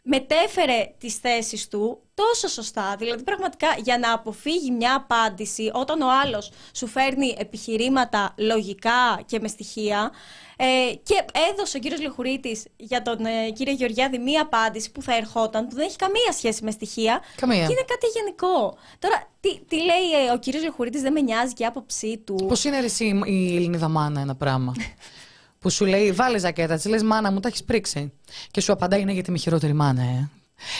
[0.02, 2.96] μετέφερε τις θέσεις του τόσο σωστά.
[2.98, 9.38] Δηλαδή πραγματικά για να αποφύγει μια απάντηση όταν ο άλλος σου φέρνει επιχειρήματα λογικά και
[9.40, 10.10] με στοιχεία
[10.56, 15.16] ε, και έδωσε ο κύριος Λεχουρίτης για τον ε, κύριο Γεωργιάδη μία απάντηση που θα
[15.16, 17.56] ερχόταν που δεν έχει καμία σχέση με στοιχεία Καμία.
[17.66, 18.76] και είναι κάτι γενικό.
[18.98, 22.44] Τώρα τι, τι λέει ε, ο κύριος Λεχουρίτης δεν με νοιάζει και η άποψή του.
[22.48, 24.74] Πώς είναι ρε εσύ η Ελληνίδα μάνα ένα πράγμα;
[25.60, 28.12] που σου λέει, βάλε ζακέτα, της λες μάνα μου, τα έχεις πρίξει.
[28.50, 30.28] Και σου απαντάει, είναι γιατί είμαι χειρότερη μάνα, ε.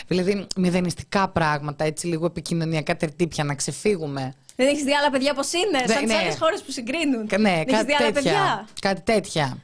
[0.06, 4.34] Δηλαδή, μηδενιστικά πράγματα, έτσι λίγο επικοινωνιακά τερτύπια, να ξεφύγουμε.
[4.56, 6.18] Δεν έχεις δει άλλα παιδιά πώς είναι, Δεν- σαν τις ναι.
[6.18, 7.26] άλλες χώρες που συγκρίνουν.
[7.26, 8.30] Κα- Ναι, δεν έχεις κάτι δει άλλα τέτοια.
[8.32, 8.68] παιδιά.
[8.80, 9.56] Κάτι τέτοια.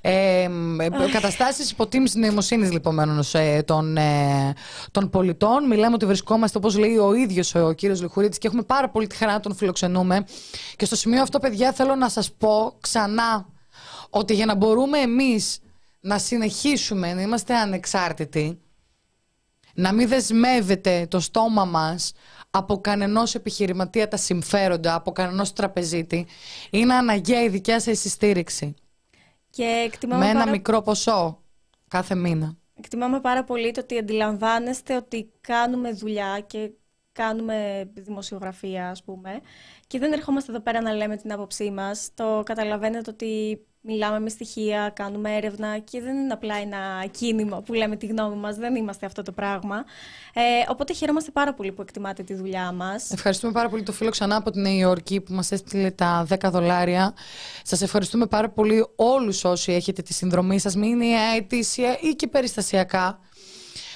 [0.00, 0.48] Ε,
[1.12, 2.98] Καταστάσεις υποτίμησης νοημοσύνης λοιπόν
[3.32, 4.52] ε, των, ε,
[4.90, 5.66] των πολιτών.
[5.66, 9.16] Μιλάμε ότι βρισκόμαστε, όπως λέει ο ίδιος ο κύριος Λιχουρίτης, και έχουμε πάρα πολύ τη
[9.16, 10.24] χαρά να τον φιλοξενούμε.
[10.76, 13.46] Και στο σημείο αυτό, παιδιά, θέλω να σας πω ξανά
[14.10, 15.58] ότι για να μπορούμε εμείς
[16.00, 18.60] να συνεχίσουμε να είμαστε ανεξάρτητοι,
[19.74, 22.12] να μην δεσμεύεται το στόμα μας
[22.50, 26.26] από κανενός επιχειρηματία τα συμφέροντα, από κανενός τραπεζίτη,
[26.70, 28.74] είναι αναγκαία η δικιά σας η στήριξη.
[29.50, 30.50] Και εκτιμάμε Με ένα πάρα...
[30.50, 31.42] μικρό ποσό
[31.88, 32.56] κάθε μήνα.
[32.78, 36.70] εκτιμάμε πάρα πολύ το ότι αντιλαμβάνεστε ότι κάνουμε δουλειά και
[37.12, 39.40] κάνουμε δημοσιογραφία, ας πούμε,
[39.88, 42.08] και δεν ερχόμαστε εδώ πέρα να λέμε την άποψή μας.
[42.14, 47.72] Το καταλαβαίνετε ότι μιλάμε με στοιχεία, κάνουμε έρευνα και δεν είναι απλά ένα κίνημα που
[47.72, 49.84] λέμε τη γνώμη μας, δεν είμαστε αυτό το πράγμα.
[50.34, 53.10] Ε, οπότε χαιρόμαστε πάρα πολύ που εκτιμάτε τη δουλειά μας.
[53.10, 56.36] Ευχαριστούμε πάρα πολύ το φίλο ξανά από τη Νέα Υόρκη που μας έστειλε τα 10
[56.50, 57.14] δολάρια.
[57.62, 62.26] Σας ευχαριστούμε πάρα πολύ όλους όσοι έχετε τη συνδρομή σας, μην είναι αιτήσια ή και
[62.26, 63.18] περιστασιακά.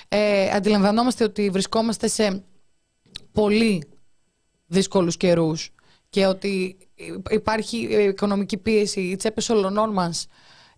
[0.08, 2.44] Ε, αντιλαμβανόμαστε ότι βρισκόμαστε σε
[3.32, 3.84] πολύ
[4.66, 5.74] δύσκολους καιρούς
[6.12, 6.78] και ότι
[7.30, 10.26] υπάρχει οικονομική πίεση, οι τσέπες όλων μας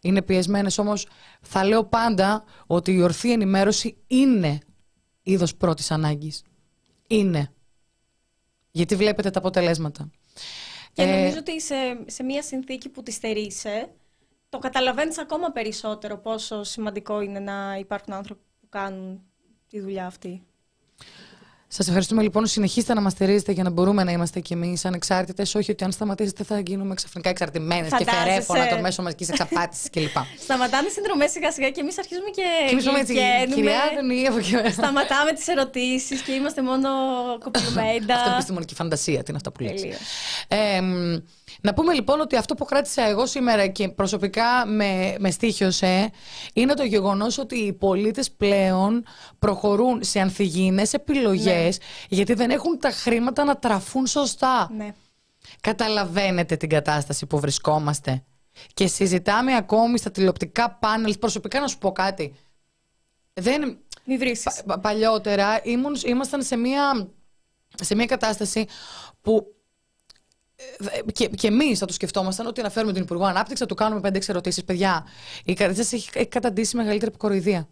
[0.01, 1.07] είναι πιεσμένες, όμως
[1.41, 4.59] θα λέω πάντα ότι η ορθή ενημέρωση είναι
[5.23, 6.43] είδος πρώτης ανάγκης.
[7.07, 7.53] Είναι.
[8.71, 10.11] Γιατί βλέπετε τα αποτελέσματα.
[10.93, 11.75] Και Ε, νομίζω ότι σε,
[12.07, 13.91] σε μια συνθήκη που τη στερείσαι,
[14.49, 19.23] το καταλαβαίνεις ακόμα περισσότερο πόσο σημαντικό είναι να υπάρχουν άνθρωποι που κάνουν
[19.69, 20.43] τη δουλειά αυτή.
[21.77, 22.47] Σας ευχαριστούμε λοιπόν.
[22.47, 25.55] Συνεχίστε να μας στηρίζετε για να μπορούμε να είμαστε κι εμείς ανεξάρτητες.
[25.55, 28.23] Όχι ότι αν σταματήσετε θα γίνουμε ξαφνικά εξαρτημένες και Φαντάζεσαι.
[28.29, 30.17] φερέφωνα των μέσων μαζικής εξαπάτησης κλπ.
[30.43, 33.55] Σταματάνε οι συνδρομές σιγά σιγά και εμείς αρχίζουμε και Και εμεί πούμε έτσι, γλυκαίνουμε.
[33.55, 34.71] κυρία Άδωνη, από εκεί πέρα.
[34.71, 36.89] Σταματάμε τις ερωτήσεις και είμαστε μόνο
[37.45, 38.15] κοπλιμέντα.
[38.15, 39.97] Αυτό είναι επιστημονική φαντασία, τι είναι αυτά που λέτε.
[41.65, 41.71] Τελείως.
[41.71, 45.31] Ε, μ, να πούμε λοιπόν ότι αυτό που κράτησα εγώ σήμερα και προσωπικά με, με
[45.31, 46.11] στήχιωσε
[46.55, 49.05] είναι το γεγονός ότι οι πολίτες πλέον
[49.39, 51.79] προχωρούν σε ανθυγιεινές επιλογές
[52.09, 54.71] γιατί δεν έχουν τα χρήματα να τραφούν σωστά.
[54.77, 54.95] Ναι.
[55.61, 58.25] Καταλαβαίνετε την κατάσταση που βρισκόμαστε.
[58.75, 61.19] Και συζητάμε ακόμη στα τηλεοπτικά πάνελ.
[61.19, 62.35] Προσωπικά να σου πω κάτι.
[63.33, 64.43] Δεν, Μη βρεις.
[64.43, 67.09] πα- πα- παλιότερα ήμουν, ήμασταν σε μια,
[67.83, 68.67] σε μια κατάσταση
[69.21, 69.54] που ε,
[71.13, 74.09] και, και εμείς θα το σκεφτόμασταν ότι να φέρουμε τον Υπουργό Ανάπτυξης, να του κάνουμε
[74.09, 74.65] 5-6 ερωτήσεις.
[74.65, 75.07] Παιδιά,
[75.45, 77.69] η κατάσταση έχει, έχει καταντήσει μεγαλύτερη κοροϊδία.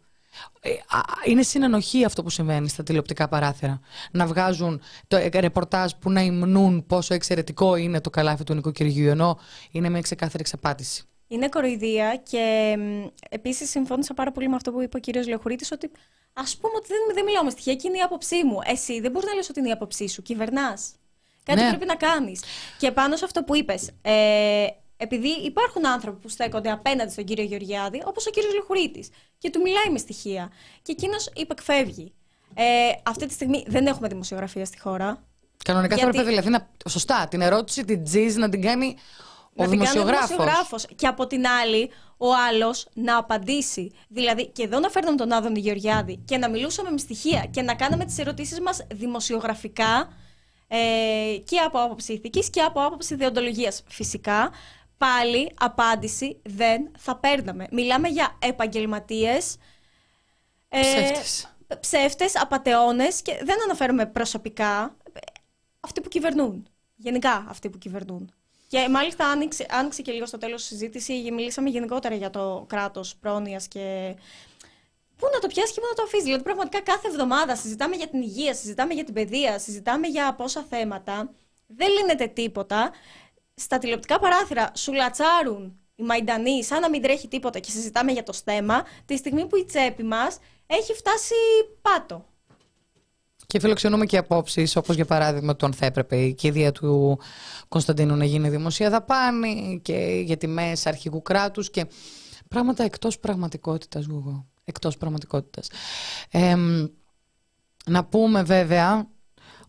[0.60, 3.80] Ε, α, Είναι συνενοχή αυτό που συμβαίνει στα τηλεοπτικά παράθυρα.
[4.10, 9.08] Να βγάζουν το ε, ρεπορτάζ που να υμνούν πόσο εξαιρετικό είναι το καλάθι του νοικοκυριού,
[9.08, 9.38] ενώ
[9.70, 11.04] είναι μια ξεκάθαρη εξαπάτηση.
[11.26, 12.76] Είναι κοροϊδία και
[13.30, 15.90] επίσης συμφώνησα πάρα πολύ με αυτό που είπε ο κύριος Λεωχουρίτης ότι
[16.32, 18.58] ας πούμε ότι δεν, δεν μιλάω με στοιχεία και είναι η άποψή μου.
[18.64, 20.22] Εσύ δεν μπορείς να λες ότι είναι η άποψή σου.
[20.22, 20.92] Κυβερνάς.
[21.44, 21.68] Κάτι Ναι.
[21.68, 22.42] πρέπει να κάνεις.
[22.78, 24.66] Και πάνω σε αυτό που είπες, ε,
[24.96, 29.08] επειδή υπάρχουν άνθρωποι που στέκονται απέναντι στον κύριο Γεωργιάδη, όπως ο κύριος Λεωχουρίτη,
[29.38, 30.50] και του μιλάει με στοιχεία.
[30.82, 32.12] Και εκείνος υπεκφεύγει.
[32.54, 32.64] Ε,
[33.02, 35.22] αυτή τη στιγμή δεν έχουμε δημοσιογραφία στη χώρα.
[35.64, 36.50] Κανονικά θα Γιατί- έπρεπε δηλαδή
[36.84, 36.90] να.
[36.90, 40.28] Σωστά, την ερώτηση την τζιζ να την κάνει ο να την κάνει ο δημοσιογράφος.
[40.28, 40.86] δημοσιογράφος.
[40.96, 43.92] Και από την άλλη, ο άλλος να απαντήσει.
[44.08, 47.74] Δηλαδή, και εδώ να φέρναμε τον Άδωνη Γεωργιάδη και να μιλούσαμε με στοιχεία και να
[47.74, 50.12] κάναμε τις ερωτήσεις μας δημοσιογραφικά
[50.74, 53.82] ε, και από άποψη ηθικής και από άποψη ιδεοντολογίας.
[53.86, 54.50] Φυσικά,
[54.96, 57.66] πάλι απάντηση δεν θα παίρναμε.
[57.70, 59.56] Μιλάμε για επαγγελματίες,
[60.68, 61.54] ε, Ψεύτες.
[61.80, 65.20] ψεύτες, απατεώνες και δεν αναφέρομαι προσωπικά, ε,
[65.80, 66.66] αυτοί που κυβερνούν.
[66.96, 68.32] Γενικά αυτοί που κυβερνούν.
[68.68, 73.16] Και μάλιστα άνοιξε, άνοιξε και λίγο στο τέλος της συζήτηση, μιλήσαμε γενικότερα για το κράτος
[73.16, 74.16] πρόνοιας και
[75.22, 76.22] πού να το πιάσει και πού να το αφήσει.
[76.22, 80.64] Δηλαδή, πραγματικά κάθε εβδομάδα συζητάμε για την υγεία, συζητάμε για την παιδεία, συζητάμε για πόσα
[80.68, 81.30] θέματα.
[81.66, 82.90] Δεν λύνεται τίποτα.
[83.54, 88.22] Στα τηλεοπτικά παράθυρα σου λατσάρουν οι Μαϊντανοί σαν να μην τρέχει τίποτα και συζητάμε για
[88.22, 91.34] το στέμα, τη στιγμή που η τσέπη μας έχει φτάσει
[91.82, 92.24] πάτο.
[93.46, 97.18] Και φιλοξενούμε και απόψεις, όπως για παράδειγμα το αν θα έπρεπε η κηδεία του
[97.68, 101.86] Κωνσταντίνου να γίνει δημοσία δαπάνη και για τιμέ αρχηγού κράτους και
[102.48, 104.06] πράγματα εκτός πραγματικότητας,
[104.62, 104.70] Γούγο.
[104.72, 105.68] Εκτός πραγματικότητας.
[107.86, 109.08] να πούμε βέβαια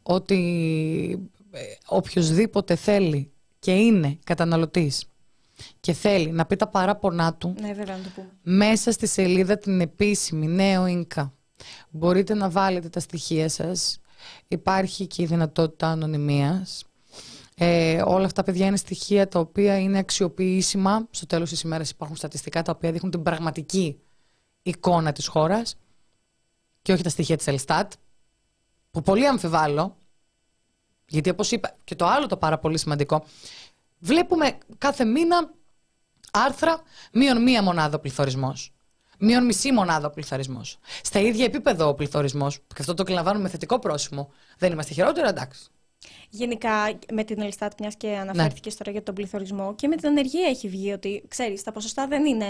[0.03, 5.05] ότι ε, οποιοδήποτε θέλει και είναι καταναλωτής
[5.79, 8.29] και θέλει να πει τα παράπονά του Ναι, βέβαια, να το πούμε.
[8.41, 11.33] μέσα στη σελίδα την επίσημη Νέο Ίνκα
[11.89, 13.99] μπορείτε να βάλετε τα στοιχεία σας
[14.47, 16.83] υπάρχει και η δυνατότητα ανωνυμίας
[17.57, 22.15] ε, όλα αυτά παιδιά είναι στοιχεία τα οποία είναι αξιοποιήσιμα στο τέλος της ημέρας υπάρχουν
[22.15, 23.99] στατιστικά τα οποία δείχνουν την πραγματική
[24.63, 25.75] εικόνα της χώρας
[26.81, 27.91] και όχι τα στοιχεία της Ελστάτ
[28.91, 29.95] που πολύ αμφιβάλλω
[31.07, 33.23] γιατί όπως είπα και το άλλο το πάρα πολύ σημαντικό
[33.99, 35.53] βλέπουμε κάθε μήνα
[36.33, 36.81] άρθρα
[37.13, 38.73] μείον μία μονάδα ο πληθωρισμός.
[39.19, 40.77] Μείον μισή μονάδα ο πληθωρισμός.
[41.03, 44.31] Στα ίδια επίπεδο ο πληθωρισμός, και αυτό το εκλαμβάνουμε με θετικό πρόσημο.
[44.57, 45.67] Δεν είμαστε χειρότερα, εντάξει.
[46.35, 50.47] Γενικά, με την Ελστάτ, μιας και αναφέρθηκες τώρα για τον πληθωρισμό, και με την ανεργία
[50.47, 52.45] έχει βγει ότι, ξέρεις, τα ποσοστά δεν είναι.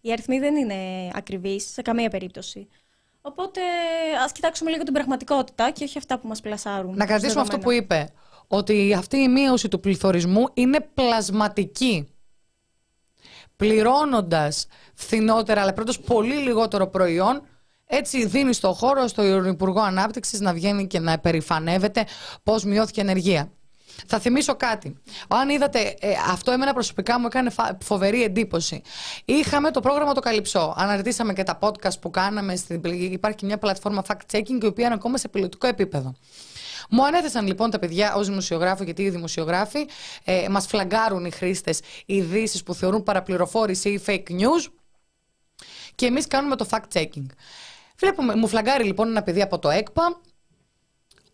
[0.00, 2.68] Οι αριθμοί δεν είναι ακριβείς σε καμία περίπτωση.
[3.20, 3.60] Οπότε
[4.24, 6.96] ας κοιτάξουμε λίγο την πραγματικότητα και όχι αυτά που μας πλασάρουν.
[6.96, 8.08] Να κρατήσουμε αυτό που είπε.
[8.46, 12.08] Ότι αυτή η μείωση του πληθωρισμού είναι πλασματική.
[13.56, 17.42] Πληρώνοντας φθηνότερα, αλλά πρώτος πολύ λιγότερο προϊόν,
[17.90, 22.04] έτσι δίνει στο χώρο στο Υπουργό Ανάπτυξης να βγαίνει και να περηφανεύεται
[22.42, 23.50] πώς μειώθηκε η ενεργεία.
[24.06, 24.96] Θα θυμίσω κάτι.
[25.28, 28.82] Αν είδατε, ε, αυτό εμένα προσωπικά μου έκανε φα- φοβερή εντύπωση.
[29.24, 30.74] Είχαμε το πρόγραμμα το Καλυψό.
[30.76, 32.56] Αναρτήσαμε και τα podcast που κάναμε.
[32.56, 36.14] Στην, υπάρχει μια πλατφόρμα fact-checking, η οποία είναι ακόμα σε πιλωτικό επίπεδο.
[36.90, 39.88] Μου ανέθεσαν λοιπόν τα παιδιά ως δημοσιογράφο, γιατί οι δημοσιογράφοι
[40.24, 44.66] ε, μας φλαγκάρουν οι χρήστες ειδήσεις που θεωρούν παραπληροφόρηση ή fake news
[45.94, 47.26] και εμείς κάνουμε το fact-checking.
[48.00, 50.20] Βλέπουμε, μου φλαγκάρει λοιπόν ένα παιδί από το ΕΚΠΑ,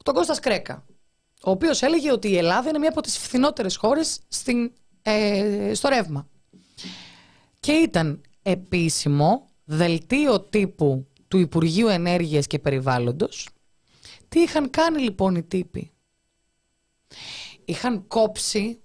[0.03, 0.85] τον Κώστας Σκρέκα,
[1.43, 4.21] ο οποίος έλεγε ότι η Ελλάδα είναι μία από τις φθηνότερες χώρες
[5.03, 6.29] ε, στο ρεύμα.
[7.61, 13.49] Και ήταν επίσημο δελτίο τύπου του Υπουργείου Ενέργειας και Περιβάλλοντος.
[14.29, 15.91] Τι είχαν κάνει λοιπόν οι τύποι;
[17.65, 18.81] Είχαν κόψει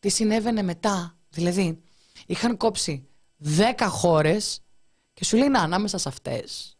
[0.00, 1.16] τι συνέβαινε μετά.
[1.30, 1.82] Δηλαδή,
[2.26, 3.08] είχαν κόψει
[3.56, 4.62] 10 χώρες
[5.18, 6.76] και σου λέει να ανάμεσα σε αυτές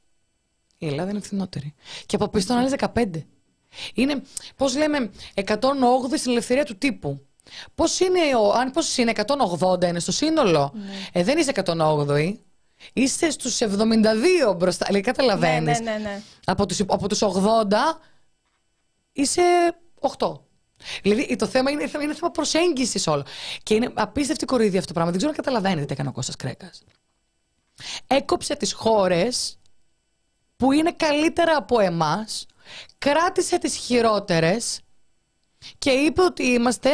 [0.78, 1.74] Η Ελλάδα είναι φθηνότερη.
[2.06, 3.24] Και από πίσω ήταν άλλε 15.
[3.94, 4.22] Είναι,
[4.56, 7.26] πώς λέμε, 108 στην ελευθερία του τύπου.
[7.74, 10.72] Πώς είναι, ο- αν πώς είναι 180 είναι στο σύνολο.
[11.12, 12.34] Ε, δεν είσαι 108η.
[12.92, 14.84] Είστε στους 72 μπροστά.
[14.86, 15.80] Δηλαδή, καταλαβαίνεις.
[15.80, 16.22] Ναι, ναι, ναι, ναι.
[16.44, 18.00] Από τους, από τους 80
[19.12, 19.42] είσαι
[20.00, 20.40] 8.
[21.02, 23.24] Δηλαδή το θέμα είναι, είναι θέμα προσέγγισης όλο.
[23.62, 25.10] Και είναι απίστευτη κοροϊδία αυτό το πράγμα.
[25.10, 26.82] Δεν ξέρω αν καταλαβαίνετε τι έκανε ο Κώστας Κρέκας.
[28.06, 29.58] Έκοψε τις χώρες
[30.56, 32.46] που είναι καλύτερα από εμάς,
[32.98, 34.80] κράτησε τις χειρότερες
[35.78, 36.90] και είπε ότι είμαστε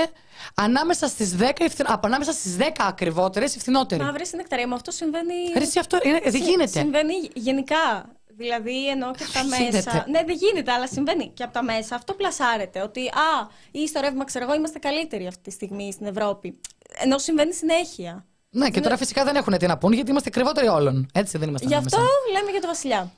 [0.55, 1.83] ανάμεσα στις 10, ευθυ...
[1.87, 4.03] από ανάμεσα στις 10 ακριβότερες οι φθηνότεροι.
[4.03, 5.35] Μα βρει νεκταρία μου, αυτό συμβαίνει.
[5.57, 6.79] Ρε, εσύ αυτό είναι, δεν Συ- γίνεται.
[6.79, 8.13] Συμβαίνει γενικά.
[8.37, 9.63] Δηλαδή εννοώ και από τα Δεν μέσα.
[9.63, 10.05] γίνεται.
[10.11, 11.95] Ναι, δεν γίνεται, αλλά συμβαίνει και από τα μέσα.
[11.95, 12.83] Αυτό πλασάρεται.
[12.83, 16.61] Ότι α, ή στο ρεύμα, ξέρω εγώ, είμαστε καλύτεροι αυτή τη στιγμή στην Ευρώπη.
[16.97, 18.27] Ενώ συμβαίνει συνέχεια.
[18.57, 21.07] Ναι, και τώρα φυσικά δεν έχουν τι να πούν γιατί είμαστε κρυβότεροι όλων.
[21.15, 21.97] Έτσι δεν είμαστε Γι' ανάμεσα.
[21.97, 23.13] αυτό λέμε για το Βασιλιά.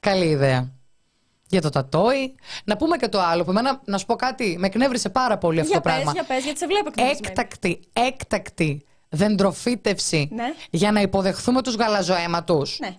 [0.00, 0.70] Καλή ιδέα.
[1.48, 2.34] Για το τατόι.
[2.64, 5.60] Να πούμε και το άλλο που εμένα, να σου πω κάτι, με εκνεύρισε πάρα πολύ
[5.60, 6.04] αυτό για το πράγμα.
[6.12, 7.26] πες, για πες, γιατί σε βλέπω εκνευρισμένη.
[7.28, 10.44] έκτακτη, έκτακτη δεντροφύτευση Ναι.
[10.70, 12.78] για να υποδεχθούμε τους γαλαζοαίματους.
[12.80, 12.96] Ναι.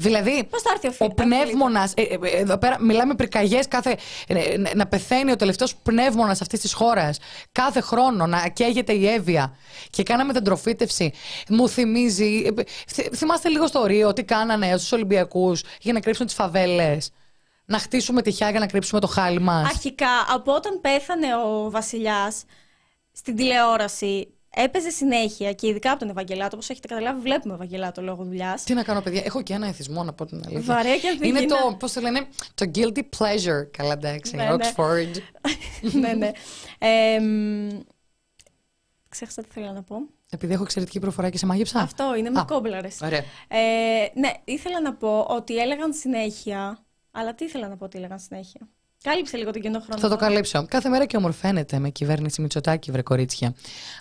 [0.00, 1.92] Δηλαδή, Πώς θα έρθει ο ο Φίλιππ, πνεύμονας.
[1.96, 3.96] Ε, ε, εδώ πέρα μιλάμε πυρκαγιές κάθε.
[4.26, 7.18] ε, ε, να πεθαίνει ο τελευταίος πνεύμονας αυτής της χώρας
[7.52, 9.56] κάθε χρόνο, να καίγεται η Εύβοια.
[9.90, 11.12] Και κάναμε την τροφίτευση.
[11.48, 12.42] Μου θυμίζει.
[12.56, 17.10] ε, θυ- θυμάστε λίγο στο Ρίο τι κάνανε στους Ολυμπιακούς για να κρύψουν τις φαβέλες.
[17.64, 19.68] Να χτίσουμε τυχιά για να κρύψουμε το χάλι μας.
[19.68, 22.44] Αρχικά, από όταν πέθανε ο Βασιλιάς
[23.12, 24.28] στην τηλεόραση,
[24.62, 28.64] έπαιζε συνέχεια και ειδικά από τον Ευαγγελάτο, όπως έχετε καταλάβει, βλέπουμε Ευαγγελάτο λόγω δουλειάς.
[28.64, 29.22] Τι να κάνω, παιδιά.
[29.24, 30.74] Έχω και ένα εθισμό να πω την αλήθεια.
[30.74, 31.62] Βαρέα και Είναι ανθυγίνα.
[31.70, 33.70] το, πώς το λένε, το guilty pleasure.
[33.70, 34.36] Καλά, εντάξει.
[34.36, 34.54] Ναι, ναι.
[34.56, 35.16] Oxford.
[36.00, 36.30] ναι, ναι.
[36.78, 37.68] Ε, μ,
[39.08, 39.96] ξέχασα τι θέλω να πω.
[40.30, 41.80] Επειδή έχω εξαιρετική προφορά και σε μάγεψα.
[41.80, 43.00] Αυτό είναι με Α, κόμπλαρες.
[43.02, 43.24] Ωραία.
[43.48, 43.58] Ε,
[44.14, 46.78] ναι, ήθελα να πω ότι έλεγαν συνέχεια.
[47.10, 48.68] Αλλά τι ήθελα να πω ότι έλεγαν συνέχεια;
[49.02, 50.00] Κάλυψε λίγο τον κενό χρόνο.
[50.00, 50.66] Θα το καλύψω.
[50.68, 53.54] Κάθε μέρα και ομορφαίνεται με κυβέρνηση Μητσοτάκη, βρε κορίτσια.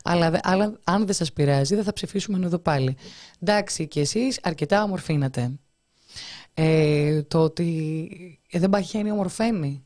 [0.04, 2.98] Αλλά, δε- αλλά αν δεν σας πειράζει, δεν θα ψηφίσουμε εδώ πάλι.
[3.40, 5.52] Εντάξει, και εσείς αρκετά ομορφύνατε.
[6.54, 9.84] Ε, το ότι ε, δεν παχαίνει, ομορφαίνει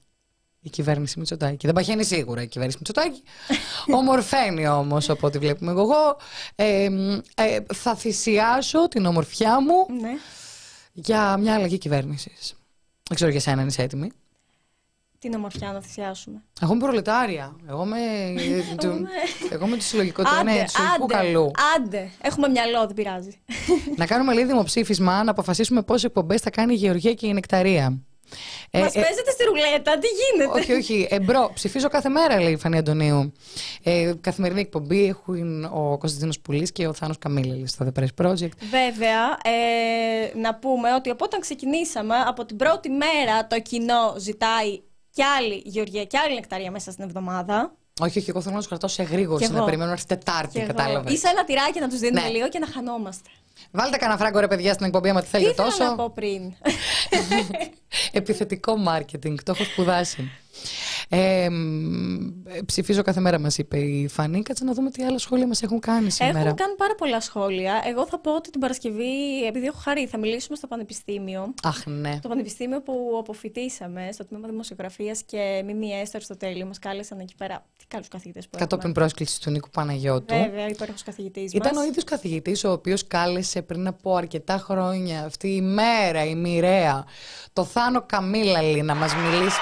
[0.62, 1.66] η κυβέρνηση Μητσοτάκη.
[1.66, 3.24] Δεν παχαίνει σίγουρα η κυβέρνηση Μητσοτάκη.
[4.00, 6.18] ομορφαίνει όμως, από ό,τι βλέπουμε εγώ.
[6.56, 10.12] Ε, μ, ε, θα θυσιάσω την ομορφιά μου Ναι.
[10.94, 12.54] για μια αλλαγή κυβέρνησης.
[13.08, 14.12] Δεν ξέρω για σένα, αν είσαι έτοιμη.
[15.22, 17.56] Την ομορφιά να θυσιάσουμε; Εγώ είμαι προλετάρια.
[17.70, 17.98] Εγώ είμαι,
[18.78, 19.08] του,
[19.50, 21.52] εγώ είμαι του συλλογικού του, ναι, του συλλογικού καλού.
[21.76, 22.12] άντε.
[22.22, 23.42] Έχουμε μυαλό, δεν πειράζει.
[23.96, 28.00] να κάνουμε λίγο δημοψήφισμα, να αποφασίσουμε πόσες εκπομπές θα κάνει η Γεωργία και η Νεκταρία.
[28.72, 31.08] Ε, Μας ε, παίζετε στη ρουλέτα, τι γίνεται; όχι, όχι.
[31.10, 31.52] Εμπρό.
[31.54, 33.34] Ψηφίζω κάθε μέρα, λέει η Φανή Αντωνίου.
[33.84, 38.56] Ε, καθημερινή εκπομπή έχουν ο Κωνσταντίνος Πουλής και ο Θάνος Καμίλελη στο The Press Project.
[38.70, 44.82] Βέβαια, ε, να πούμε ότι από όταν ξεκινήσαμε, από την πρώτη μέρα το κοινό ζητάει
[45.14, 47.72] κι άλλη Γεωργία και άλλη νεκταρία μέσα στην εβδομάδα.
[48.02, 49.66] Όχι, όχι, εγώ θέλω να τους κρατάω σε γρήγορη, Κι να εγώ.
[49.66, 50.68] περιμένω να έρθει Τετάρτη, Και εγώ.
[50.68, 51.14] κατάλαβες.
[51.14, 52.30] Ή σε ένα τυράκι να τους δίνουμε Ναι.
[52.34, 53.30] λίγο και να χανόμαστε.
[53.72, 55.84] Βάλτε κανένα φράγκο ρε παιδιά στην εκπομπή, άμα τη Τι θέλετε ήθελα τόσο.
[55.84, 56.54] να πω πριν.
[58.12, 60.32] Επιθετικό μάρκετινγκ, το έχω σπουδάσει.
[61.10, 62.16] Ε, μ,
[62.48, 64.42] ε, ψηφίζω κάθε μέρα, μας είπε η Φανή.
[64.42, 66.40] Κάτσε να δούμε τι άλλα σχόλια μας έχουν κάνει σήμερα.
[66.40, 67.82] Έχουν κάνει πάρα πολλά σχόλια.
[67.86, 71.54] Εγώ θα πω ότι την Παρασκευή, επειδή έχω χαρεί, θα μιλήσουμε στο Πανεπιστήμιο.
[71.64, 72.20] Αχ, ναι.
[72.22, 77.36] Το Πανεπιστήμιο που αποφοιτήσαμε στο τμήμα Δημοσιογραφίας και Μιμή Έστερ στο τέλειο μας κάλεσαν εκεί
[77.38, 77.66] πέρα.
[77.78, 78.94] Τι καλούς καθηγητές που Κατόπιν έχουμε.
[78.94, 80.36] πρόσκλησης του Νίκου Παναγιώτου.
[80.36, 81.54] Βέβαια, υπέροχος καθηγητής.
[81.54, 86.36] Ήταν ο ίδιος καθηγητής ο οποίος κάλεσε πριν από αρκετά χρόνια αυτή η μέρα, η
[86.36, 87.06] μοιραία,
[87.54, 89.60] το Θάνο Καμίλαλη να μας μιλήσει.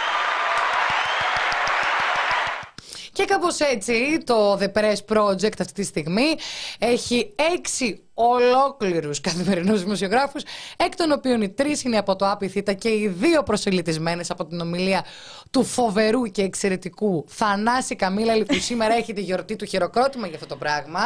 [3.20, 6.36] Και κάπως έτσι το The Press Project αυτή τη στιγμή
[6.80, 10.44] έχει έξι ολόκληρους καθημερινούς δημοσιογράφους,
[10.78, 14.60] εκ των οποίων οι τρεις είναι από το Άπιθήτα και οι δύο προσελητισμένες από την
[14.60, 15.06] ομιλία
[15.52, 20.48] του φοβερού και εξαιρετικού Θανάση Καμίλαλη που σήμερα έχει τη γιορτή του χειροκρότημα για αυτό
[20.48, 21.02] το πράγμα.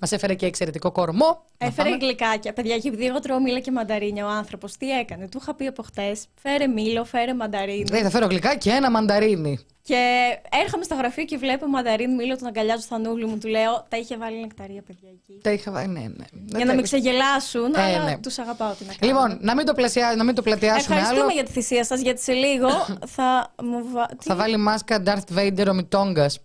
[0.00, 1.42] Μας έφερε και εξαιρετικό κορμό.
[1.58, 2.04] Να Έφερε πάμε.
[2.04, 2.52] γλυκάκια.
[2.52, 5.28] Παιδιά, και επειδή εγώ τρώω μήλα και μανταρίνια, ο άνθρωπος τι έκανε.
[5.28, 7.84] Του είχα πει από χτες: Φέρε μήλο, φέρε μανταρίνι.
[7.92, 9.58] Ε, θα φέρω γλυκά και ένα μανταρίνι.
[9.86, 10.22] Και
[10.62, 13.38] έρχομαι στο γραφείο και βλέπω μανταρίνι μήλο, τον αγκαλιάζω στο θανούλι μου.
[13.38, 15.40] Του λέω: Τα είχε βάλει νεκταρία, παιδιά εκεί.
[15.42, 16.24] Τα είχα βάλει, ναι, ναι.
[16.56, 18.18] Για να με ξεγελάσουν, Ε, αλλά ναι.
[18.18, 19.12] τους αγαπάω τι να κάνω.
[19.12, 21.30] Λοιπόν, να μην το, πλασιά, να μην το πλατιάσουμε Ευχαριστούμε άλλο.
[21.32, 22.68] για τη θυσία σας, γιατί σε λίγο
[23.16, 24.06] θα μου βα...
[24.06, 26.38] τι- Θα βάλει μάσκα Darth Vader ο Μητόγκας.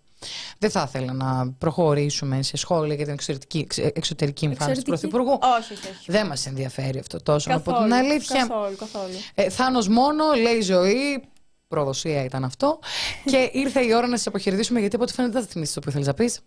[0.57, 5.07] Δεν θα ήθελα να προχωρήσουμε σε σχόλια για την εξωτερική, εξε- εξωτερική εμφάνιση του Εξαιρετική.
[5.23, 5.53] Πρωθυπουργού.
[5.59, 5.87] Όχι, όχι.
[5.87, 6.11] όχι.
[6.11, 8.39] Δεν μας ενδιαφέρει αυτό τόσο, να πω Καθόλου, την αλήθεια.
[8.47, 9.13] Καθόλου, καθόλου.
[9.35, 11.23] Ε, Θάνος μόνο, λέει ζωή.
[11.67, 12.79] Προδοσία ήταν αυτό.
[13.25, 15.79] και ήρθε η ώρα να σα αποχαιρετήσουμε γιατί από ό,τι φαίνεται δεν θα θυμίσεις το
[15.79, 16.39] που ήθελες να πεις.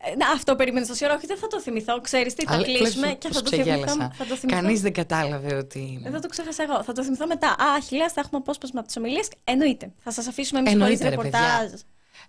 [0.00, 1.14] Ε, Να, αυτό περίμενε τόση ώρα.
[1.14, 2.00] Όχι, δεν θα το θυμηθώ.
[2.00, 3.70] Ξέρεις τι, θα Αλλά κλείσουμε λες, και πώς θα το θυμηθώ.
[3.70, 4.12] ξεγέλασα.
[4.14, 4.60] Θα το θυμηθώ.
[4.60, 6.02] Κανείς δεν κατάλαβε ότι...
[6.04, 6.82] Ε, Δεν το ξέχασα εγώ.
[6.82, 7.48] Θα το θυμηθώ μετά.
[7.48, 9.28] Α, χιλιάς, θα έχουμε απόσπασμα από τις ομιλίες.
[9.44, 9.92] Εννοείται.
[10.04, 11.70] Θα σας αφήσουμε εμείς χωρίς Εννοείται, ρε, ρεπορτάζ.
[11.70, 11.78] παιδιά.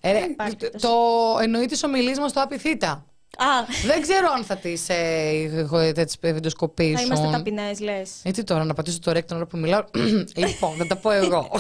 [0.01, 0.85] Ε, ρε, Δεν υπάρχει το, περίπτωση.
[0.85, 3.05] το εννοεί της ομιλής μας στο Απιθύτα.
[3.37, 3.45] Α,
[3.85, 7.05] δεν ξέρω αν θα τις ε, τις θα βιντεοσκοπήσουν.
[7.05, 8.09] είμαστε ταπεινές, λες.
[8.23, 9.83] Γιατί τώρα να πατήσω το ρέκτο την ώρα που μιλάω.
[10.35, 11.49] λοιπόν, θα τα πω εγώ.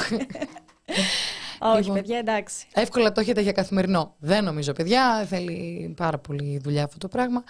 [1.71, 1.95] Όχι, Λοιπόν.
[1.95, 2.65] παιδιά, εντάξει.
[2.73, 4.15] Εύκολα το έχετε για καθημερινό.
[4.19, 5.25] Δεν νομίζω, παιδιά.
[5.29, 7.43] Θέλει πάρα πολύ δουλειά αυτό το πράγμα.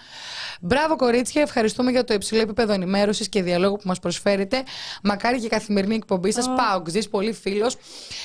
[0.60, 1.42] Μπράβο, κορίτσια.
[1.42, 4.62] Ευχαριστούμε για το υψηλό επίπεδο ενημέρωσης και διαλόγου που μας προσφέρετε.
[5.02, 6.46] Μακάρι και η καθημερινή εκπομπή σας.
[6.48, 6.56] Oh.
[6.56, 7.74] Πάουξ, ζεις πολύ φίλος.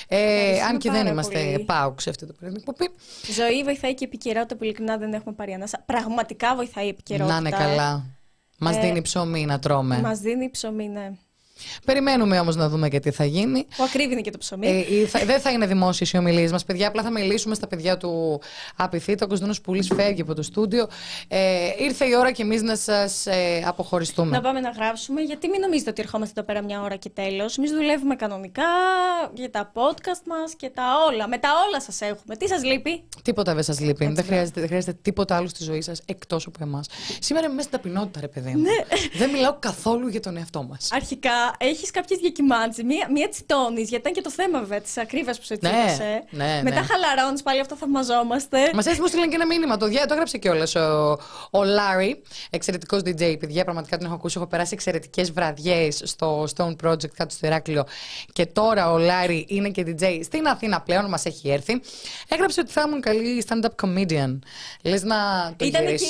[0.08, 1.66] Ε, Ευχαριστούμε αν και δεν πάρα είμαστε πολύ.
[1.66, 2.90] Πάουξ σε αυτή την πρωινή εκπομπή.
[3.34, 5.84] Ζωή βοηθάει και η επικαιρότητα που ειλικρινά δεν έχουμε πάρει ανάσα.
[5.86, 7.40] Πραγματικά βοηθάει η επικαιρότητα.
[7.40, 8.06] Να είναι καλά.
[8.58, 10.00] Μας Ε, δίνει ψωμί να τρώμε.
[10.02, 11.12] Μας δίνει ψωμί, ναι.
[11.86, 13.66] Περιμένουμε όμως να δούμε και τι θα γίνει.
[13.76, 14.68] Που ακρίβει και το ψωμί.
[14.68, 16.88] Ε, ή θα- δεν θα είναι δημόσιες οι ομιλίες μας, παιδιά.
[16.88, 18.42] Απλά θα μιλήσουμε στα παιδιά του
[18.76, 19.26] Απειθήτα.
[19.26, 20.88] Ο Κωνσταντίνος Πουλής φεύγει από το στούντιο.
[21.28, 21.40] Ε,
[21.80, 24.30] ήρθε η ώρα και εμείς να σας ε, αποχωριστούμε.
[24.36, 27.58] Να πάμε να γράψουμε, γιατί μην νομίζετε ότι ερχόμαστε εδώ πέρα μια ώρα και τέλος.
[27.58, 28.64] Εμείς δουλεύουμε κανονικά
[29.34, 31.28] για τα podcast μας και τα όλα.
[31.28, 32.36] Με τα όλα σας έχουμε.
[32.36, 34.04] Τι σας λείπει; Τίποτα δεν σας λείπει.
[34.06, 34.32] Έτσι, δεν, ναι.
[34.32, 36.88] χρειάζεται, δεν χρειάζεται τίποτα άλλο στη ζωή σας εκτός από εμάς.
[37.20, 38.62] Σήμερα είμαι μέσα στην ταπεινότητα, ρε παιδί μου.
[38.62, 38.70] Ναι.
[39.18, 40.90] δεν μιλάω καθόλου για τον εαυτό μας.
[40.92, 42.84] Αρχικά έχεις κάποιες διακυμάνσεις.
[42.84, 46.24] Μία, μία τσιτώνεις, γιατί ήταν και το θέμα βέβαια της ακρίβειας που σε Ναι, τσίπησε.
[46.30, 46.62] ναι, ναι.
[46.64, 48.58] Μετά χαλαρώνεις πάλι, αυτό θαυμαζόμαστε.
[48.74, 49.78] Μας έστειλε μου στείλαν και ένα μήνυμα.
[49.78, 51.18] Το, διά, το έγραψε κιόλας ο,
[51.52, 53.40] ο Λάρι, εξαιρετικός DJ.
[53.40, 54.38] Παιδιά, πραγματικά τον έχω ακούσει.
[54.38, 57.84] Έχω περάσει εξαιρετικές βραδιές στο Stone Project κάτω στο Ηράκλειο.
[58.34, 61.82] Και τώρα ο Λάρι είναι και DJ στην Αθήνα πλέον, μας έχει έρθει.
[62.28, 64.40] Έγραψε ότι θα ήμουν καλή stand-up comedian.
[64.84, 65.18] Λες να
[65.58, 66.06] το Ήταν εκεί.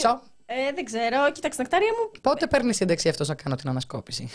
[0.54, 0.70] Γυρίσω.
[0.70, 1.32] Ε, δεν ξέρω.
[1.32, 4.30] Κοίταξε, νεκτάρια μου, Πότε παίρνεις σύνταξη αυτός να κάνω την ανασκόπηση;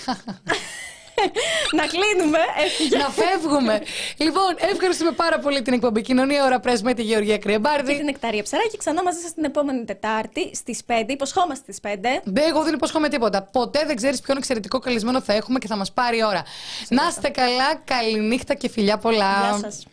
[1.72, 2.38] να κλείνουμε.
[2.64, 2.96] Έφυγε.
[3.02, 3.82] να φεύγουμε.
[4.16, 7.96] λοιπόν, ευχαριστούμε πάρα πολύ την εκπομπή Κοινωνία Ωρα Πρέσ με τη Γεωργία Και Κρυεμπάρδη.
[7.96, 10.92] την Νεκτάρια Ψαράκη ξανά μαζί σας την επόμενη Τετάρτη στις 5.
[11.06, 11.98] Υποσχόμαστε στις 5.
[12.24, 13.42] Δεν, εγώ δεν υπόσχομαι τίποτα.
[13.42, 16.42] Ποτέ δεν ξέρεις ποιον εξαιρετικό καλεσμένο θα έχουμε και θα μας πάρει η ώρα.
[16.88, 19.48] Να είστε καλά, καληνύχτα και φιλιά πολλά.
[19.50, 19.86] Γεια σας.